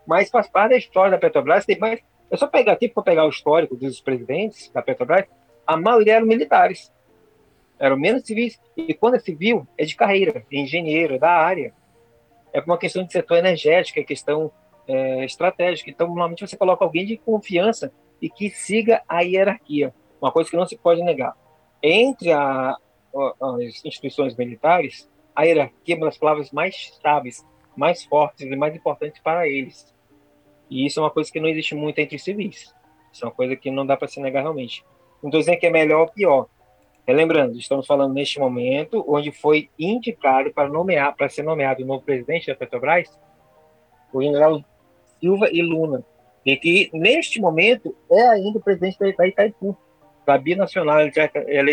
[0.06, 2.00] Mas faz parte da história da Petrobras, tem mais.
[2.30, 5.26] É só pegar aqui, para pegar o histórico dos presidentes da Petrobras,
[5.68, 6.90] a maioria eram militares.
[7.78, 8.58] Eram menos civis.
[8.74, 11.74] E quando é civil, é de carreira, é engenheiro, é da área.
[12.54, 14.50] É uma questão de setor energético, é questão
[14.86, 15.90] é, estratégica.
[15.90, 20.56] Então, normalmente você coloca alguém de confiança e que siga a hierarquia uma coisa que
[20.56, 21.36] não se pode negar.
[21.82, 22.74] Entre a,
[23.40, 27.46] as instituições militares, a hierarquia é uma das palavras mais estáveis,
[27.76, 29.94] mais fortes e mais importantes para eles.
[30.70, 32.74] E isso é uma coisa que não existe muito entre civis.
[33.12, 34.82] Isso é uma coisa que não dá para se negar realmente.
[35.22, 36.46] Não estou dizendo que é melhor ou pior.
[37.06, 42.02] Lembrando, estamos falando neste momento onde foi indicado para nomear, para ser nomeado o novo
[42.02, 43.08] presidente da Petrobras,
[44.12, 44.62] o general
[45.18, 46.04] Silva e Luna,
[46.44, 49.76] e que neste momento é ainda o presidente da Itaipu
[50.26, 50.98] da Binacional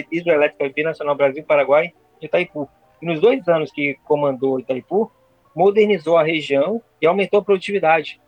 [0.10, 2.70] Hidroelétrica Binacional Brasil-Paraguai de Itaipu.
[3.02, 5.12] E nos dois anos que comandou Itaipu,
[5.54, 8.22] modernizou a região e aumentou a produtividade.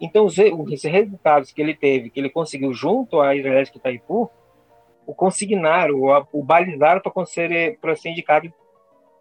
[0.00, 4.30] Então, os, os resultados que ele teve, que ele conseguiu junto à Hidroelétrica Itaipu,
[5.06, 8.52] o consignaram, o, o balizaram para ser, ser indicado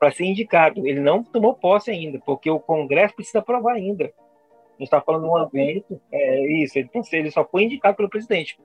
[0.03, 0.85] para ser indicado.
[0.85, 4.05] Ele não tomou posse ainda, porque o Congresso precisa aprovar ainda.
[4.05, 8.09] A gente está falando de um evento, é isso, ele, ele só foi indicado pelo
[8.09, 8.57] presidente.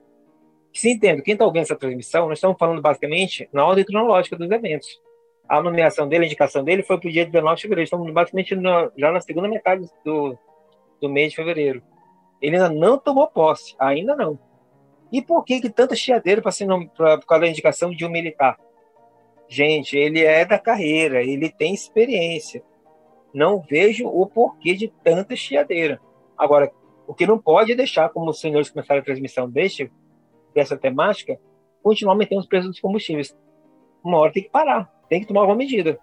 [0.73, 4.51] Se entendo, quem está ouvindo essa transmissão, nós estamos falando basicamente na ordem cronológica dos
[4.51, 4.99] eventos.
[5.47, 7.85] A nomeação dele, a indicação dele foi para o dia 19 de fevereiro.
[7.85, 10.37] Estamos basicamente no, já na segunda metade do,
[11.01, 11.81] do mês de fevereiro.
[12.41, 14.39] Ele ainda não tomou posse, ainda não.
[15.11, 16.51] E por que, que tanta chiadeira para
[17.17, 18.57] por causa da indicação de um militar?
[19.47, 22.63] Gente, ele é da carreira, ele tem experiência.
[23.33, 25.99] Não vejo o porquê de tanta chiadeira.
[26.37, 26.71] Agora,
[27.07, 29.89] o que não pode deixar, como os senhores começaram a transmissão, deixa
[30.53, 31.39] dessa temática,
[31.81, 33.35] continuar aumentando os preços dos combustíveis.
[34.03, 35.99] Uma hora tem que parar, tem que tomar alguma medida.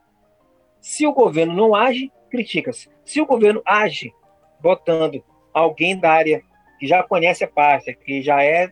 [0.80, 2.88] Se o governo não age, critica-se.
[3.04, 4.12] Se o governo age,
[4.60, 5.24] botando
[5.56, 6.42] alguém da área
[6.78, 8.70] que já conhece a pasta, que já é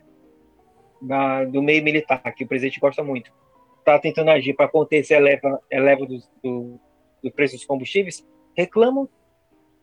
[1.01, 3.31] da, do meio militar, que o presidente gosta muito,
[3.79, 6.79] está tentando agir para conter esse eleva, eleva do, do,
[7.23, 8.25] do dos combustíveis,
[8.55, 9.09] reclamam.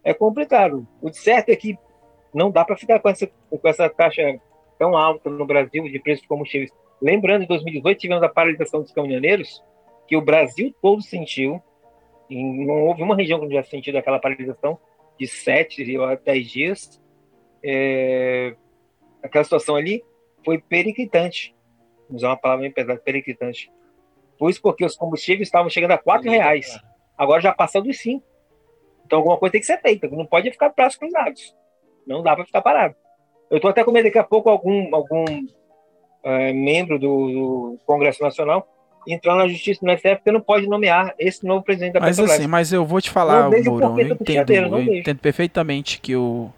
[0.04, 0.86] É complicado.
[1.00, 1.76] O certo é que
[2.32, 4.22] não dá para ficar com essa, com essa taxa
[4.78, 6.70] tão alta no Brasil de preços de combustíveis.
[7.00, 9.62] Lembrando, em 2018 tivemos a paralisação dos caminhoneiros,
[10.06, 11.60] que o Brasil todo sentiu,
[12.30, 14.78] não houve uma região que não já sentiu aquela paralisação
[15.22, 17.02] de 7 a 10 dias.
[17.64, 18.56] É,
[19.22, 20.02] aquela situação ali
[20.44, 21.54] foi periclitante.
[22.08, 23.70] Vamos usar uma palavra bem pesada, periclitante.
[24.36, 26.76] Pois porque os combustíveis estavam chegando a 4 reais.
[27.16, 28.24] Agora já passou dos 5.
[29.06, 30.08] Então alguma coisa tem que ser feita.
[30.08, 31.54] Não pode ficar braços cruzados.
[32.04, 32.96] Não dá para ficar parado.
[33.48, 35.24] Eu estou até com medo daqui a pouco algum, algum
[36.24, 38.66] é, membro do, do, Congresso Nacional
[39.06, 42.38] entrar na justiça no STF porque não pode nomear esse novo presidente da mas Petrobras.
[42.38, 46.50] Assim, mas eu vou te falar, Mourão, eu entendo, eu entendo perfeitamente que o,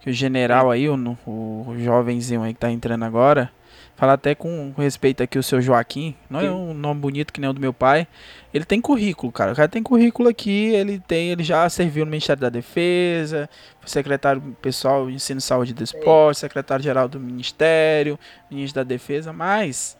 [0.00, 0.96] que o general aí, o,
[1.26, 3.50] o jovenzinho aí que está entrando agora,
[3.96, 6.48] falar até com respeito aqui o seu Joaquim, não é Sim.
[6.48, 8.06] é um nome bonito que nem o do meu pai.
[8.52, 9.52] Ele tem currículo, cara.
[9.52, 13.48] O cara tem currículo aqui, ele tem, ele já serviu no Ministério da Defesa,
[13.80, 18.18] foi secretário pessoal de Ensino, Saúde e Desporto, secretário-geral do Ministério,
[18.50, 19.96] ministro da Defesa, mas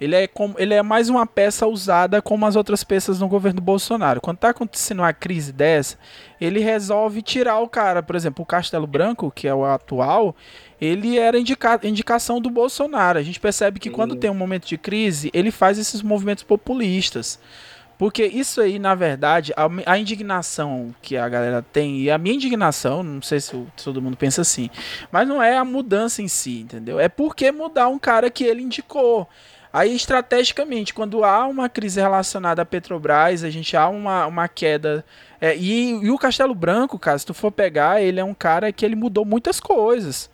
[0.00, 3.60] ele é, como, ele é mais uma peça usada como as outras peças no governo
[3.60, 4.20] Bolsonaro.
[4.20, 5.98] Quando está acontecendo uma crise dessa,
[6.40, 8.02] ele resolve tirar o cara.
[8.02, 10.34] Por exemplo, o Castelo Branco, que é o atual,
[10.80, 13.18] ele era indica indicação do Bolsonaro.
[13.18, 17.38] A gente percebe que quando tem um momento de crise, ele faz esses movimentos populistas.
[17.98, 22.34] Porque isso aí, na verdade, a, a, indignação que a galera tem, e a minha
[22.34, 24.70] indignação, não sei se, se, todo mundo pensa assim,
[25.12, 26.98] mas não é a mudança em si, entendeu?
[26.98, 29.28] É porque mudar um cara que ele indicou.
[29.72, 35.04] Aí, estrategicamente, quando há uma crise relacionada à Petrobras, a gente há uma, uma queda.
[35.40, 38.72] É, e, e, o Castelo Branco, cara, se tu for pegar, ele é um cara
[38.72, 40.28] que ele mudou muitas coisas.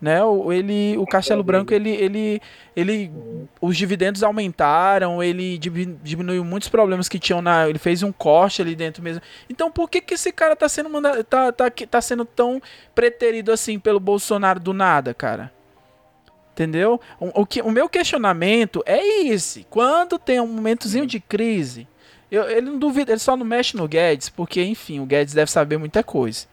[0.00, 0.24] né?
[0.24, 2.40] O, ele, o Castelo Branco, ele, ele,
[2.74, 3.10] ele,
[3.60, 8.74] os dividendos aumentaram, ele diminuiu muitos problemas que tinham na, ele fez um corte ali
[8.74, 9.20] dentro mesmo.
[9.50, 12.62] Então, por que que esse cara tá sendo mandado, tá, tá, tá sendo tão
[12.94, 15.57] preterido assim pelo Bolsonaro do nada, cara?
[16.58, 17.00] Entendeu?
[17.20, 19.64] O, o, que, o meu questionamento é esse.
[19.70, 21.86] Quando tem um momentozinho de crise,
[22.32, 25.52] eu, ele não duvida, ele só não mexe no Guedes, porque, enfim, o Guedes deve
[25.52, 26.46] saber muita coisa.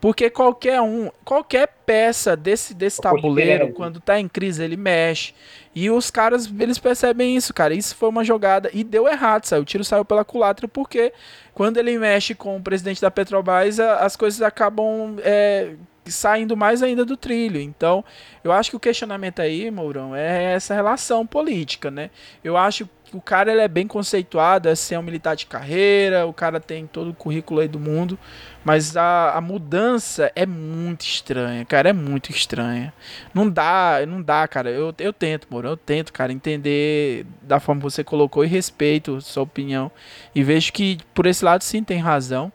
[0.00, 5.34] Porque qualquer um, qualquer peça desse, desse tabuleiro, quando tá em crise, ele mexe.
[5.74, 7.74] E os caras, eles percebem isso, cara.
[7.74, 8.70] Isso foi uma jogada.
[8.72, 9.60] E deu errado, saiu.
[9.60, 11.12] O tiro saiu pela culatra, porque
[11.52, 15.74] quando ele mexe com o presidente da Petrobras, as coisas acabam é,
[16.10, 17.60] saindo mais ainda do trilho.
[17.60, 18.04] Então,
[18.42, 22.10] eu acho que o questionamento aí, Mourão, é essa relação política, né?
[22.42, 26.26] Eu acho que o cara ele é bem conceituado, é ser um militar de carreira,
[26.26, 28.18] o cara tem todo o currículo aí do mundo,
[28.64, 32.92] mas a, a mudança é muito estranha, cara, é muito estranha.
[33.34, 34.70] Não dá, não dá, cara.
[34.70, 39.20] Eu, eu tento, Mourão, eu tento, cara, entender da forma que você colocou e respeito
[39.20, 39.90] sua opinião.
[40.34, 42.52] E vejo que por esse lado sim tem razão.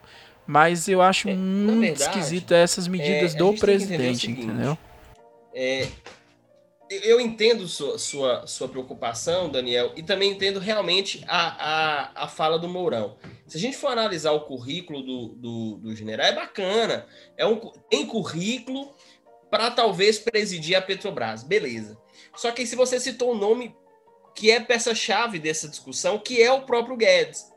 [0.48, 4.78] Mas eu acho é, muito verdade, esquisito essas medidas é, do presidente, seguinte, entendeu?
[5.54, 5.88] É,
[6.90, 12.60] eu entendo sua, sua, sua preocupação, Daniel, e também entendo realmente a, a, a fala
[12.60, 13.18] do Mourão.
[13.48, 17.08] Se a gente for analisar o currículo do, do, do general, é bacana.
[17.38, 17.58] É um,
[17.90, 18.94] tem currículo
[19.50, 21.98] para talvez presidir a Petrobras, beleza.
[22.36, 23.76] Só que se você citou um nome
[24.36, 27.52] que é peça-chave dessa discussão, que é o próprio Guedes.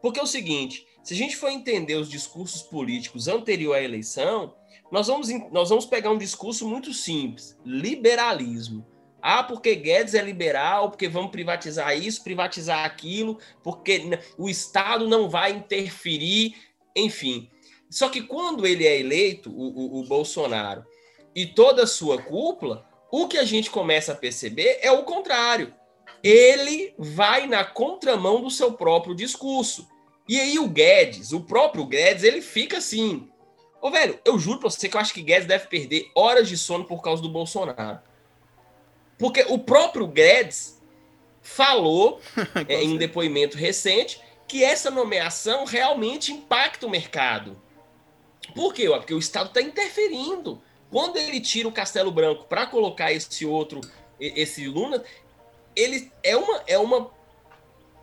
[0.00, 4.54] Porque é o seguinte, se a gente for entender os discursos políticos anterior à eleição,
[4.90, 8.86] nós vamos, nós vamos pegar um discurso muito simples: liberalismo.
[9.20, 15.28] Ah, porque Guedes é liberal, porque vamos privatizar isso, privatizar aquilo, porque o Estado não
[15.28, 16.54] vai interferir,
[16.96, 17.50] enfim.
[17.90, 20.84] Só que quando ele é eleito, o, o, o Bolsonaro,
[21.34, 25.74] e toda a sua cúpula, o que a gente começa a perceber é o contrário.
[26.22, 29.88] Ele vai na contramão do seu próprio discurso.
[30.28, 33.28] E aí o Guedes, o próprio Guedes, ele fica assim.
[33.80, 36.56] Ô, velho, eu juro pra você que eu acho que Guedes deve perder horas de
[36.56, 38.00] sono por causa do Bolsonaro.
[39.18, 40.80] Porque o próprio Guedes
[41.42, 42.20] falou
[42.68, 47.60] é, em um depoimento recente que essa nomeação realmente impacta o mercado.
[48.54, 48.88] Por quê?
[48.88, 50.60] Porque o Estado está interferindo.
[50.90, 53.80] Quando ele tira o Castelo Branco para colocar esse outro,
[54.18, 55.02] esse Luna,
[55.74, 57.10] ele é uma, é uma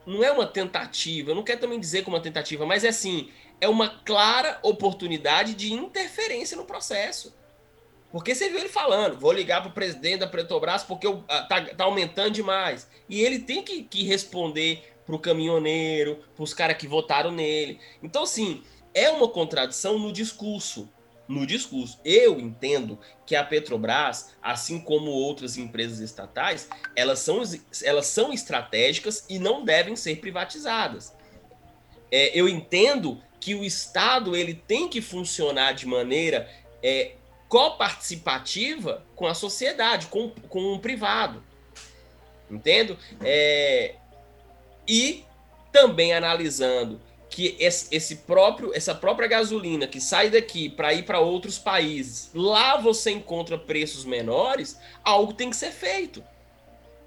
[0.05, 3.29] não é uma tentativa, não quero também dizer como uma tentativa, mas é assim,
[3.59, 7.33] é uma clara oportunidade de interferência no processo.
[8.11, 11.85] Porque você viu ele falando, vou ligar para o presidente da Petrobras porque ah, tá
[11.85, 12.89] aumentando demais.
[13.07, 17.79] E ele tem que, que responder para o caminhoneiro, para os caras que votaram nele.
[18.03, 18.63] Então, assim,
[18.93, 20.89] é uma contradição no discurso
[21.27, 21.99] no discurso.
[22.03, 27.41] Eu entendo que a Petrobras, assim como outras empresas estatais, elas são,
[27.83, 31.13] elas são estratégicas e não devem ser privatizadas.
[32.11, 36.49] É, eu entendo que o Estado ele tem que funcionar de maneira
[36.83, 37.13] é,
[37.47, 41.43] coparticipativa com a sociedade, com, com o privado.
[42.49, 42.97] Entendo?
[43.21, 43.95] É,
[44.87, 45.23] e
[45.71, 46.99] também analisando
[47.31, 52.75] que esse próprio essa própria gasolina que sai daqui para ir para outros países, lá
[52.75, 56.21] você encontra preços menores, algo tem que ser feito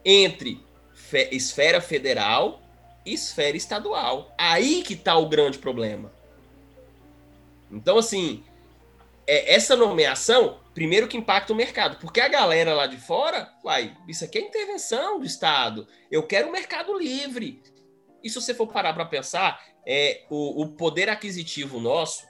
[0.03, 0.59] entre
[0.95, 2.63] fe esfera federal
[3.05, 4.35] e esfera estadual.
[4.39, 6.11] Aí que está o grande problema.
[7.71, 8.43] Então assim,
[9.27, 13.95] é, essa nomeação, primeiro que impacta o mercado, porque a galera lá de fora, uai,
[14.09, 15.87] isso aqui é intervenção do Estado.
[16.11, 17.63] Eu quero o mercado livre.
[18.23, 22.25] E se você for parar para pensar, é, o, o poder aquisitivo nosso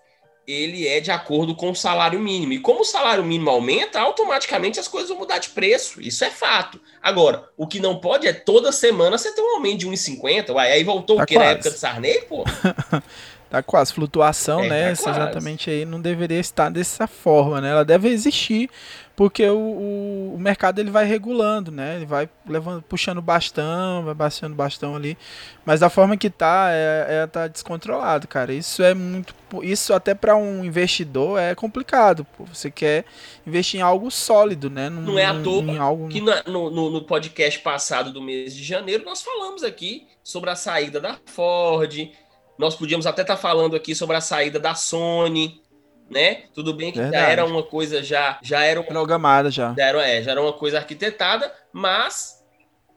[0.47, 2.53] ele é de acordo com o salário mínimo.
[2.53, 6.01] E como o salário mínimo aumenta, automaticamente as coisas vão mudar de preço.
[6.01, 6.81] Isso é fato.
[7.03, 10.51] Agora, o que não pode é toda semana você ter um aumento de 1,50.
[10.51, 12.45] Uai, aí voltou tá o que na época de Sarney, pô?
[13.55, 14.95] tá quase flutuação, é, né?
[14.95, 17.71] Tá exatamente aí não deveria estar dessa forma, né?
[17.71, 18.69] Ela deve existir
[19.17, 21.97] porque o, o, o, mercado ele vai regulando, né?
[21.97, 25.17] Ele vai levando, puxando bastão, vai baixando bastão ali,
[25.65, 28.53] mas da forma que tá, é, é tá descontrolado, cara.
[28.53, 29.33] Isso é muito,
[29.63, 32.27] isso até para um investidor é complicado.
[32.37, 32.45] Pô.
[32.45, 33.05] Você quer
[33.47, 34.91] investir em algo sólido, né?
[34.91, 36.09] Num, Não é à toa em algo...
[36.09, 41.01] que no, no podcast passado do mês de janeiro nós falamos aqui sobre a saída
[41.01, 42.11] da Ford.
[42.59, 45.63] Nós podíamos até estar tá falando aqui sobre a saída da Sony
[46.11, 46.45] né?
[46.53, 47.25] Tudo bem que Verdade.
[47.25, 49.75] já era uma coisa já já era programada já.
[49.77, 52.45] Já era, é, já era uma coisa arquitetada, mas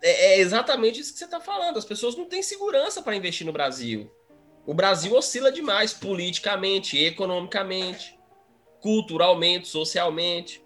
[0.02, 1.78] é, é exatamente isso que você está falando.
[1.78, 4.12] As pessoas não têm segurança para investir no Brasil.
[4.66, 8.20] O Brasil oscila demais politicamente, economicamente,
[8.82, 10.62] culturalmente, socialmente.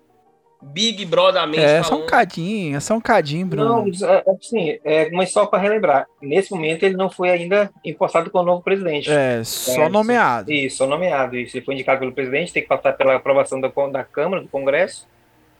[0.61, 3.85] Big Brother É, só um cadinho, é só um cadinho, Bruno.
[3.85, 8.29] Não, é, assim, é, mas só para relembrar, nesse momento ele não foi ainda empossado
[8.29, 9.09] como novo presidente.
[9.11, 10.51] É, só É, nomeado.
[10.51, 11.35] Isso, só nomeado.
[11.35, 14.49] Isso, ele foi indicado pelo presidente, tem que passar pela aprovação da, da Câmara, do
[14.49, 15.07] Congresso,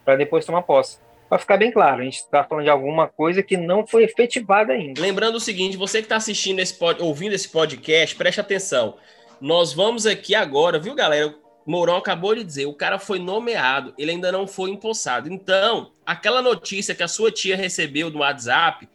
[0.06, 1.00] para depois tomar posse.
[1.28, 4.74] Para ficar bem claro, a gente está falando de alguma coisa que não foi efetivada
[4.74, 5.02] ainda.
[5.02, 8.96] Lembrando o seguinte, você que está assistindo esse pod, ouvindo esse podcast, preste atenção.
[9.40, 11.34] Nós vamos aqui agora, viu, galera?
[11.66, 15.32] Mourão acabou de dizer, o cara foi nomeado, ele ainda não foi empossado.
[15.32, 18.88] Então, aquela notícia que a sua tia recebeu no WhatsApp,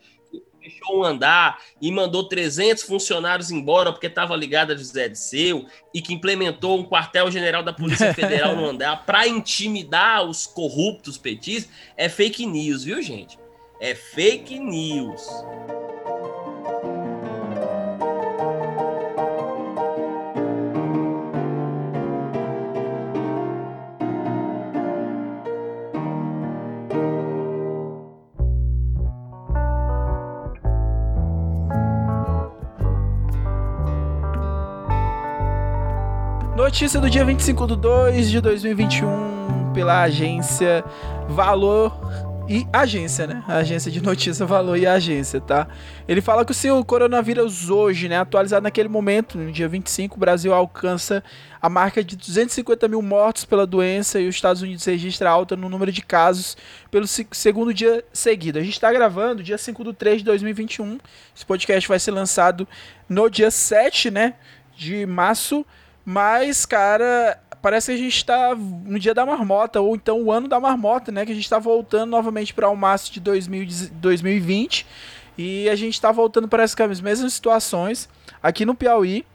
[0.67, 5.67] fechou um andar e mandou 300 funcionários embora porque estava ligada a José de Seu
[5.95, 11.69] e que implementou um quartel-general da Polícia Federal no andar para intimidar os corruptos petis,
[11.97, 13.39] é fake news, viu, gente?
[13.81, 15.23] É fake news.
[36.67, 40.85] Notícia do dia 25 de 2 de 2021 pela agência
[41.29, 41.97] Valor
[42.49, 43.45] e Agência, né?
[43.47, 45.69] A agência de notícia Valor e Agência, tá?
[46.09, 48.19] Ele fala que o seu coronavírus hoje, né?
[48.19, 51.23] Atualizado naquele momento, no dia 25, o Brasil alcança
[51.63, 55.69] a marca de 250 mil mortos pela doença e os Estados Unidos registra alta no
[55.69, 56.57] número de casos
[56.91, 58.59] pelo segundo dia seguido.
[58.59, 60.99] A gente está gravando dia 5 de 3 de 2021.
[61.35, 62.67] Esse podcast vai ser lançado
[63.09, 64.35] no dia 7, né?
[64.77, 65.65] De março.
[66.09, 70.47] Mas, cara, parece que a gente tá no dia da marmota, ou então o ano
[70.47, 71.27] da marmota, né?
[71.27, 74.87] Que a gente tá voltando novamente para o março de 2000, 2020.
[75.37, 78.09] E a gente tá voltando para as mesmas situações.
[78.41, 79.27] Aqui no Piauí,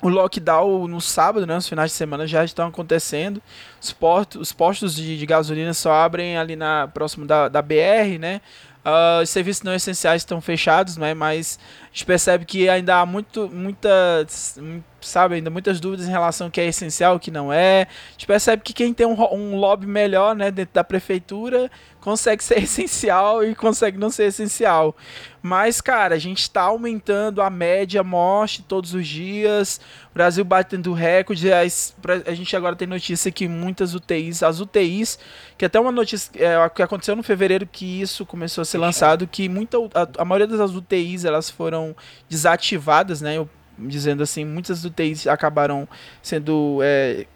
[0.00, 1.54] o lockdown no sábado, né?
[1.58, 3.42] Os finais de semana já estão acontecendo.
[3.78, 3.94] Os,
[4.38, 8.40] os postos de, de gasolina só abrem ali na próximo da, da BR, né?
[8.82, 11.12] Uh, os serviços não essenciais estão fechados, né?
[11.12, 11.58] Mas
[11.90, 14.60] a gente percebe que ainda há muito, muitas,
[15.00, 17.82] sabe, ainda muitas dúvidas em relação ao que é essencial, o que não é.
[17.82, 21.68] A gente percebe que quem tem um, um lobby melhor, né, dentro da prefeitura,
[22.00, 24.96] consegue ser essencial e consegue não ser essencial.
[25.42, 29.80] Mas, cara, a gente está aumentando a média morte todos os dias.
[30.10, 31.50] O Brasil batendo recorde.
[31.50, 35.18] A gente agora tem notícia que muitas UTIs, as UTIs,
[35.56, 39.26] que até uma notícia é, que aconteceu no fevereiro que isso começou a ser lançado,
[39.26, 41.79] que muita, a, a maioria das UTIs elas foram
[42.28, 43.36] desativadas, né?
[43.36, 43.48] Eu,
[43.78, 45.88] dizendo assim, muitas UTIs acabaram
[46.22, 47.26] sendo é,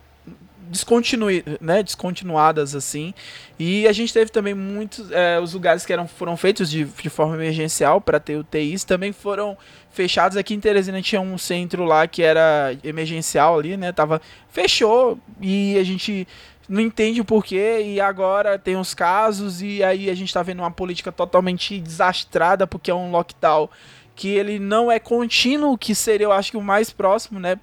[1.61, 3.13] né, descontinuadas assim.
[3.59, 7.11] E a gente teve também muitos é, os lugares que eram, foram feitos de, de
[7.11, 9.57] forma emergencial para ter UTIs também foram
[9.91, 10.37] fechados.
[10.37, 13.93] Aqui em Teresina tinha um centro lá que era emergencial ali, né?
[13.93, 16.27] Tava fechou e a gente
[16.69, 20.61] não entende o porquê e agora tem os casos e aí a gente está vendo
[20.61, 23.69] uma política totalmente desastrada porque é um lockdown
[24.15, 27.59] que ele não é contínuo, que seria eu acho que o mais próximo, né?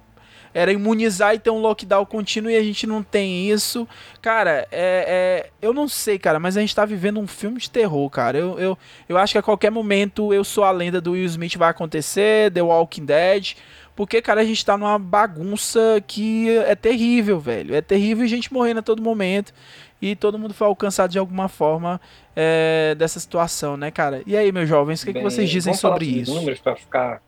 [0.54, 3.88] era imunizar e ter um lockdown contínuo e a gente não tem isso.
[4.20, 7.70] Cara, é, é, eu não sei, cara, mas a gente tá vivendo um filme de
[7.70, 8.38] terror, cara.
[8.38, 11.56] Eu, eu, eu acho que a qualquer momento eu sou a lenda do Will Smith
[11.56, 13.54] vai acontecer, The Walking Dead.
[13.94, 17.74] Porque, cara, a gente tá numa bagunça que é terrível, velho.
[17.74, 19.52] É terrível e gente morrendo a todo momento.
[20.00, 22.00] E todo mundo foi alcançado de alguma forma
[22.34, 24.22] é, dessa situação, né, cara?
[24.26, 26.34] E aí, meus jovens, o que, que vocês dizem sobre isso?
[26.34, 27.22] números para ficar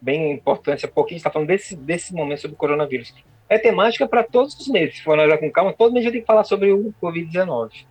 [0.00, 3.14] bem importante, há pouquinho está falando desse, desse momento sobre o coronavírus.
[3.48, 4.98] É temática para todos os meses.
[4.98, 7.86] Se for analisar com calma, todo mês a gente tem que falar sobre o Covid-19.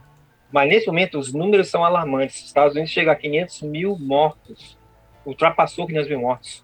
[0.51, 2.37] Mas nesse momento, os números são alarmantes.
[2.37, 4.77] Os Estados Unidos chega a 500 mil mortos,
[5.25, 6.63] ultrapassou 500 mil mortos.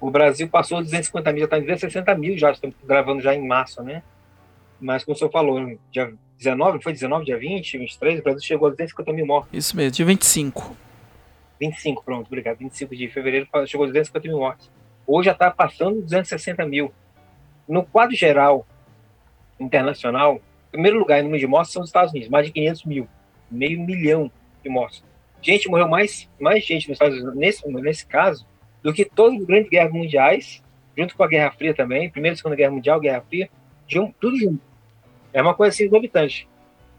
[0.00, 3.46] O Brasil passou 250 mil, já está em 260 mil já, estamos gravando já em
[3.46, 4.02] março, né?
[4.80, 8.68] Mas como o senhor falou, dia 19, foi 19, dia 20, 23, o Brasil chegou
[8.68, 9.50] a 250 mil mortos.
[9.52, 10.74] Isso mesmo, dia 25.
[11.60, 12.56] 25, pronto, obrigado.
[12.56, 14.70] 25 de fevereiro chegou a 250 mil mortes.
[15.06, 16.90] Hoje já está passando 260 mil.
[17.68, 18.66] No quadro geral
[19.58, 20.40] internacional,
[20.72, 23.06] primeiro lugar em número de mortes são os Estados Unidos, mais de 500 mil,
[23.50, 24.32] meio milhão
[24.62, 25.04] de mortes.
[25.42, 28.46] Gente, morreu mais, mais gente nos Estados Unidos nesse, nesse caso
[28.82, 30.62] do que todas as grandes guerras mundiais,
[30.96, 33.50] junto com a Guerra Fria também, Primeira e Segunda Guerra Mundial, Guerra Fria,
[34.20, 34.60] tudo junto.
[35.32, 36.48] É uma coisa assim exorbitante.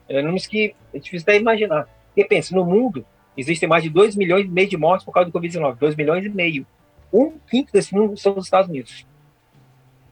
[0.08, 1.88] É números que é difícil até imaginar.
[2.08, 3.06] Porque pensa, no mundo,
[3.36, 5.78] existem mais de 2 milhões e meio de mortes por causa do Covid-19.
[5.78, 6.66] 2 milhões e meio.
[7.14, 9.06] Um quinto desse número são os Estados Unidos.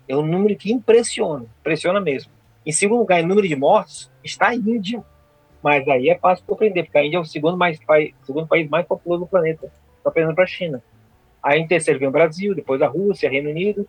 [0.07, 2.31] É um número que impressiona, impressiona mesmo.
[2.65, 5.03] Em segundo lugar, em número de mortos, está a Índia.
[5.61, 7.79] Mas aí é fácil compreender, porque a Índia é o segundo, mais,
[8.23, 9.71] segundo país mais populoso do planeta,
[10.01, 10.81] só perdendo para a China.
[11.41, 13.87] Aí em terceiro vem o Brasil, depois a Rússia, Reino Unido.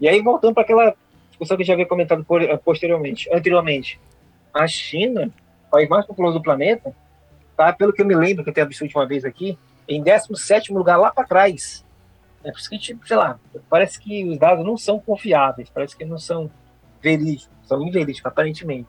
[0.00, 0.94] E aí voltando para aquela
[1.28, 2.24] discussão que já havia comentado
[2.64, 4.00] posteriormente, anteriormente.
[4.52, 5.32] A China
[5.70, 6.94] país mais populoso do planeta,
[7.56, 7.72] tá?
[7.72, 9.56] Pelo que eu me lembro, que eu tenho visto a última vez aqui,
[9.88, 11.84] em 17 lugar lá para trás.
[12.42, 13.38] É por isso que, tipo, sei lá,
[13.68, 16.50] parece que os dados não são confiáveis, parece que não são
[17.00, 18.88] verídicos, são inverídicos, aparentemente.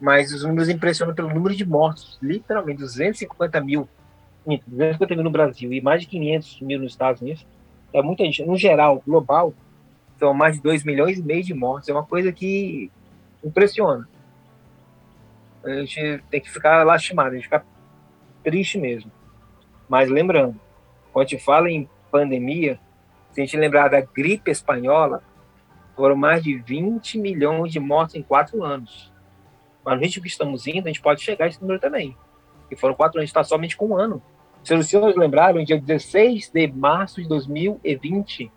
[0.00, 3.88] Mas os números impressionam pelo número de mortos, literalmente 250 mil,
[4.46, 7.46] 250 mil no Brasil e mais de 500 mil nos Estados Unidos.
[7.92, 9.54] É muita gente, no geral, global,
[10.18, 11.88] são mais de 2 milhões e meio de mortos.
[11.88, 12.90] É uma coisa que
[13.42, 14.08] impressiona.
[15.64, 17.64] A gente tem que ficar lastimado, a gente fica
[18.42, 19.10] triste mesmo.
[19.88, 20.60] Mas lembrando,
[21.12, 22.78] quando a gente fala em pandemia,
[23.32, 25.22] se a gente lembrar da gripe espanhola,
[25.96, 29.12] foram mais de 20 milhões de mortes em quatro anos.
[29.84, 32.16] Mas no ritmo que estamos indo, a gente pode chegar a esse número também.
[32.70, 34.22] E foram quatro anos, está somente com um ano.
[34.64, 38.50] Se os senhores lembraram, dia 16 de março de 2020,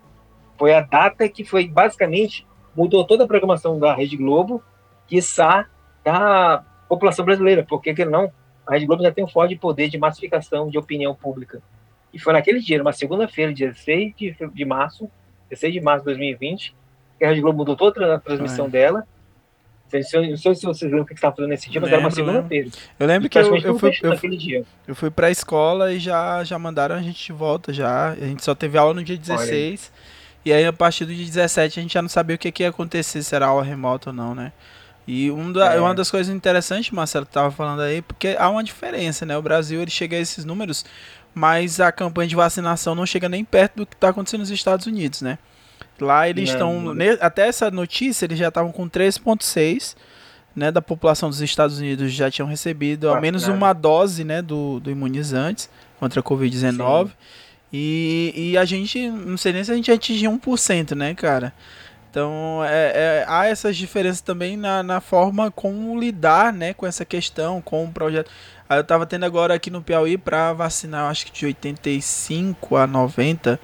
[0.56, 4.62] foi a data que foi basicamente mudou toda a programação da Rede Globo,
[5.06, 5.68] quiçá
[6.02, 8.32] da população brasileira, porque que não,
[8.66, 11.62] a Rede Globo já tem um forte poder de massificação de opinião pública.
[12.12, 15.10] E foi naquele dia, numa segunda-feira, dia 16 de, de março,
[15.50, 16.74] 16 de março de 2020,
[17.18, 18.70] que a Rede Globo mudou toda a transmissão Ai.
[18.70, 19.08] dela.
[19.92, 22.14] Não sei se vocês lembram o que estava fazendo nesse dia, mas lembro, era uma
[22.14, 22.70] segunda-feira.
[22.98, 24.64] Eu lembro que eu, eu, fui, eu, dia.
[24.86, 28.10] eu fui pra escola e já, já mandaram a gente de volta já.
[28.10, 29.92] A gente só teve aula no dia 16.
[29.92, 30.18] Olha.
[30.44, 32.62] E aí, a partir do dia 17, a gente já não sabia o que, que
[32.62, 34.52] ia acontecer, se era aula remota ou não, né?
[35.06, 35.80] E um da, é.
[35.80, 39.36] uma das coisas interessantes, Marcelo, que tava falando aí, porque há uma diferença, né?
[39.36, 40.84] O Brasil ele chega a esses números,
[41.34, 44.86] mas a campanha de vacinação não chega nem perto do que está acontecendo nos Estados
[44.86, 45.38] Unidos, né?
[46.00, 46.94] Lá eles estão.
[47.20, 49.96] Até essa notícia, eles já estavam com 3,6%
[50.58, 54.80] né, da população dos Estados Unidos já tinham recebido ao menos uma dose né, do,
[54.80, 55.70] do imunizante
[56.00, 57.10] contra a Covid-19.
[57.72, 61.52] E, e a gente, não sei nem se a gente atingiu 1%, né, cara?
[62.10, 67.04] Então, é, é, há essas diferenças também na, na forma como lidar né, com essa
[67.04, 68.30] questão, com o projeto.
[68.68, 72.86] Aí eu tava tendo agora aqui no Piauí para vacinar, acho que de 85 a
[72.86, 73.60] 90.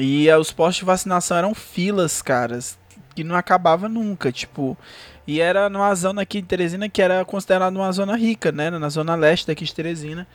[0.00, 2.78] E é, os postos de vacinação eram filas, caras,
[3.14, 4.76] que não acabava nunca, tipo.
[5.26, 8.70] E era numa zona aqui em Teresina que era considerada uma zona rica, né?
[8.70, 10.26] Na zona leste daqui de Teresina.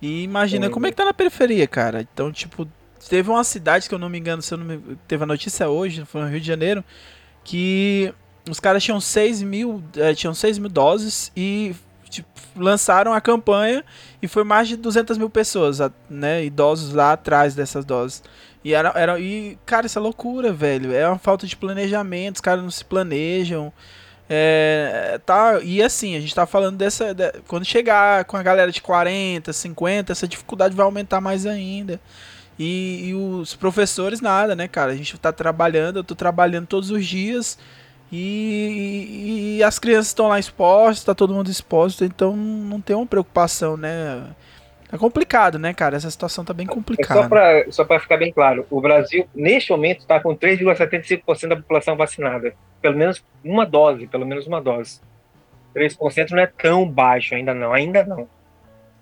[0.00, 2.02] E imagina como é que tá na periferia, cara.
[2.02, 2.68] Então, tipo,
[3.08, 4.96] teve uma cidade que eu não me engano, se eu não me...
[5.08, 6.84] teve a notícia hoje, foi no Rio de Janeiro,
[7.44, 8.12] que
[8.48, 11.74] os caras tinham 6 mil, é, tinham 6 mil doses e
[12.08, 13.84] tipo, lançaram a campanha
[14.22, 15.78] e foi mais de 200 mil pessoas,
[16.08, 18.22] né, idosos lá atrás dessas doses.
[18.66, 20.92] E era, era e cara, isso é loucura, velho.
[20.92, 23.72] É uma falta de planejamento, os caras não se planejam.
[24.28, 27.14] É, tá, e assim, a gente tá falando dessa.
[27.14, 32.00] De, quando chegar com a galera de 40, 50, essa dificuldade vai aumentar mais ainda.
[32.58, 34.90] E, e, os professores, nada, né, cara?
[34.90, 37.56] A gente tá trabalhando, eu tô trabalhando todos os dias.
[38.10, 43.06] E, e as crianças estão lá expostas, tá todo mundo exposto, então não tem uma
[43.06, 44.26] preocupação, né?
[44.92, 45.96] É complicado, né, cara?
[45.96, 47.20] Essa situação tá bem complicada.
[47.38, 51.96] É só para ficar bem claro, o Brasil, neste momento, está com 3,75% da população
[51.96, 52.54] vacinada.
[52.80, 55.00] Pelo menos uma dose, pelo menos uma dose.
[55.74, 58.28] 3% não é tão baixo, ainda não, ainda não.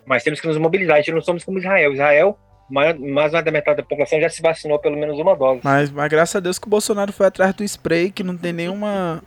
[0.06, 1.92] Mas temos que nos mobilizar, a gente não somos como Israel.
[1.92, 2.38] Israel,
[2.68, 5.60] mais, mais da metade da população já se vacinou pelo menos uma dose.
[5.62, 8.52] Mas, mas graças a Deus que o Bolsonaro foi atrás do spray, que não tem
[8.52, 9.22] nenhuma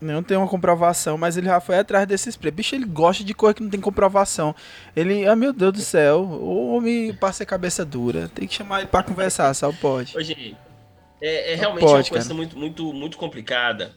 [0.00, 2.50] não tem uma comprovação, mas ele já foi atrás desse spray.
[2.50, 4.54] Bicho, ele gosta de coisa que não tem comprovação.
[4.96, 8.30] Ele, ah, meu Deus do céu, o homem passa a cabeça dura.
[8.34, 10.16] Tem que chamar ele pra conversar, só pode.
[10.16, 10.56] Hoje,
[11.20, 13.94] é, é realmente pode, uma coisa muito, muito, muito complicada,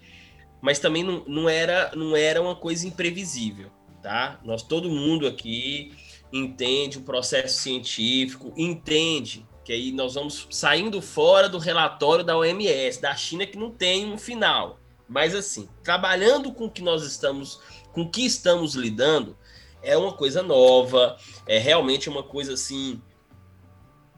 [0.62, 4.40] mas também não, não, era, não era uma coisa imprevisível, tá?
[4.44, 5.94] Nós, todo mundo aqui
[6.34, 13.02] entende o processo científico, entende que aí nós vamos saindo fora do relatório da OMS,
[13.02, 17.60] da China, que não tem um final mas assim, trabalhando com o que nós estamos,
[17.92, 19.38] com o que estamos lidando,
[19.82, 23.02] é uma coisa nova, é realmente uma coisa assim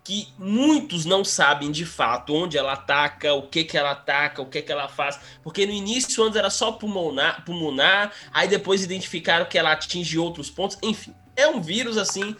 [0.03, 4.45] que muitos não sabem de fato onde ela ataca, o que que ela ataca, o
[4.47, 9.45] que que ela faz, porque no início antes era só pulmonar, pulmonar, aí depois identificaram
[9.45, 12.35] que ela atinge outros pontos, enfim, é um vírus assim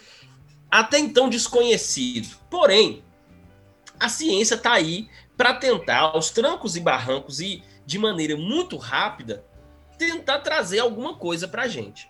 [0.72, 2.38] até então desconhecido.
[2.50, 3.04] Porém,
[4.00, 5.08] a ciência está aí
[5.38, 9.44] para tentar aos trancos e barrancos e de maneira muito rápida,
[9.98, 12.08] tentar trazer alguma coisa para a gente.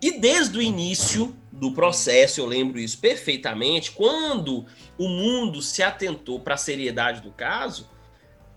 [0.00, 4.64] E desde o início do processo, eu lembro isso perfeitamente, quando
[4.96, 7.90] o mundo se atentou para a seriedade do caso,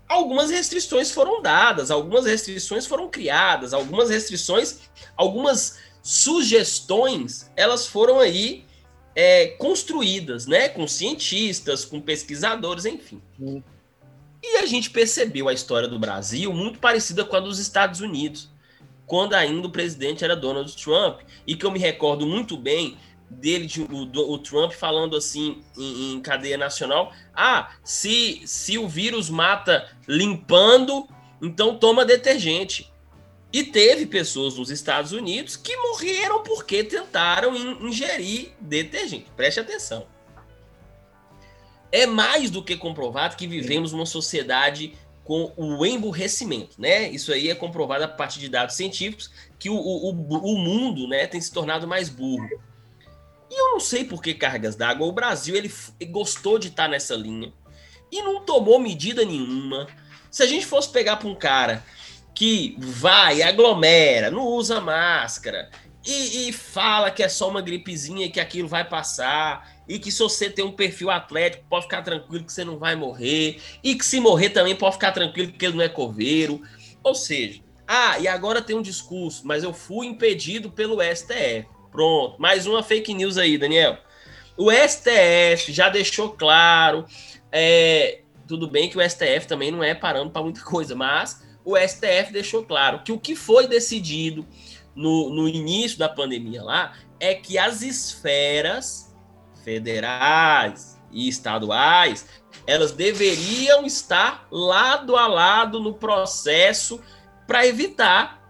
[0.08, 4.82] algumas restrições foram dadas, algumas restrições foram criadas, algumas restrições,
[5.16, 8.64] algumas sugestões, elas foram aí
[9.16, 13.20] é, construídas, né, com cientistas, com pesquisadores, enfim.
[14.42, 18.50] E a gente percebeu a história do Brasil muito parecida com a dos Estados Unidos.
[19.06, 22.96] quando ainda o presidente era Donald Trump, e que eu me recordo muito bem
[23.28, 29.28] dele, o, o Trump falando assim em, em, cadeia nacional: ah, se, se o vírus
[29.28, 31.06] mata limpando,
[31.40, 32.90] então toma detergente.
[33.52, 39.26] E teve pessoas nos Estados Unidos que morreram porque tentaram ingerir detergente.
[39.36, 40.06] Preste atenção.
[41.92, 44.94] É mais do que comprovado que vivemos numa sociedade
[45.24, 47.08] com o emburrecimento, né?
[47.10, 51.26] Isso aí é comprovado a partir de dados científicos que o, o, o mundo, né,
[51.26, 52.48] tem se tornado mais burro.
[53.48, 55.06] E eu não sei por que cargas d'água.
[55.06, 55.72] O Brasil ele,
[56.06, 57.52] gostou de estar nessa linha
[58.10, 59.86] e não tomou medida nenhuma.
[60.30, 61.84] Se a gente fosse pegar para um cara
[62.34, 65.70] que vai, aglomera, não usa máscara
[66.04, 70.18] e, e, fala que é só uma gripezinha que aquilo vai passar e que se
[70.18, 74.04] você tem um perfil atlético pode ficar tranquilo que você não vai morrer e que
[74.04, 76.62] se morrer também pode ficar tranquilo que ele não é coveiro.
[77.02, 81.66] Ou seja, ah, e agora tem um discurso, mas eu fui impedido pelo STF.
[81.90, 83.98] Pronto, mais uma fake news aí, Daniel.
[84.56, 87.04] O STF já deixou claro,
[87.50, 91.76] é, tudo bem que o STF também não é parando para muita coisa, mas o
[91.76, 94.46] STF deixou claro que o que foi decidido
[94.94, 99.11] no, no início da pandemia lá é que as esferas
[99.62, 102.26] federais e estaduais
[102.66, 107.00] elas deveriam estar lado a lado no processo
[107.46, 108.40] para evitar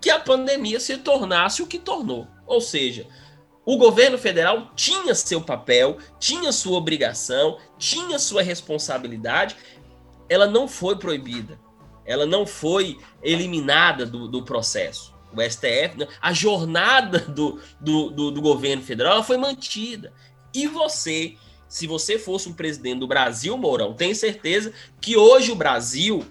[0.00, 2.28] que a pandemia se tornasse o que tornou.
[2.46, 3.08] Ou seja,
[3.66, 9.56] o governo federal tinha seu papel, tinha sua obrigação, tinha sua responsabilidade,
[10.28, 11.58] ela não foi proibida
[12.10, 15.14] ela não foi eliminada do, do processo.
[15.32, 20.12] O STF, né, a jornada do, do, do, do governo federal foi mantida.
[20.54, 21.36] E você,
[21.68, 26.24] se você fosse um presidente do Brasil, Mourão, tem certeza que hoje o Brasil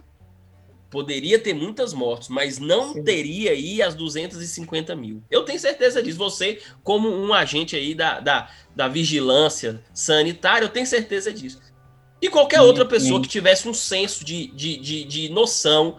[0.89, 3.03] poderia ter muitas mortes, mas não Sim.
[3.03, 5.23] teria aí as 250 mil.
[5.29, 6.17] Eu tenho certeza disso.
[6.17, 11.61] Você, como um agente aí da, da, da vigilância sanitária, eu tenho certeza disso.
[12.21, 15.97] E qualquer outra pessoa que tivesse um senso de, de, de, de noção,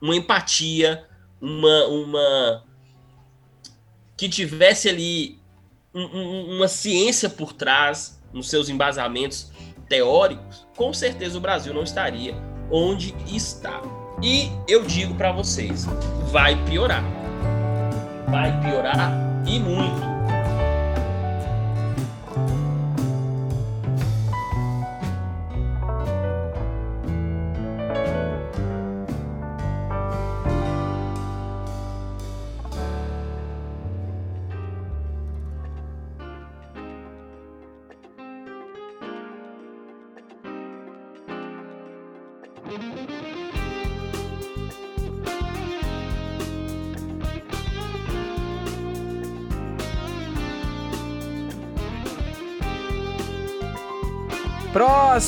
[0.00, 1.06] uma empatia,
[1.40, 2.64] uma, uma.
[4.16, 5.38] que tivesse ali
[5.94, 9.50] um, um, uma ciência por trás, nos seus embasamentos
[9.88, 12.34] teóricos, com certeza o Brasil não estaria
[12.70, 13.80] onde está.
[14.22, 15.86] E eu digo para vocês,
[16.30, 17.04] vai piorar.
[18.28, 19.12] Vai piorar
[19.46, 20.17] e muito.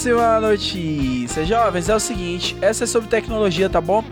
[0.01, 4.03] Próxima notícia, jovens, é o seguinte, essa é sobre tecnologia, tá bom?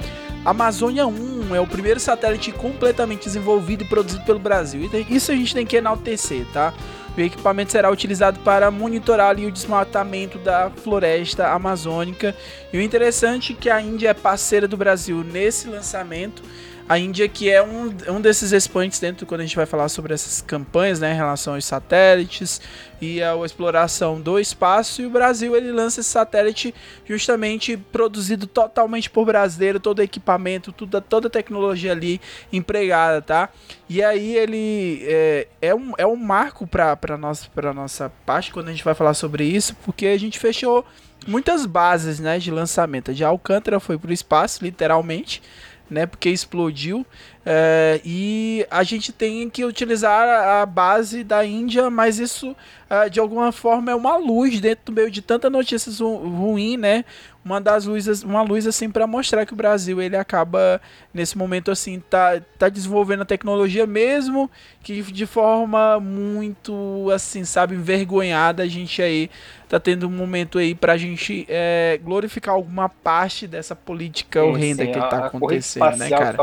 [0.44, 4.82] Amazônia 1 é o primeiro satélite completamente desenvolvido e produzido pelo Brasil.
[5.08, 6.74] Isso a gente tem que enaltecer, tá?
[7.16, 12.36] O equipamento será utilizado para monitorar ali, o desmatamento da floresta amazônica.
[12.70, 16.42] E o interessante é que a Índia é parceira do Brasil nesse lançamento
[16.88, 20.14] a Índia que é um, um desses expoentes dentro quando a gente vai falar sobre
[20.14, 22.60] essas campanhas, né, em relação aos satélites
[23.00, 25.02] e a exploração do espaço.
[25.02, 26.74] E o Brasil ele lança esse satélite
[27.04, 32.20] justamente produzido totalmente por brasileiro, todo equipamento, toda toda a tecnologia ali
[32.50, 33.50] empregada, tá?
[33.88, 38.68] E aí ele é, é, um, é um marco para nossa para nossa parte quando
[38.68, 40.86] a gente vai falar sobre isso, porque a gente fechou
[41.26, 43.12] muitas bases, né, de lançamento.
[43.12, 45.42] De Alcântara foi para o espaço, literalmente
[45.90, 46.06] né?
[46.06, 47.06] Porque explodiu.
[47.50, 52.54] É, e a gente tem que utilizar a base da Índia, mas isso
[52.90, 56.76] é, de alguma forma é uma luz dentro do meio de tanta notícias ru ruim,
[56.76, 57.06] né?
[57.42, 60.78] Uma das luzes, uma luz assim para mostrar que o Brasil ele acaba
[61.14, 64.50] nesse momento assim tá, tá desenvolvendo a tecnologia mesmo
[64.82, 69.30] que de forma muito assim, sabe, envergonhada a gente aí
[69.70, 74.84] tá tendo um momento aí pra gente é, glorificar alguma parte dessa política sim, horrenda
[74.84, 76.36] sim, que a, tá acontecendo, né, cara?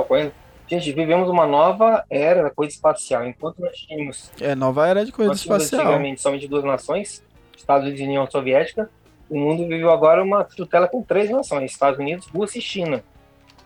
[0.68, 3.26] Gente, vivemos uma nova era da coisa espacial.
[3.26, 4.32] Enquanto nós tínhamos.
[4.42, 5.82] É, nova era de coisa espacial.
[5.82, 7.24] Antigamente, somente duas nações,
[7.56, 8.90] Estados Unidos e União Soviética.
[9.30, 13.04] O mundo viveu agora uma tutela com três nações: Estados Unidos, Rússia e China.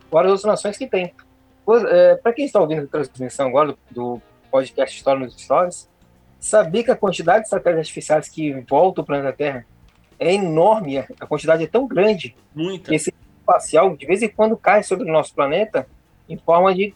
[0.08, 1.14] Agora, as outras nações que tem.
[1.88, 4.22] É, Para quem está ouvindo a transmissão agora do, do
[4.52, 5.90] podcast História nos Stories,
[6.40, 9.66] sabia que a quantidade de satélites artificiais que voltam para planeta Terra
[10.18, 12.36] é enorme, a quantidade é tão grande.
[12.54, 12.90] Muita.
[12.90, 15.88] Que esse espacial, de vez em quando, cai sobre o nosso planeta
[16.30, 16.94] em forma de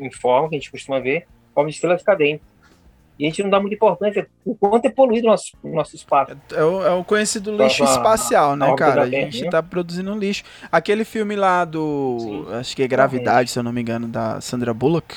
[0.00, 2.44] em forma, que a gente costuma ver, forma de estrelas cadentes.
[3.18, 6.34] E a gente não dá muita importância o quanto é poluído o nosso, nosso espaço.
[6.54, 9.02] É o, é o conhecido lixo Nossa, espacial, né, a órbita cara?
[9.02, 9.50] A gente né?
[9.50, 10.42] tá produzindo lixo.
[10.72, 12.16] Aquele filme lá do.
[12.18, 12.46] Sim.
[12.54, 15.14] Acho que é Gravidade, se eu não me engano, da Sandra Bullock.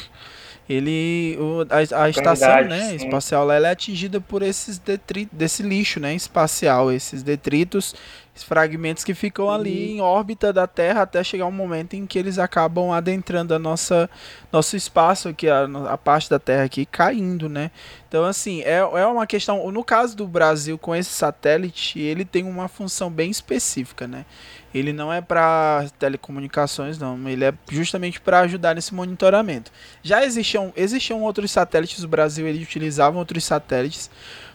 [0.70, 1.38] Ele.
[1.40, 2.96] o- a, a estação, Gravidade, né?
[2.96, 6.14] Espacial lá, ela é atingida por esses detritos, desse lixo, né?
[6.14, 7.96] Espacial, esses detritos,
[8.42, 12.40] fragmentos que ficam ali em órbita da Terra até chegar um momento em que eles
[12.40, 14.10] acabam adentrando a nossa
[14.52, 17.70] nosso espaço aqui, a, no- a parte da Terra aqui, caindo, né?
[18.08, 19.72] Então, assim, é, é uma questão.
[19.72, 24.26] No caso do Brasil, com esse satélite, ele tem uma função bem específica, né?
[24.74, 27.30] Ele não é para telecomunicações, não.
[27.30, 29.72] Ele é justamente para ajudar nesse monitoramento.
[30.02, 34.10] Já existiam, existiam outros satélites do Brasil, eles utilizavam outros satélites.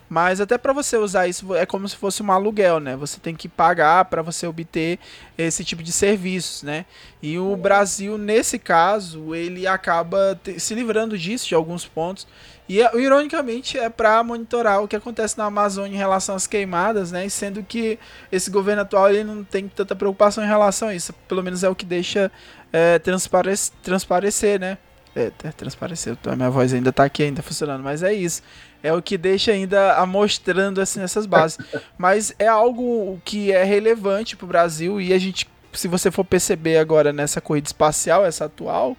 [0.08, 2.96] Mas até para você usar isso é como se fosse um aluguel, né?
[2.96, 4.98] Você tem que pagar para você obter
[5.36, 6.86] esse tipo de serviços, né?
[7.22, 12.26] E o Brasil, nesse caso, ele acaba se livrando disso de alguns pontos.
[12.66, 17.12] E é- ironicamente é para monitorar o que acontece na Amazônia em relação às queimadas,
[17.12, 17.28] né?
[17.28, 17.98] Sendo que
[18.32, 21.12] esse governo atual ele não tem tanta preocupação em relação a isso.
[21.26, 22.30] Pelo menos é o que deixa
[22.72, 24.78] é, transparec- transparecer, né?
[25.16, 26.16] É, é, transparecer.
[26.26, 28.42] A minha voz ainda tá aqui, ainda funcionando, mas é isso.
[28.82, 31.58] É o que deixa ainda amostrando assim essas bases.
[31.98, 36.24] mas é algo que é relevante para o Brasil e a gente, se você for
[36.24, 38.96] perceber agora nessa corrida espacial, essa atual,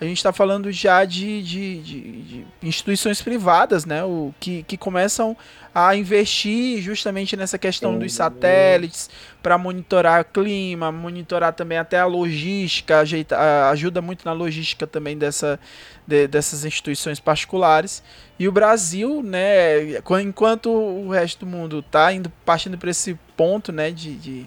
[0.00, 4.04] a gente está falando já de, de, de- de instituições privadas, né?
[4.04, 5.34] O, que, que começam
[5.74, 9.08] a investir justamente nessa questão dos satélites
[9.42, 15.58] para monitorar clima, monitorar também até a logística, ajeita, ajuda muito na logística também dessa,
[16.06, 18.02] de- dessas instituições particulares.
[18.38, 23.18] E o Brasil, né, qu- enquanto o resto do mundo está indo partindo para esse
[23.36, 24.46] ponto, né, de, de-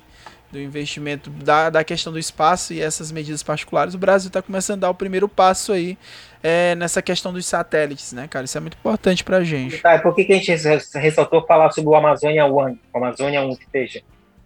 [0.51, 4.79] do investimento da, da questão do espaço e essas medidas particulares, o Brasil está começando
[4.79, 5.97] a dar o primeiro passo aí
[6.41, 8.45] é, nessa questão dos satélites, né, cara?
[8.45, 9.77] Isso é muito importante pra gente.
[9.79, 13.41] Tá, por que, que a gente res- ressaltou falar sobre o Amazônia One, o Amazônia
[13.41, 14.01] 1 que seja?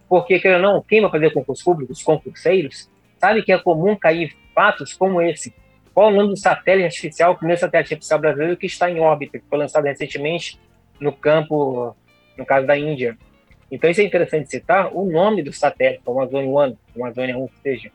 [0.10, 4.36] Porque, querendo não, quem vai fazer concurso público, os concurseiros, sabe que é comum cair
[4.54, 5.54] fatos como esse.
[5.94, 9.40] Qual o nome do satélite artificial, o primeiro satélite artificial brasileiro que está em órbita,
[9.40, 10.60] que foi lançado recentemente
[11.00, 11.96] no campo,
[12.38, 13.18] no caso da Índia?
[13.72, 17.48] Então, isso é interessante citar o nome do satélite, o Amazônia One, o Amazônia 1
[17.48, 17.92] que seja,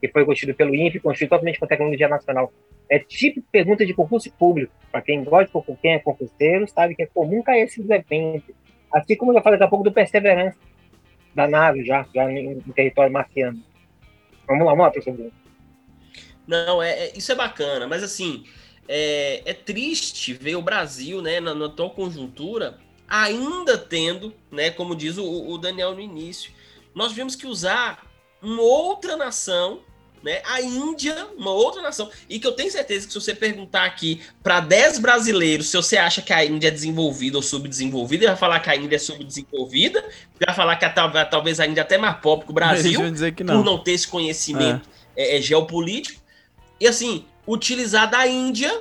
[0.00, 2.52] que foi construído pelo INPE, construído totalmente com tecnologia nacional.
[2.88, 4.72] É tipo pergunta de concurso público.
[4.90, 8.54] Para quem gosta de concurso, quem é concurseiro, sabe que é comum cair esses eventos.
[8.92, 10.58] Assim como eu já falei daqui a pouco do Perseverança,
[11.34, 13.62] da nave já, já em território marciano.
[14.46, 15.32] Vamos lá, vamos lá, professor.
[16.46, 18.44] Não, é, é- isso é bacana, mas assim,
[18.88, 22.78] é, é triste ver o Brasil, né, na, na atual conjuntura,
[23.12, 26.50] ainda tendo, né, como diz o, o Daniel no início,
[26.94, 28.06] nós tivemos que usar
[28.40, 29.80] uma outra nação,
[30.22, 33.84] né, a Índia, uma outra nação, e que eu tenho certeza que se você perguntar
[33.84, 38.30] aqui para 10 brasileiros se você acha que a Índia é desenvolvida ou subdesenvolvida, ele
[38.30, 40.02] vai falar que a Índia é subdesenvolvida,
[40.46, 42.98] vai falar que a, tal- talvez a Índia é até mais pobre que o Brasil,
[43.36, 43.62] que por não.
[43.62, 46.18] não ter esse conhecimento é, é, geopolítico.
[46.80, 48.80] E assim, utilizar da Índia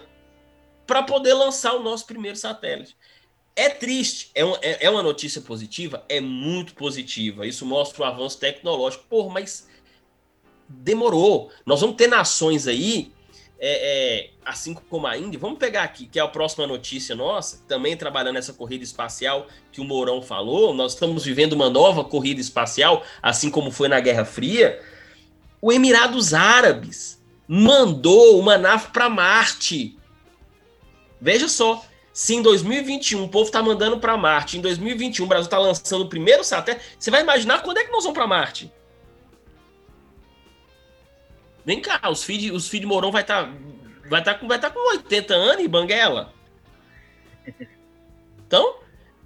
[0.88, 2.96] para poder lançar o nosso primeiro satélite.
[3.56, 6.04] É triste, é, um- é- é uma notícia positiva?
[6.08, 7.46] É muito positiva.
[7.46, 9.04] Isso mostra o avanço tecnológico.
[9.10, 9.68] Porra, mas
[10.68, 11.52] demorou.
[11.66, 13.12] Nós vamos ter nações aí,
[13.60, 15.40] é, é, assim como a Índia.
[15.40, 19.82] Vamos pegar aqui, que é a próxima notícia nossa, também trabalhando nessa corrida espacial que
[19.82, 20.74] o Mourão falou.
[20.74, 24.82] Nós estamos vivendo uma nova corrida espacial, assim como foi na Guerra Fria.
[25.62, 29.98] O Emirados Árabes mandou uma nave para Marte.
[31.20, 35.46] Veja só, se em 2021 o povo está mandando para Marte, em 2021 o Brasil
[35.46, 38.72] está lançando o primeiro satélite, você vai imaginar quando é que nós vamos para Marte?
[41.66, 43.52] Vem cá, os filhos os filhos de Mourão vai estar
[44.10, 46.34] vai tá com, vai tá com 80 anos e banguela.
[48.46, 48.76] Então,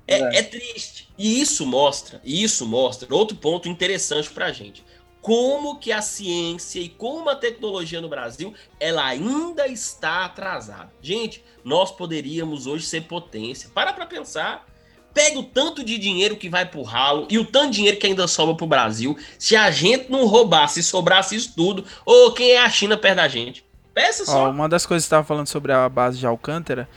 [0.08, 1.10] é, é triste.
[1.18, 4.84] E isso mostra, e isso mostra outro ponto interessante para a gente.
[5.26, 10.94] Como que a ciência e como a tecnologia no Brasil, ela ainda está atrasada.
[11.02, 13.68] Gente, nós poderíamos hoje ser potência.
[13.74, 14.68] Para para pensar.
[15.16, 18.06] Pega o tanto de dinheiro que vai pro ralo e o tanto de dinheiro que
[18.06, 19.18] ainda sobra pro Brasil.
[19.40, 23.16] Se a gente não roubasse, se sobrasse isso tudo, ou quem é a China perto
[23.16, 23.66] da gente?
[23.96, 24.50] Pensa Ó, só.
[24.52, 26.88] uma das coisas que estava falando sobre a base de Alcântara,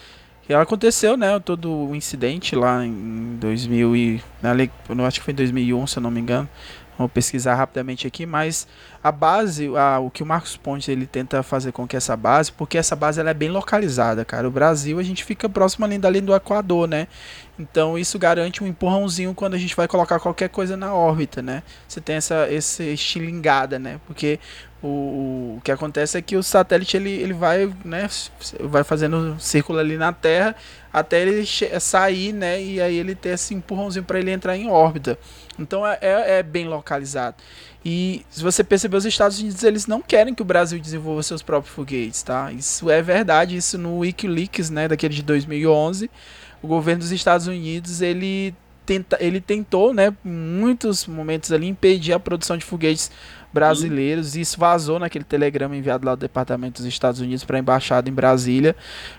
[0.42, 5.32] que aconteceu, né, todo o incidente lá em 2000 e, ali, eu acho que foi
[5.32, 6.48] em 2001, se eu não me engano.
[6.98, 8.66] Vou pesquisar rapidamente aqui, mas
[9.02, 12.50] a base, a, o que o Marcos Pontes ele tenta fazer com que essa base,
[12.50, 14.48] porque essa base ela é bem localizada, cara.
[14.48, 17.06] O Brasil a gente fica próximo ali da linha do Equador, né?
[17.56, 21.62] Então isso garante um empurrãozinho quando a gente vai colocar qualquer coisa na órbita, né?
[21.86, 24.00] Você tem essa esse estilingada, né?
[24.06, 24.40] Porque
[24.82, 28.08] o, o que acontece é que o satélite ele, ele vai, né,
[28.60, 30.54] vai fazendo um círculo ali na Terra
[30.92, 31.44] até ele
[31.80, 35.18] sair, né, e aí ele ter esse empurrãozinho para ele entrar em órbita.
[35.58, 37.36] Então é, é, é, bem localizado.
[37.84, 41.42] E se você perceber, os Estados Unidos eles não querem que o Brasil desenvolva seus
[41.42, 42.52] próprios foguetes, tá?
[42.52, 46.10] Isso é verdade, isso no WikiLeaks, né, daquele de 2011,
[46.62, 48.54] o governo dos Estados Unidos ele
[48.88, 53.10] tenta, ele tentou, né, muitos momentos ali impedir a produção de foguetes
[53.52, 54.36] brasileiros.
[54.36, 58.08] E isso vazou naquele telegrama enviado lá do Departamento dos Estados Unidos para a embaixada
[58.08, 58.74] em Brasília.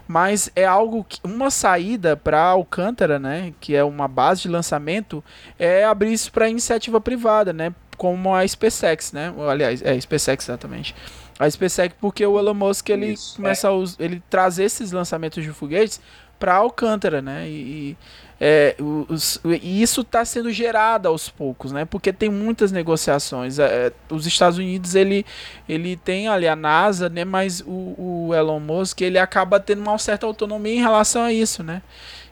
[0.08, 5.24] Mas é algo que uma saída para Alcântara, né, que é uma base de lançamento,
[5.58, 9.34] é abrir isso para iniciativa privada, né, como a SpaceX, né?
[9.50, 10.96] Aliás, é SpaceX exatamente.
[11.38, 13.72] A SpaceX porque o Elon Musk ele isso, começa é.
[13.72, 16.00] a ele trazer esses lançamentos de foguetes
[16.40, 17.48] para Alcântara, né?
[17.48, 17.98] E,
[18.42, 21.84] é, os, e isso está sendo gerado aos poucos, né?
[21.84, 23.60] Porque tem muitas negociações.
[23.60, 25.26] É, os Estados Unidos ele,
[25.68, 27.26] ele tem ali a NASA, né?
[27.26, 31.64] Mas o, o Elon Musk ele acaba tendo uma certa autonomia em relação a isso,
[31.64, 31.82] né?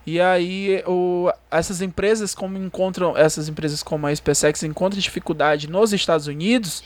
[0.05, 5.91] E aí o, essas empresas como encontram essas empresas como a SpaceX encontram dificuldade nos
[5.91, 6.81] Estados Unidos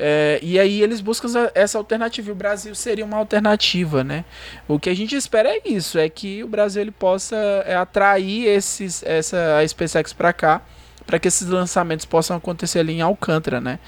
[0.00, 2.28] é, e aí eles buscam essa alternativa.
[2.28, 4.24] E o Brasil seria uma alternativa, né?
[4.68, 8.46] O que a gente espera é isso, é que o Brasil ele possa é, atrair
[8.46, 10.62] esses, essa a SpaceX para cá,
[11.04, 13.78] para que esses lançamentos possam acontecer ali em Alcântara, né?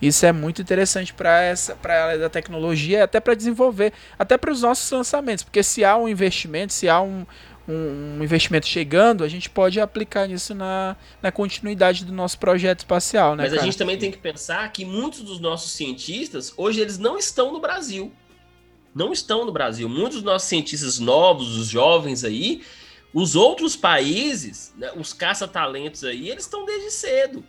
[0.00, 4.36] Isso é muito interessante para essa, para a área da tecnologia, até para desenvolver, até
[4.38, 7.26] para os nossos lançamentos, porque se há um investimento, se há um,
[7.68, 12.80] um, um, investimento chegando, a gente pode aplicar isso na, na continuidade do nosso projeto
[12.80, 13.44] espacial, né?
[13.44, 13.62] Mas cara?
[13.62, 17.52] a gente também tem que pensar que muitos dos nossos cientistas, hoje, eles não estão
[17.52, 18.12] no Brasil.
[18.94, 19.88] Não estão no Brasil.
[19.88, 22.62] Muitos dos nossos cientistas novos, os jovens aí,
[23.12, 27.44] os outros países, né, os caça-talentos aí, eles estão desde cedo.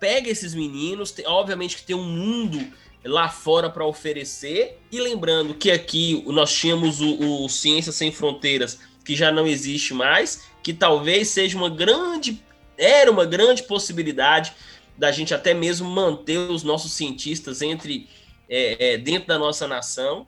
[0.00, 2.72] Pega esses meninos, tem, obviamente que tem um mundo
[3.04, 4.78] lá fora para oferecer.
[4.90, 8.78] E lembrando que aqui nós tínhamos o, o Ciência Sem Fronteiras
[9.08, 12.44] que já não existe mais, que talvez seja uma grande,
[12.76, 14.52] era uma grande possibilidade
[14.98, 18.06] da gente até mesmo manter os nossos cientistas entre
[18.50, 20.26] é, é, dentro da nossa nação,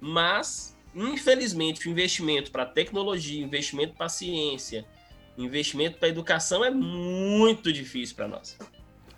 [0.00, 4.84] mas infelizmente o investimento para tecnologia, investimento para ciência,
[5.38, 8.58] investimento para educação é muito difícil para nós.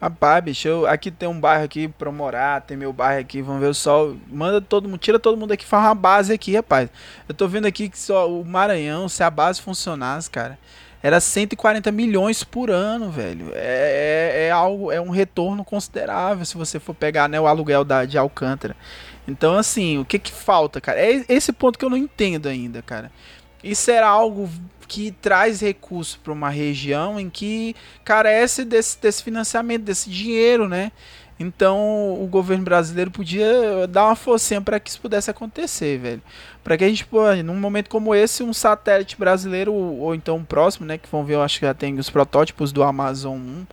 [0.01, 3.61] Rapaz, bicho, eu, aqui tem um bairro aqui pra morar, tem meu bairro aqui, vamos
[3.61, 4.17] ver o sol.
[4.29, 6.89] Manda todo mundo, tira todo mundo aqui, faz uma base aqui, rapaz.
[7.29, 10.57] Eu tô vendo aqui que só o Maranhão, se a base funcionasse, cara,
[11.03, 13.51] era 140 milhões por ano, velho.
[13.55, 17.85] É, é, é, algo, é um retorno considerável se você for pegar né, o aluguel
[17.85, 18.77] da, de Alcântara.
[19.27, 21.01] Então, assim, o que que falta, cara?
[21.01, 23.11] É esse ponto que eu não entendo ainda, cara.
[23.65, 24.49] Isso era algo
[24.89, 30.91] que traz recursos para uma região em que carece desse, desse financiamento, desse dinheiro, né?
[31.39, 36.23] Então o governo brasileiro podia dar uma forcinha para que isso pudesse acontecer, velho.
[36.65, 40.87] Para que a gente, pô, num momento como esse, um satélite brasileiro ou então próximo,
[40.87, 43.67] né, que vão ver, eu acho que já tem os protótipos do Amazon 1,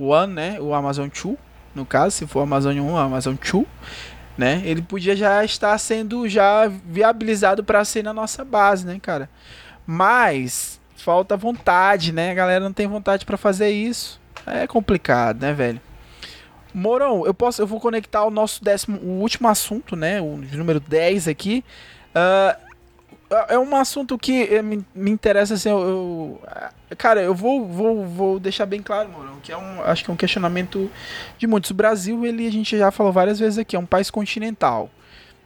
[0.00, 1.36] One, né, o Amazon 2,
[1.74, 3.64] no caso, se for Amazon 1, o Amazon 2,
[4.36, 4.62] né?
[4.64, 9.28] Ele podia já estar sendo já viabilizado para ser na nossa base, né, cara?
[9.86, 12.30] Mas falta vontade, né?
[12.30, 14.20] A galera não tem vontade para fazer isso.
[14.46, 15.80] É complicado, né, velho?
[16.74, 20.20] Morão, eu posso, eu vou conectar o nosso décimo, o último assunto, né?
[20.20, 21.64] O número 10 aqui.
[22.14, 22.72] Uh,
[23.48, 26.38] é um assunto que eh, me, me interessa assim, eu,
[26.90, 30.10] eu, cara, eu vou, vou, vou deixar bem claro, Morão, que é um, acho que
[30.10, 30.90] é um questionamento
[31.38, 31.70] de muitos.
[31.70, 34.90] O Brasil, ele a gente já falou várias vezes aqui, é um país continental.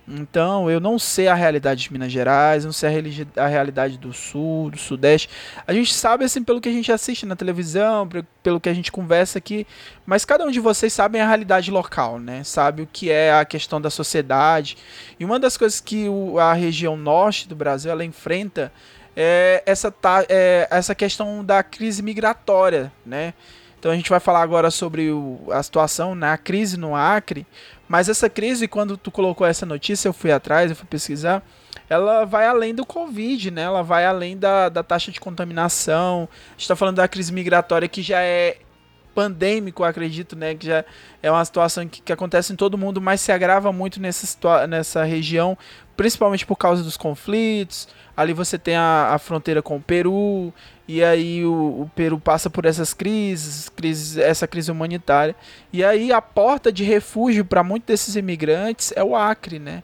[0.08, 2.88] Então, eu não sei a realidade de Minas Gerais, não sei
[3.36, 5.28] a, a, realidade do Sul, do Sudeste.
[5.66, 8.08] A gente sabe, assim, pelo que a gente assiste na televisão,
[8.40, 9.66] pelo que a gente conversa aqui,
[10.04, 12.44] mas cada um de vocês sabe a realidade local, né?
[12.44, 14.76] Sabe o que é a questão da sociedade.
[15.18, 18.72] E uma das coisas que o, a região norte do Brasil ela enfrenta
[19.16, 19.92] é essa,
[20.28, 23.34] é essa questão da crise migratória, né?
[23.78, 26.36] Então a gente vai falar agora sobre o, a situação na né?
[26.38, 27.46] crise no Acre,
[27.88, 31.42] mas essa crise, quando tu colocou essa notícia, eu fui atrás, eu fui pesquisar,
[31.88, 33.62] ela vai além do Covid, né?
[33.62, 36.28] Ela vai além da, da taxa de contaminação.
[36.48, 38.58] A gente está falando da crise migratória que já é
[39.16, 40.54] pandêmico, acredito, né?
[40.54, 40.84] Que já
[41.22, 45.04] é uma situação que, que acontece em todo mundo, mas se agrava muito nessa, nessa
[45.04, 45.56] região,
[45.96, 47.88] principalmente por causa dos conflitos.
[48.14, 50.52] Ali você tem a, a fronteira com o Peru,
[50.86, 55.34] e aí o, o, Peru passa por essas crises, crises, essa crise humanitária.
[55.72, 59.82] E aí a porta de refúgio para muitos desses imigrantes é o Acre, né?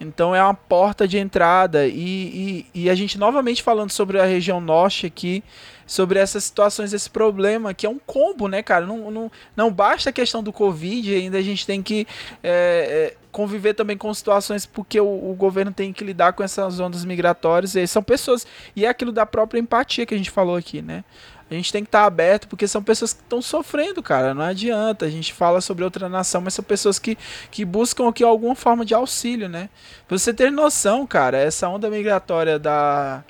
[0.00, 1.86] Então é uma porta de entrada.
[1.86, 5.44] E, e, e, a gente novamente falando sobre a região norte aqui,
[5.86, 8.86] sobre essas situações, esse problema, que é um combo, né, cara?
[8.86, 12.06] Não, não, não basta a questão do Covid, ainda a gente tem que
[12.42, 16.80] é, é, conviver também com situações porque o, o, governo tem que lidar com essas
[16.80, 17.74] ondas migratórias.
[17.74, 18.46] E são pessoas.
[18.74, 21.04] E é aquilo da própria empatia que a gente falou aqui, né?
[21.50, 24.32] A gente tem que estar tá aberto porque são pessoas que estão sofrendo, cara.
[24.32, 25.04] Não adianta.
[25.04, 27.18] A gente fala sobre outra nação, mas são pessoas que,
[27.50, 29.68] que buscam aqui alguma forma de auxílio, né?
[30.06, 33.24] Pra você ter noção, cara, essa onda migratória da,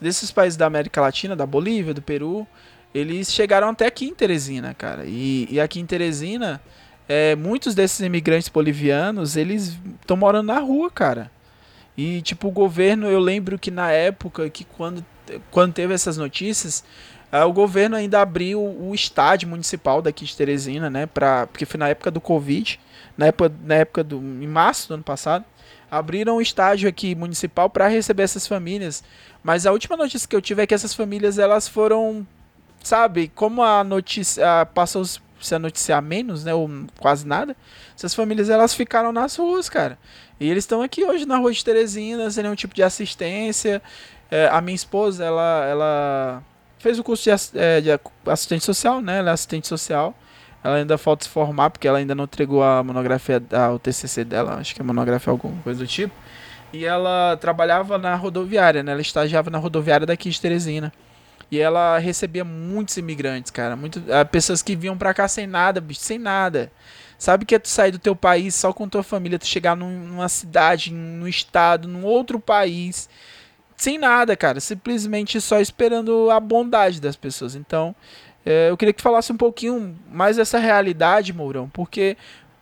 [0.00, 2.46] desses países da América Latina, da Bolívia, do Peru,
[2.94, 5.04] eles chegaram até aqui em Teresina, cara.
[5.04, 6.62] E, e aqui em Teresina,
[7.06, 11.30] é, muitos desses imigrantes bolivianos, eles estão morando na rua, cara.
[11.96, 15.04] E, tipo, o governo, eu lembro que na época, que quando,
[15.50, 16.84] quando teve essas notícias,
[17.44, 21.06] o governo ainda abriu o estádio municipal daqui de Teresina, né?
[21.06, 22.78] Pra, porque foi na época do Covid,
[23.16, 24.16] na época, na época do.
[24.18, 25.44] em março do ano passado.
[25.90, 29.04] Abriram o estádio aqui municipal para receber essas famílias.
[29.42, 32.26] Mas a última notícia que eu tive é que essas famílias elas foram.
[32.82, 34.66] Sabe, como a notícia.
[34.66, 35.04] passou
[35.40, 36.54] se a noticiar menos, né?
[36.54, 36.68] Ou
[36.98, 37.56] quase nada.
[37.96, 39.98] Essas famílias elas ficaram nas ruas, cara.
[40.38, 43.82] E eles estão aqui hoje na rua de Teresina, sem nenhum tipo de assistência.
[44.30, 46.42] É, a minha esposa, ela, ela
[46.86, 47.88] fez o curso de, é, de,
[48.26, 49.18] assistente social, né?
[49.18, 50.14] Ela é assistente social.
[50.62, 54.24] Ela ainda falta se formar, porque ela ainda não entregou a monografia, a, o TCC
[54.24, 56.14] dela, acho que é monografia alguma coisa do tipo.
[56.72, 58.92] E ela trabalhava na rodoviária, né?
[58.92, 60.92] Ela estagiava na rodoviária daqui de Teresina.
[61.50, 63.74] E ela recebia muitos imigrantes, cara.
[63.74, 66.70] Muito, uh, pessoas que vinham pra cá sem nada, bicho, sem nada.
[67.18, 69.90] Sabe que é tu sair do teu país só com tua família, tu chegar num,
[69.90, 73.08] numa cidade, num estado, num outro país
[73.76, 77.54] sem nada, cara, simplesmente só esperando a bondade das pessoas.
[77.54, 77.94] Então,
[78.44, 82.16] é, eu queria que falasse um pouquinho mais dessa realidade, Mourão, porque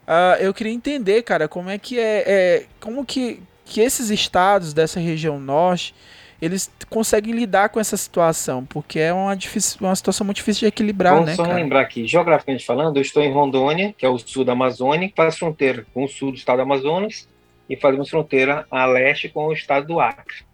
[0.08, 4.72] uh, eu queria entender, cara, como é que é, é, como que, que esses estados
[4.72, 5.94] dessa região norte
[6.42, 10.66] eles conseguem lidar com essa situação, porque é uma, difícil, uma situação muito difícil de
[10.66, 11.36] equilibrar, Vamos né?
[11.36, 11.54] Só cara?
[11.54, 15.14] lembrar aqui, geograficamente falando, eu estou em Rondônia, que é o sul da Amazônia, que
[15.14, 17.26] faz fronteira com o sul do estado do Amazonas,
[17.70, 20.44] e fazemos fronteira a leste com o estado do Acre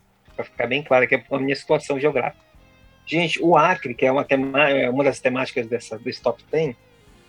[0.40, 2.44] para ficar bem claro que é a minha situação geográfica.
[3.06, 4.24] Gente, o Acre, que é uma,
[4.68, 6.76] é uma das temáticas dessa, desse top 10,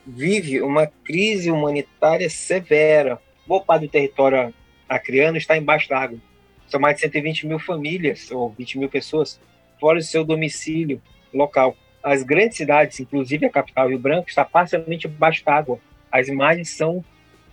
[0.06, 3.20] vive uma crise humanitária severa.
[3.48, 4.54] Boa parte do território
[4.88, 6.20] acreano está embaixo d'água.
[6.68, 9.40] São mais de 120 mil famílias, ou 20 mil pessoas,
[9.80, 11.02] fora do seu domicílio
[11.34, 11.76] local.
[12.04, 15.80] As grandes cidades, inclusive a capital Rio Branco, está parcialmente embaixo d'água.
[16.12, 17.04] As imagens são...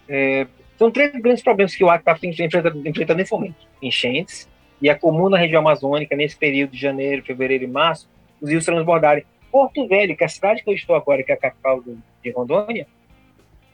[0.08, 0.46] É,
[0.78, 3.66] são três grandes problemas que o Acre está enfrentando nesse momento.
[3.82, 4.48] Enchentes,
[4.80, 8.08] e é comum na região amazônica, nesse período de janeiro, fevereiro e março,
[8.40, 9.24] os rios transbordarem.
[9.50, 12.30] Porto Velho, que é a cidade que eu estou agora, que é a capital de
[12.30, 12.86] Rondônia,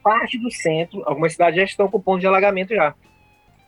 [0.03, 2.95] parte do centro, algumas cidades já estão com ponto de alagamento já.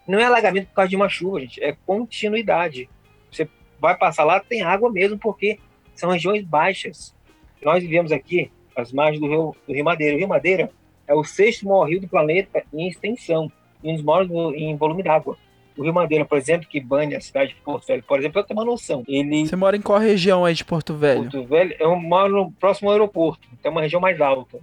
[0.06, 2.88] Não é alagamento por causa de uma chuva, gente, é continuidade.
[3.30, 3.48] Você
[3.80, 5.58] vai passar lá, tem água mesmo, porque
[5.94, 7.14] são regiões baixas.
[7.62, 10.14] Nós vivemos aqui, as margens do rio, do rio Madeira.
[10.14, 10.70] O rio Madeira
[11.08, 13.50] é o sexto maior rio do planeta em extensão,
[13.82, 15.36] e um dos maiores em volume d'água.
[15.76, 18.44] O Rio Madeira, por exemplo, que banha a cidade de Porto Velho, por exemplo, eu
[18.44, 19.04] tenho uma noção.
[19.06, 19.46] Ele...
[19.46, 21.22] Você mora em qual região aí de Porto Velho?
[21.22, 24.58] Porto Velho, eu moro próximo ao aeroporto, então é uma região mais alta.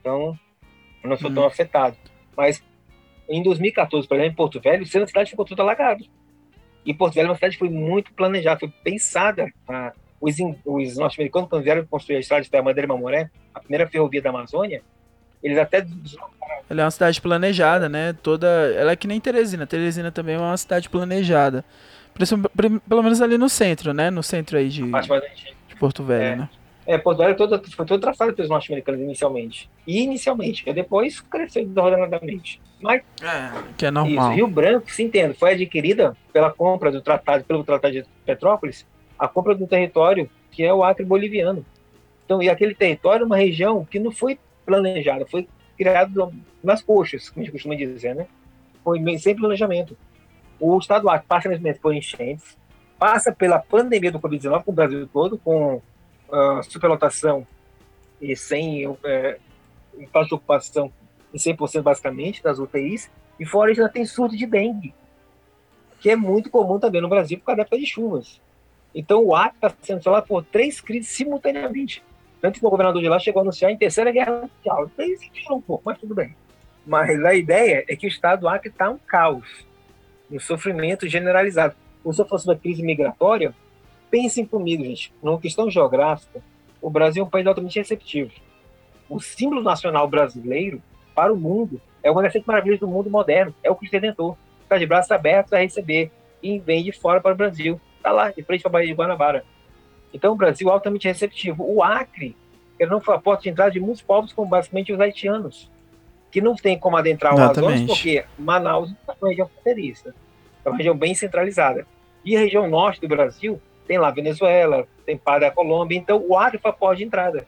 [0.00, 0.36] Então,
[1.02, 1.34] eu não sou hum.
[1.34, 1.96] tão afetado.
[2.36, 2.62] Mas
[3.28, 6.04] em 2014, por exemplo, em Porto Velho, a cidade ficou toda alagada.
[6.84, 9.52] E Porto Velho é uma cidade que foi muito planejada, foi pensada.
[9.68, 13.88] A, os, os norte-americanos, quando vieram construir a estrada de Madeira e Mamoré, a primeira
[13.88, 14.82] ferrovia da Amazônia,
[15.42, 15.86] eles até
[16.68, 18.14] ela é uma cidade planejada, né?
[18.22, 19.66] Toda, ela é que nem Teresina.
[19.66, 21.64] Teresina também é uma cidade planejada.
[22.88, 24.10] Pelo menos ali no centro, né?
[24.10, 26.36] No centro aí de, de Porto Velho, é.
[26.36, 26.48] né?
[26.86, 29.70] É, Porto Velho todo, foi todo traçado pelos norte-americanos inicialmente.
[29.86, 32.60] E inicialmente, e depois cresceu desordenadamente.
[32.80, 34.28] Mas, é, que é normal.
[34.28, 38.86] Isso, Rio Branco, se entende, foi adquirida pela compra do tratado, pelo Tratado de Petrópolis,
[39.18, 41.64] a compra do território que é o Acre boliviano.
[42.24, 46.32] Então, e aquele território é uma região que não foi planejada, foi criado
[46.62, 48.26] nas coxas, como a gente costuma dizer, né?
[48.84, 49.96] Foi sem planejamento.
[50.58, 52.56] O Estado do passa nesse momento por enchentes,
[52.98, 57.46] passa pela pandemia do Covid-19 com o Brasil todo, com uh, superlotação
[58.20, 59.38] e sem é,
[59.98, 60.92] de ocupação
[61.34, 63.10] em 100% basicamente das UTIs,
[63.40, 64.94] e fora isso ainda tem surto de dengue,
[65.98, 68.40] que é muito comum também no Brasil por causa da época de chuvas.
[68.94, 72.02] Então o Acre está sendo falado por três crises simultaneamente.
[72.42, 74.90] Tanto que o governador de lá chegou a anunciar em terceira guerra mundial.
[75.32, 76.34] Tirou um pouco, mas tudo bem.
[76.84, 79.64] Mas a ideia é que o estado do Acre está um caos,
[80.28, 81.76] um sofrimento generalizado.
[82.12, 83.54] Se eu fosse uma crise migratória,
[84.10, 86.42] pensem comigo, gente, numa questão geográfica,
[86.80, 88.32] o Brasil é um país altamente receptivo.
[89.08, 90.82] O símbolo nacional brasileiro,
[91.14, 94.36] para o mundo, é uma das sete maravilhas do mundo moderno, é o Cristo Redentor.
[94.64, 96.10] Está de braços abertos a receber
[96.42, 97.80] e vem de fora para o Brasil.
[97.98, 99.44] Está lá, de frente para a Baía de Guanabara.
[100.12, 101.64] Então, o Brasil é altamente receptivo.
[101.66, 102.36] O Acre,
[102.78, 105.70] ele não foi a porta de entrada de muitos povos, como basicamente os haitianos,
[106.30, 110.14] que não tem como adentrar o Amazonas, porque Manaus é uma região fronteiriça,
[110.64, 111.86] é uma região bem centralizada.
[112.24, 116.36] E a região norte do Brasil tem lá Venezuela, tem parte da Colômbia, então o
[116.36, 117.46] Acre foi a porta de entrada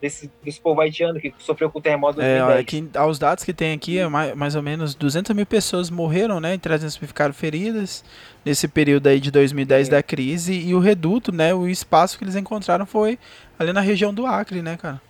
[0.00, 3.52] desse, desse povo haitiano que sofreu com o terremoto é, olha, que, aos dados que
[3.52, 6.54] tem aqui, é mais, mais ou menos 200 mil pessoas morreram, né?
[6.54, 8.04] E 300 mil ficaram feridas
[8.44, 9.90] nesse período aí de 2010 Sim.
[9.90, 10.52] da crise.
[10.52, 11.54] E o reduto, né?
[11.54, 13.18] O espaço que eles encontraram foi
[13.58, 15.00] ali na região do Acre, né, cara?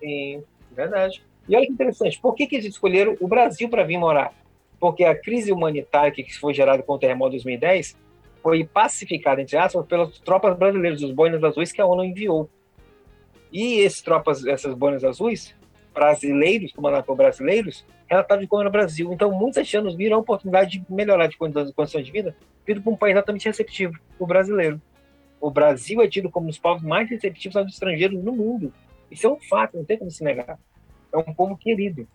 [0.00, 0.42] Sim,
[0.72, 1.22] verdade.
[1.48, 4.32] E olha que interessante, por que, que eles escolheram o Brasil para vir morar?
[4.80, 7.96] Porque a crise humanitária que foi gerada com o terremoto de 2010
[8.42, 12.50] foi pacificada, entre aspas, pelas tropas brasileiras, os boinas azuis que a ONU enviou.
[13.56, 15.54] E esses tropas, essas boinas azuis,
[15.94, 19.10] brasileiros, comandados por brasileiros, relataram de como era o Brasil.
[19.10, 22.96] Então, muitos haitianos viram a oportunidade de melhorar de condições de vida, vindo para um
[22.96, 24.78] país altamente receptivo, o brasileiro.
[25.40, 28.74] O Brasil é tido como um dos povos mais receptivos aos estrangeiros no mundo.
[29.10, 30.58] Isso é um fato, não tem como se negar.
[31.10, 32.06] É um povo querido.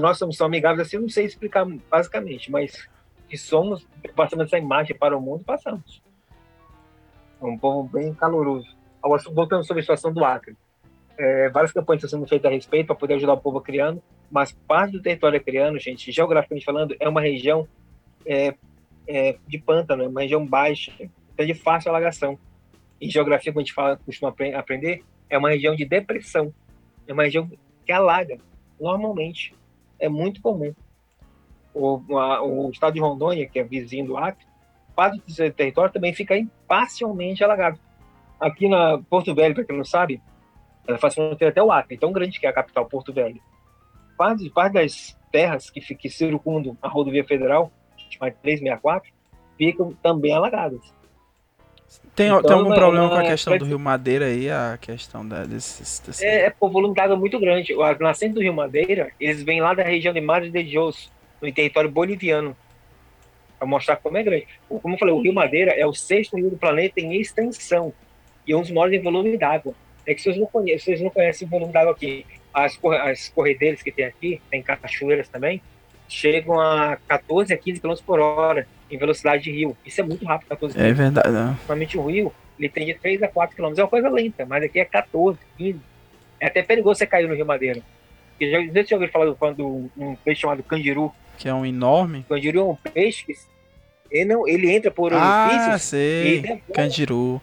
[0.00, 2.88] Nós somos tão amigáveis assim, não sei explicar basicamente, mas
[3.28, 3.86] que somos,
[4.16, 6.02] passamos essa imagem para o mundo, passamos.
[7.42, 8.80] É um povo bem caloroso.
[9.02, 10.56] Agora, voltando sobre a situação do Acre.
[11.18, 14.52] É, várias campanhas estão sendo feitas a respeito para poder ajudar o povo criando, mas
[14.52, 17.68] parte do território acriano, gente, geograficamente falando, é uma região
[18.24, 18.54] é,
[19.06, 20.92] é, de pântano, é uma região baixa,
[21.32, 22.38] então de fácil alagação.
[23.00, 26.52] Em geografia, como a gente fala, costuma aprender, é uma região de depressão,
[27.06, 27.50] é uma região
[27.84, 28.38] que alaga,
[28.80, 29.54] normalmente.
[29.98, 30.74] É muito comum.
[31.74, 34.44] O, a, o estado de Rondônia, que é vizinho do Acre,
[34.94, 36.34] parte do território também fica
[36.66, 37.78] parcialmente alagado.
[38.42, 40.20] Aqui na Porto Velho, para quem não sabe,
[40.86, 43.40] ela faz fronteira até o Acre, tão grande que é a capital, Porto Velho.
[44.18, 47.70] Parte, parte das terras que, que circundam a rodovia federal,
[48.10, 49.12] chamada 364,
[49.56, 50.92] ficam também alagadas.
[52.16, 55.44] Tem, então, tem algum problema com a questão do Rio Madeira aí, a questão da,
[55.44, 56.22] desses, desses...
[56.22, 57.74] É, é, o volume é muito grande.
[57.74, 61.52] O nascente do Rio Madeira, eles vêm lá da região de Madre de Deus, no
[61.52, 62.56] território boliviano,
[63.58, 64.48] para mostrar como é grande.
[64.68, 67.92] Como eu falei, o Rio Madeira é o sexto rio do planeta em extensão
[68.46, 69.74] e um dos maiores em volume d'água.
[70.06, 72.26] É que vocês não conhecem, vocês não conhecem o volume d'água aqui.
[72.52, 75.62] As, as corredeiras que tem aqui, tem cachoeiras também,
[76.08, 79.76] chegam a 14 a 15 km por hora em velocidade de rio.
[79.86, 80.82] Isso é muito rápido, 14 km.
[80.82, 81.30] É verdade.
[81.30, 83.72] Normalmente o rio, ele tem de 3 a 4 km.
[83.76, 85.80] É uma coisa lenta, mas aqui é 14, 15.
[86.40, 87.80] É até perigoso você cair no Rio Madeira.
[88.30, 91.12] Porque já, já tinha ouvido falar do, um peixe chamado candiru.
[91.38, 92.20] Que é um enorme.
[92.20, 93.34] O candiru é um peixe que
[94.10, 95.74] ele, não, ele entra por orifícios.
[95.74, 96.60] Ah, sei.
[96.74, 97.40] Candiru.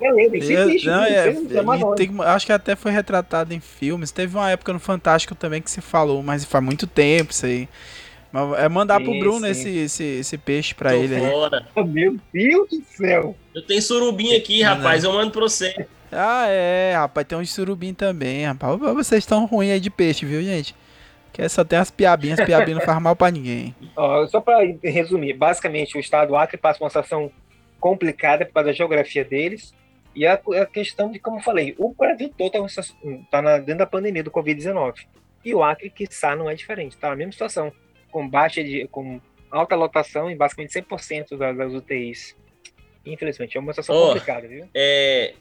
[0.00, 0.86] Eu lembro, isso existe.
[0.86, 1.32] Não, é,
[1.96, 4.10] tem, acho que até foi retratado em filmes.
[4.10, 7.68] Teve uma época no Fantástico também que se falou, mas faz muito tempo isso aí.
[8.58, 11.66] É mandar sim, pro Bruno esse, esse, esse peixe pra Tô ele fora.
[11.74, 11.84] aí.
[11.84, 13.34] Meu Deus do céu.
[13.52, 15.02] Eu tenho surubim aqui, rapaz.
[15.02, 15.74] Eu mando pra você.
[16.12, 17.26] Ah, é, rapaz.
[17.26, 18.78] Tem uns surubim também, rapaz.
[18.78, 20.76] Vocês estão ruins aí de peixe, viu, gente?
[21.32, 23.74] Que só tem as piabinhas, as piabinhas não faz mal pra ninguém.
[23.96, 27.30] Ó, só pra resumir, basicamente o estado do Acre passa uma situação
[27.80, 29.74] complicada por causa da geografia deles
[30.14, 32.82] e a, a questão de, como eu falei, o Brasil todo está
[33.30, 35.06] tá dentro da pandemia do Covid-19.
[35.44, 37.72] E o Acre, que está não é diferente, está na mesma situação,
[38.10, 39.20] com baixa de, com
[39.50, 42.36] alta lotação e basicamente 100% das, das UTIs.
[43.06, 44.68] Infelizmente, é uma situação oh, complicada, viu?
[44.74, 45.34] É,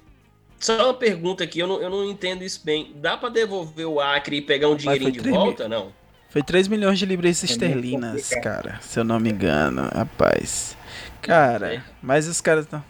[0.59, 2.93] só uma pergunta aqui, eu não, eu não entendo isso bem.
[2.95, 5.77] Dá para devolver o Acre e pegar um dinheirinho de volta, mil...
[5.77, 5.93] não?
[6.29, 10.77] Foi 3 milhões de libras é esterlinas, cara, se eu não me engano, rapaz.
[11.21, 11.83] Cara, é.
[12.01, 12.83] mas os caras estão.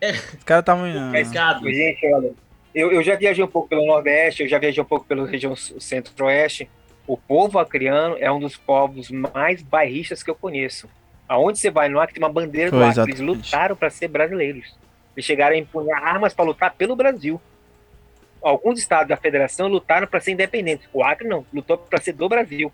[0.00, 0.10] É.
[0.12, 1.12] Os caras estavam.
[1.12, 1.70] Pescado.
[1.70, 2.32] Gente, olha,
[2.74, 5.56] eu, eu já viajei um pouco pelo Nordeste, eu já viajei um pouco pela região
[5.56, 6.68] Centro-Oeste.
[7.06, 10.88] O povo acriano é um dos povos mais bairristas que eu conheço.
[11.26, 13.12] Aonde você vai no Acre tem uma bandeira Foi, do Acre.
[13.12, 14.76] Eles lutaram para ser brasileiros.
[15.16, 17.40] Eles chegaram a empunhar armas para lutar pelo Brasil.
[18.40, 20.88] Alguns estados da federação lutaram para ser independentes.
[20.92, 22.72] O Acre não, lutou para ser do Brasil.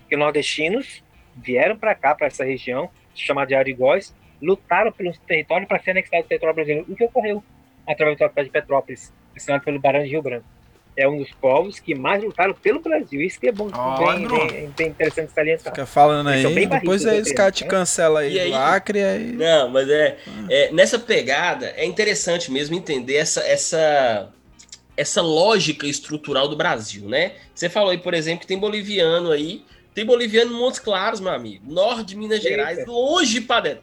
[0.00, 1.02] Porque nordestinos
[1.36, 6.22] vieram para cá, para essa região, chamada de Arigóis, lutaram pelo território para ser anexado
[6.22, 7.42] ao território brasileiro, o que ocorreu
[7.86, 10.44] através do Tratado de Petrópolis, assinado pelo Barão de Rio Branco.
[10.96, 13.20] é um dos povos que mais lutaram pelo Brasil.
[13.20, 15.72] Isso que é bom, Ó, bem, bem, bem interessante salientar.
[15.72, 17.34] Fica falando Eles aí, depois aí os né?
[17.34, 18.50] caras te cancelam aí, E aí?
[18.50, 19.32] do Acre, aí...
[19.32, 20.16] Não, mas é,
[20.48, 24.32] é, nessa pegada é interessante mesmo entender essa, essa,
[24.96, 27.32] essa lógica estrutural do Brasil, né?
[27.54, 29.62] Você falou aí, por exemplo, que tem boliviano aí,
[29.94, 32.48] tem boliviano em Montes Claros, meu amigo, norte de Minas Eita.
[32.48, 33.82] Gerais, longe para dentro.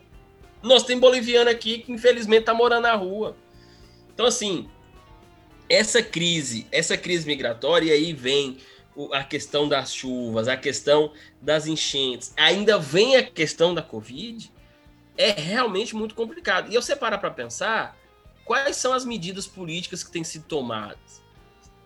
[0.64, 3.36] Nós tem boliviano aqui que infelizmente tá morando na rua.
[4.14, 4.70] Então assim,
[5.70, 8.58] essa crise, essa crise migratória, e aí vem
[9.12, 11.12] a questão das chuvas, a questão
[11.42, 14.52] das enchentes, ainda vem a questão da Covid,
[15.18, 16.72] é realmente muito complicado.
[16.72, 17.98] E eu separo para pensar
[18.46, 21.22] quais são as medidas políticas que têm sido tomadas.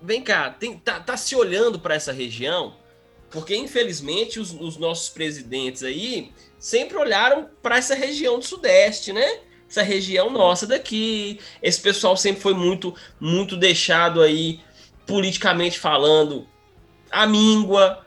[0.01, 2.75] Vem cá, tem, tá, tá se olhando para essa região,
[3.31, 9.39] porque infelizmente os, os nossos presidentes aí sempre olharam para essa região do Sudeste, né?
[9.69, 11.39] Essa região nossa daqui.
[11.61, 14.59] Esse pessoal sempre foi muito, muito deixado aí,
[15.05, 16.47] politicamente falando,
[17.11, 18.05] à míngua.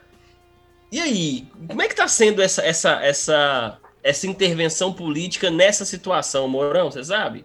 [0.91, 6.49] E aí, como é que tá sendo essa, essa, essa, essa intervenção política nessa situação,
[6.49, 7.45] Mourão, você sabe?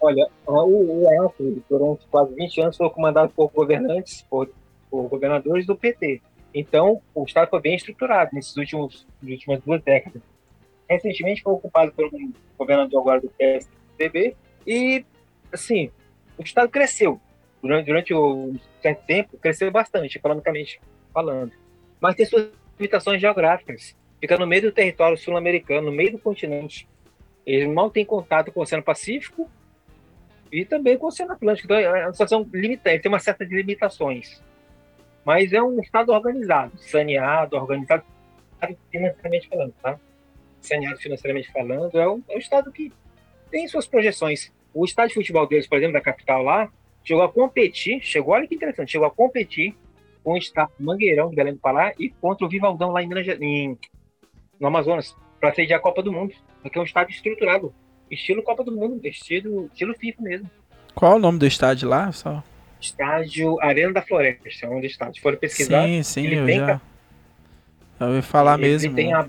[0.00, 4.50] Olha, o, o Acre, durante quase 20 anos, foi comandado por governantes, por,
[4.90, 6.20] por governadores do PT.
[6.54, 10.22] Então, o Estado foi bem estruturado nesses últimos, últimas duas décadas.
[10.88, 15.04] Recentemente foi ocupado por um governador agora do PSDB e,
[15.52, 15.90] assim,
[16.38, 17.20] o Estado cresceu.
[17.60, 20.80] Durante, durante um certo tempo, cresceu bastante, economicamente
[21.12, 21.52] falando.
[22.00, 23.96] Mas tem suas limitações geográficas.
[24.20, 26.86] Fica no meio do território sul-americano, no meio do continente.
[27.44, 29.50] Ele mal tem contato com o Oceano Pacífico
[30.52, 31.66] e também com o Oceano Atlântico.
[31.66, 34.40] Então, é uma situação limitante, tem uma certa de limitações.
[35.24, 38.04] Mas é um Estado organizado, saneado, organizado
[38.90, 39.98] financeiramente falando, tá?
[40.60, 42.92] Saneado financeiramente falando, é um, é um Estado que
[43.50, 44.52] tem suas projeções.
[44.72, 46.68] O estádio de futebol deles, por exemplo, da capital lá,
[47.02, 49.76] chegou a competir, chegou, olha que interessante, chegou a competir
[50.22, 53.26] com o Estado Mangueirão de Belém do Pará e contra o Vivaldão lá em, Minas
[53.40, 53.78] em
[54.58, 56.34] no Amazonas, para sediar a Copa do Mundo.
[56.62, 57.74] Porque é um estádio estruturado,
[58.10, 60.50] estilo Copa do Mundo, estilo, estilo FIFA mesmo.
[60.94, 62.10] Qual o nome do estádio lá?
[62.12, 62.42] Só...
[62.84, 65.18] Estádio Arena da Floresta, é um dos estádios.
[65.18, 66.80] Foram pesquisar, Sim, sim, ele eu tem já...
[68.00, 68.94] Eu ouvi falar ele mesmo.
[68.94, 69.28] Tem a-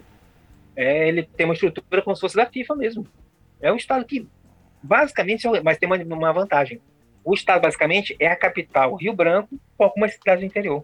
[0.76, 3.08] é, ele tem uma estrutura como se fosse da FIFA mesmo.
[3.62, 4.28] É um estado que,
[4.84, 6.82] basicamente, mas tem uma, uma vantagem.
[7.24, 10.84] O estado, basicamente, é a capital, Rio Branco, com algumas cidades do interior.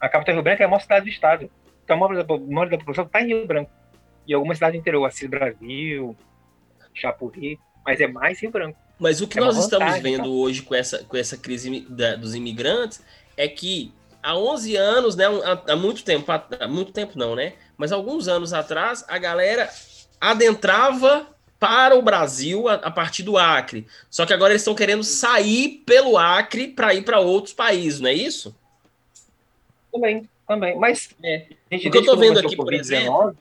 [0.00, 1.50] A capital Rio Branco é a maior cidade do estado.
[1.84, 3.70] Então, a maioria da, a maioria da população está em Rio Branco.
[4.26, 6.16] E algumas cidades do interior, Assis Brasil,
[6.94, 8.78] Chapuri, mas é mais Rio Branco.
[8.98, 10.28] Mas o que É nós estamos vantagem, vendo tá?
[10.28, 13.00] hoje com essa, com essa crise da- dos imigrantes
[13.36, 13.92] é que
[14.22, 17.92] há 11 anos, né, há, há muito tempo, há, há muito tempo não, né, mas
[17.92, 19.70] alguns anos atrás, a galera
[20.20, 21.28] adentrava
[21.60, 23.86] para o Brasil a, a partir do Acre.
[24.10, 28.08] Só que agora eles estão querendo sair pelo Acre para ir para outros países, não
[28.10, 28.54] é isso?
[29.92, 30.76] Também, também.
[30.78, 31.46] Mas, É.
[31.70, 33.34] gente, O que eu quando vendo aqui, por Covid-19,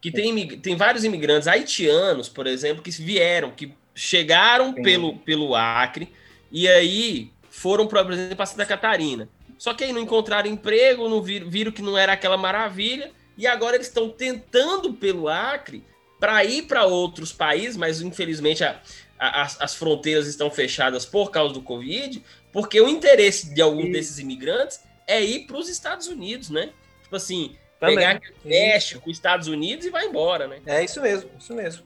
[0.00, 4.82] que tem, tem vários imigrantes haitianos, por exemplo, que vieram, que chegaram Sim.
[4.82, 6.12] pelo, pelo Acre
[6.50, 9.28] e aí foram, por exemplo, para Santa Catarina.
[9.58, 13.46] Só que aí não encontraram emprego, não viram, viram que não era aquela maravilha e
[13.46, 15.84] agora eles estão tentando pelo Acre
[16.18, 18.80] para ir para outros países, mas infelizmente a-
[19.18, 23.84] a- as, as fronteiras estão fechadas por causa do Covid, porque o interesse de alguns
[23.84, 23.92] Isso.
[23.92, 26.70] desses imigrantes é ir para os Estados Unidos, né?
[27.02, 27.96] Tipo assim, Também.
[27.96, 30.60] pegar os Estados Unidos e vai embora, né?
[30.66, 31.82] É isso mesmo, isso mesmo.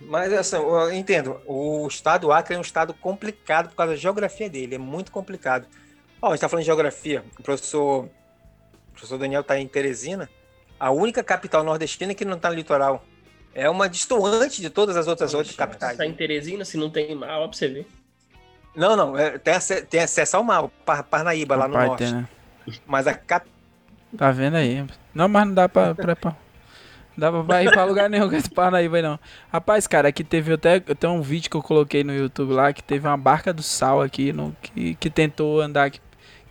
[0.00, 3.98] Mas assim, eu entendo, o estado do Acre é um estado complicado por causa da
[3.98, 5.66] geografia dele, é muito complicado.
[6.20, 8.10] Ó, a gente tá falando de geografia, o professor, o
[8.92, 10.28] professor Daniel tá em Teresina,
[10.78, 13.04] a única capital nordestina que não tá no litoral.
[13.54, 15.96] É uma distoante de todas as outras outras capitais.
[15.96, 17.86] Tá em Teresina, se não tem mal, ó, pra você ver.
[18.74, 22.04] Não, não, é, tem, ace- tem acesso ao mar, o Par- Parnaíba lá no norte.
[22.04, 22.28] tem, né?
[22.86, 23.48] Mas a cap...
[24.16, 24.84] Tá vendo aí?
[25.14, 25.94] Não, mas não dá pra.
[25.94, 26.36] pra, pra-
[27.16, 29.18] Dá pra ir pra lugar nenhum com esse Parnaíba aí, não.
[29.50, 30.80] Rapaz, cara, aqui teve até.
[30.80, 34.02] Tem um vídeo que eu coloquei no YouTube lá que teve uma barca do sal
[34.02, 35.90] aqui no, que, que tentou andar.
[35.90, 36.00] Que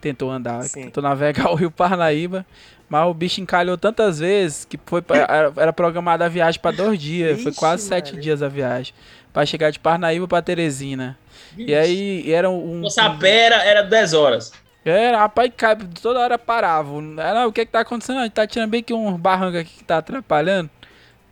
[0.01, 2.45] tentou andar, que tentou navegar o Rio Parnaíba.
[2.87, 6.71] Mas o bicho encalhou tantas vezes que foi pra- era, era programada a viagem pra
[6.71, 7.41] dois dias.
[7.41, 8.93] foi Vixe, quase sete dias a viagem.
[9.33, 11.17] Pra chegar de Parnaíba pra Teresina.
[11.57, 12.77] E aí e era um.
[12.77, 14.51] Se fosse a pera, era 10 horas.
[14.85, 16.91] Era, rapaz, cai, toda hora parava.
[17.17, 18.19] Era, o que que tá acontecendo?
[18.19, 20.69] A gente tá tirando bem que um barranco aqui que tá atrapalhando.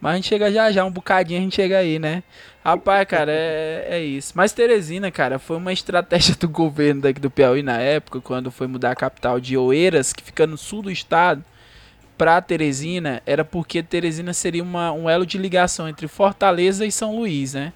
[0.01, 2.23] Mas a gente chega já já, um bocadinho a gente chega aí, né?
[2.65, 4.33] Rapaz, cara, é, é isso.
[4.35, 8.67] Mas Teresina, cara, foi uma estratégia do governo daqui do Piauí na época, quando foi
[8.67, 11.43] mudar a capital de Oeiras, que fica no sul do estado,
[12.17, 17.15] pra Teresina, era porque Teresina seria uma, um elo de ligação entre Fortaleza e São
[17.15, 17.71] Luís, né?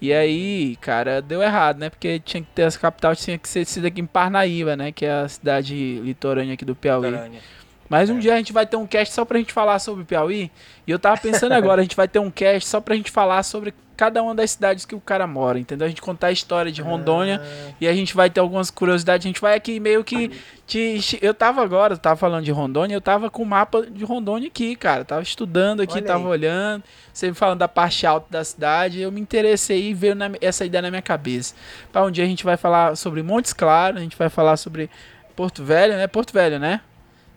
[0.00, 1.90] E aí, cara, deu errado, né?
[1.90, 4.92] Porque tinha que ter essa capital, tinha que ser sido aqui em Parnaíba, né?
[4.92, 7.08] Que é a cidade litorânea aqui do Piauí.
[7.14, 7.40] Aranha.
[7.88, 8.20] Mas um É.
[8.20, 10.50] dia a gente vai ter um cast só pra gente falar sobre o Piauí.
[10.86, 13.42] E eu tava pensando agora, a gente vai ter um cast só pra gente falar
[13.42, 15.84] sobre cada uma das cidades que o cara mora, entendeu?
[15.84, 17.42] A gente contar a história de Rondônia
[17.78, 19.26] e a gente vai ter algumas curiosidades.
[19.26, 20.30] A gente vai aqui meio que.
[20.66, 24.02] Te, eu tava agora, eu tava falando de Rondônia, eu tava com o mapa de
[24.02, 25.04] Rondônia aqui, cara.
[25.04, 26.30] Tava estudando aqui, Olha tava aí.
[26.30, 26.82] olhando.
[27.12, 30.80] Você falando da parte alta da cidade, eu me interessei e veio na- essa ideia
[30.80, 31.54] na minha cabeça.
[31.92, 34.88] Pra um dia a gente vai falar sobre Montes Claros, a gente vai falar sobre
[35.36, 36.06] Porto Velho, né?
[36.06, 36.80] Porto Velho, né?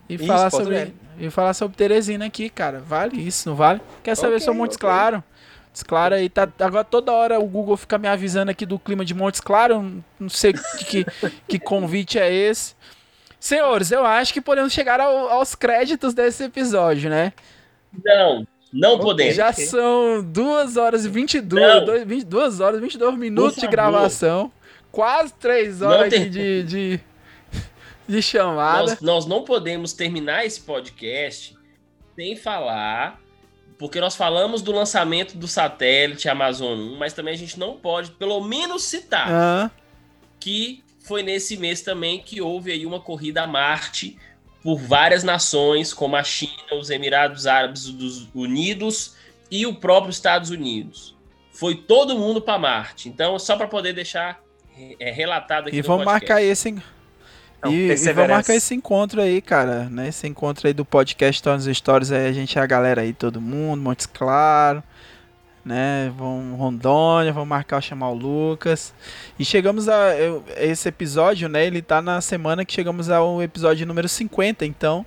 [0.08, 0.94] E Isso, falar sobre Velho.
[1.20, 2.80] e falar sobre Teresina aqui, cara.
[2.80, 3.82] Vale isso, não vale?
[4.04, 4.88] Quer saber Ok, sobre Montes ok.
[4.88, 5.22] Claros?
[5.74, 9.04] Montes Claros aí tá agora toda hora o Google fica me avisando aqui do clima
[9.04, 9.84] de Montes Claros,
[10.20, 11.06] não- sei que, que,
[11.48, 12.76] que convite é esse.
[13.40, 17.34] Senhores, eu acho que podemos chegar ao- aos créditos desse episódio, né?
[18.06, 19.36] Não, não podemos.
[19.36, 21.86] Já são 2 horas e 22, Não.
[21.86, 24.52] dois- 22 horas e 22 minutos de gravação.
[24.92, 27.00] Quase 3 Não horas tem- de, de,
[28.08, 28.82] de chamada.
[28.92, 31.58] Nós, nós não podemos terminar esse podcast
[32.16, 33.20] sem falar,
[33.84, 38.12] porque nós falamos do lançamento do satélite Amazon 1, mas também a gente não pode,
[38.12, 39.72] pelo menos, citar Ah,
[40.40, 44.18] que foi nesse mês também que houve aí uma corrida a Marte
[44.64, 49.18] por várias nações, como a China, os Emirados Árabes dos Unidos
[49.52, 51.14] e o próprio Estados Unidos.
[51.52, 53.10] Foi todo mundo para Marte.
[53.10, 54.42] Então, só para poder deixar
[54.98, 56.30] é, relatado aqui e vamos podcast.
[56.30, 56.82] marcar esse, hein?
[57.64, 60.10] Então, e, e vamos marcar esse encontro aí, cara, né?
[60.10, 63.40] Esse encontro aí do podcast Stories Stories aí, a gente é a galera aí, todo
[63.40, 64.84] mundo, Montes Claro,
[65.64, 66.12] né?
[66.18, 68.94] Vamos Rondônia, vamos marcar chamar o Lucas.
[69.40, 71.66] E chegamos a eu- esse episódio, né?
[71.66, 75.06] Ele tá na semana que chegamos ao episódio número 50, então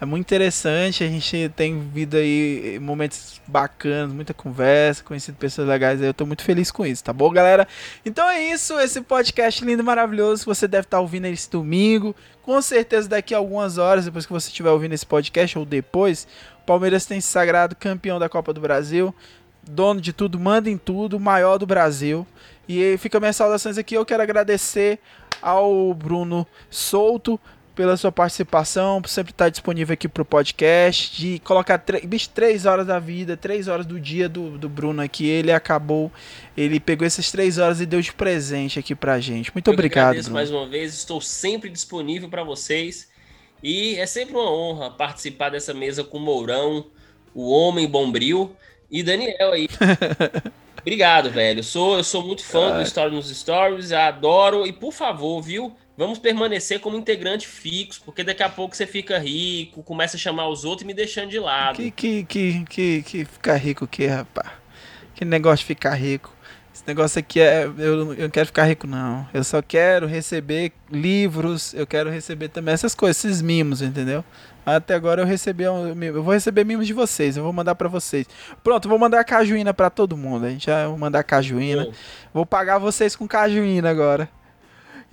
[0.00, 6.02] é muito interessante, a gente tem vivido aí momentos bacanas, muita conversa, conhecido pessoas legais
[6.02, 7.66] eu tô muito feliz com isso, tá bom, galera?
[8.04, 12.60] Então é isso, esse podcast lindo e maravilhoso, você deve estar ouvindo esse domingo, com
[12.60, 16.26] certeza daqui a algumas horas, depois que você estiver ouvindo esse podcast, ou depois,
[16.62, 19.14] o Palmeiras tem se sagrado campeão da Copa do Brasil,
[19.62, 22.26] dono de tudo, manda em tudo, maior do Brasil,
[22.68, 24.98] e fica minhas saudações aqui, eu quero agradecer
[25.40, 27.38] ao Bruno Souto,
[27.74, 32.86] pela sua participação, por sempre estar disponível aqui pro podcast, de colocar bicho, três horas
[32.86, 36.10] da vida, três horas do dia do, do Bruno aqui, ele acabou,
[36.56, 39.52] ele pegou essas três horas e deu de presente aqui pra gente.
[39.54, 40.36] Muito Eu obrigado, agradeço Bruno.
[40.36, 43.12] mais uma vez, estou sempre disponível para vocês.
[43.62, 46.86] E é sempre uma honra participar dessa mesa com o Mourão,
[47.34, 48.54] o Homem Bombril
[48.90, 49.68] e Daniel aí.
[50.82, 51.60] Obrigado, velho.
[51.60, 54.66] Eu sou, eu sou muito fã do Story nos Stories, adoro.
[54.66, 55.74] E por favor, viu?
[55.96, 60.48] Vamos permanecer como integrante fixo, porque daqui a pouco você fica rico, começa a chamar
[60.48, 61.76] os outros e me deixando de lado.
[61.76, 64.50] Que, que, que, que, que ficar rico que, rapaz?
[65.14, 66.34] Que negócio de ficar rico?
[66.74, 67.66] Esse negócio aqui é.
[67.66, 69.24] Eu, eu não quero ficar rico, não.
[69.32, 74.24] Eu só quero receber livros, eu quero receber também essas coisas, esses mimos, entendeu?
[74.66, 75.68] Até agora eu recebi.
[75.68, 78.26] um- Eu vou receber mimos de vocês, eu vou mandar pra vocês.
[78.64, 80.46] Pronto, vou mandar cajuína pra todo mundo.
[80.46, 81.84] A gente já vou mandar cajuína.
[81.84, 81.92] Bom,
[82.32, 84.28] Vou pagar vocês com cajuína agora.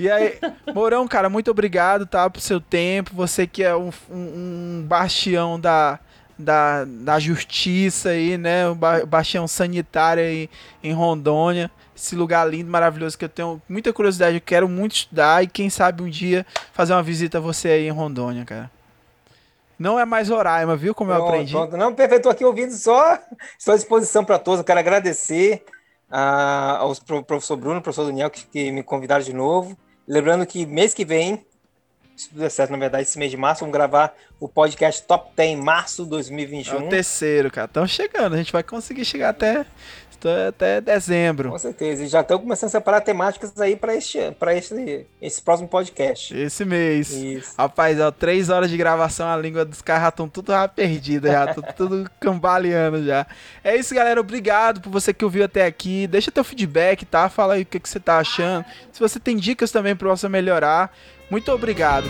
[0.02, 0.40] E aí,
[0.74, 2.28] Mourão, cara, muito obrigado, tá?
[2.30, 3.12] Pro seu tempo.
[3.14, 6.00] Você que é um, um- um bastião da,
[6.38, 8.68] da, da justiça aí, né?
[8.68, 10.50] Um ba- bastião sanitário aí
[10.84, 11.70] em Rondônia.
[11.96, 14.38] Esse lugar lindo, maravilhoso, que eu tenho muita curiosidade.
[14.38, 17.88] Eu quero muito estudar e quem sabe um dia fazer uma visita a você aí
[17.88, 18.72] em Rondônia, cara.
[19.78, 20.96] Não é mais Roraima, viu?
[20.96, 21.52] Como eu aprendi.
[21.54, 21.78] pronto.
[21.78, 23.20] Não, perfeito, estou aqui ouvindo só.
[23.58, 24.60] Estou à disposição para todos.
[24.60, 25.64] Eu quero agradecer
[26.10, 29.78] ah, aos pro- professor Bruno, professor Daniel, que, que me convidaram de novo.
[30.08, 31.46] Lembrando que mês que vem,
[32.16, 35.32] se tudo der certo, na verdade, esse mês de março, vamos gravar o podcast Top
[35.36, 36.90] 10 março É o 2021.
[36.90, 37.66] terceiro, cara.
[37.66, 38.34] Estão chegando.
[38.34, 39.66] A gente vai conseguir chegar até,
[40.28, 41.50] até dezembro.
[41.50, 42.04] Com certeza.
[42.04, 46.36] E já estão começando a separar temáticas aí para este, pra esse, esse próximo podcast.
[46.38, 47.12] Esse mês.
[47.12, 47.54] Isso.
[47.58, 51.32] Rapaz, ó, três horas de gravação, a língua dos caras já estão tudo já perdida,
[51.32, 53.26] já, tudo, tudo cambaleando já.
[53.64, 54.20] É isso, galera.
[54.20, 56.08] Obrigado por você que ouviu até aqui.
[56.08, 57.30] Deixa teu feedback, tá?
[57.30, 58.66] Fala aí o que, que você tá achando.
[58.92, 60.92] Se você tem dicas também pra você melhorar.
[61.30, 62.08] Muito obrigado.